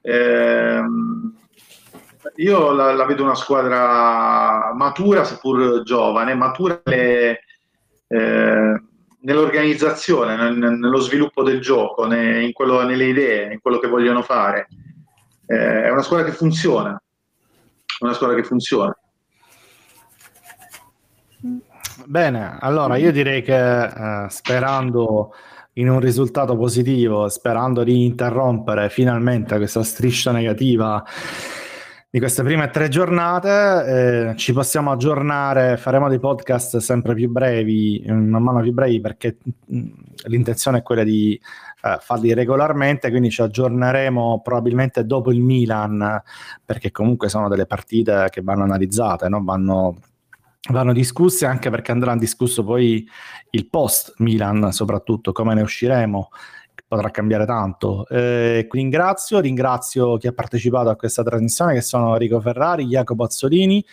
[0.00, 0.82] Eh,
[2.36, 7.40] io la, la, vedo una squadra matura, seppur giovane, matura le,
[8.06, 8.82] eh,
[9.20, 14.68] nell'organizzazione, nel, nello sviluppo del gioco, ne, quello, nelle idee, in quello che vogliono fare
[15.46, 17.00] eh, è una squadra che funziona,
[18.00, 18.96] una squadra che funziona.
[22.04, 25.34] Bene, allora io direi che eh, sperando
[25.74, 31.04] in un risultato positivo, sperando di interrompere finalmente questa striscia negativa
[32.12, 38.02] di queste prime tre giornate, eh, ci possiamo aggiornare, faremo dei podcast sempre più brevi,
[38.08, 39.38] man mano più brevi perché
[39.72, 39.88] mm,
[40.24, 41.40] l'intenzione è quella di
[41.82, 46.20] eh, farli regolarmente, quindi ci aggiorneremo probabilmente dopo il Milan,
[46.64, 49.44] perché comunque sono delle partite che vanno analizzate, no?
[49.44, 49.98] vanno,
[50.68, 53.08] vanno discusse anche perché andrà discusso poi
[53.50, 56.28] il post Milan, soprattutto come ne usciremo
[56.90, 58.04] potrà cambiare tanto.
[58.08, 63.84] Eh, ringrazio, ringrazio chi ha partecipato a questa trasmissione che sono Enrico Ferrari, Jacopo Azzolini,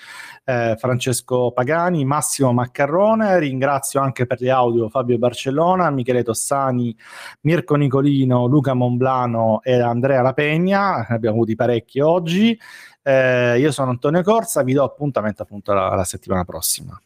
[0.44, 6.96] eh, Francesco Pagani, Massimo Maccarrone, ringrazio anche per gli audio Fabio Barcellona, Michele Tossani,
[7.42, 12.60] Mirko Nicolino, Luca Monblano e Andrea Lapegna, ne abbiamo avuti parecchi oggi.
[13.04, 17.00] Eh, io sono Antonio Corsa, vi do appuntamento appunto la, la settimana prossima.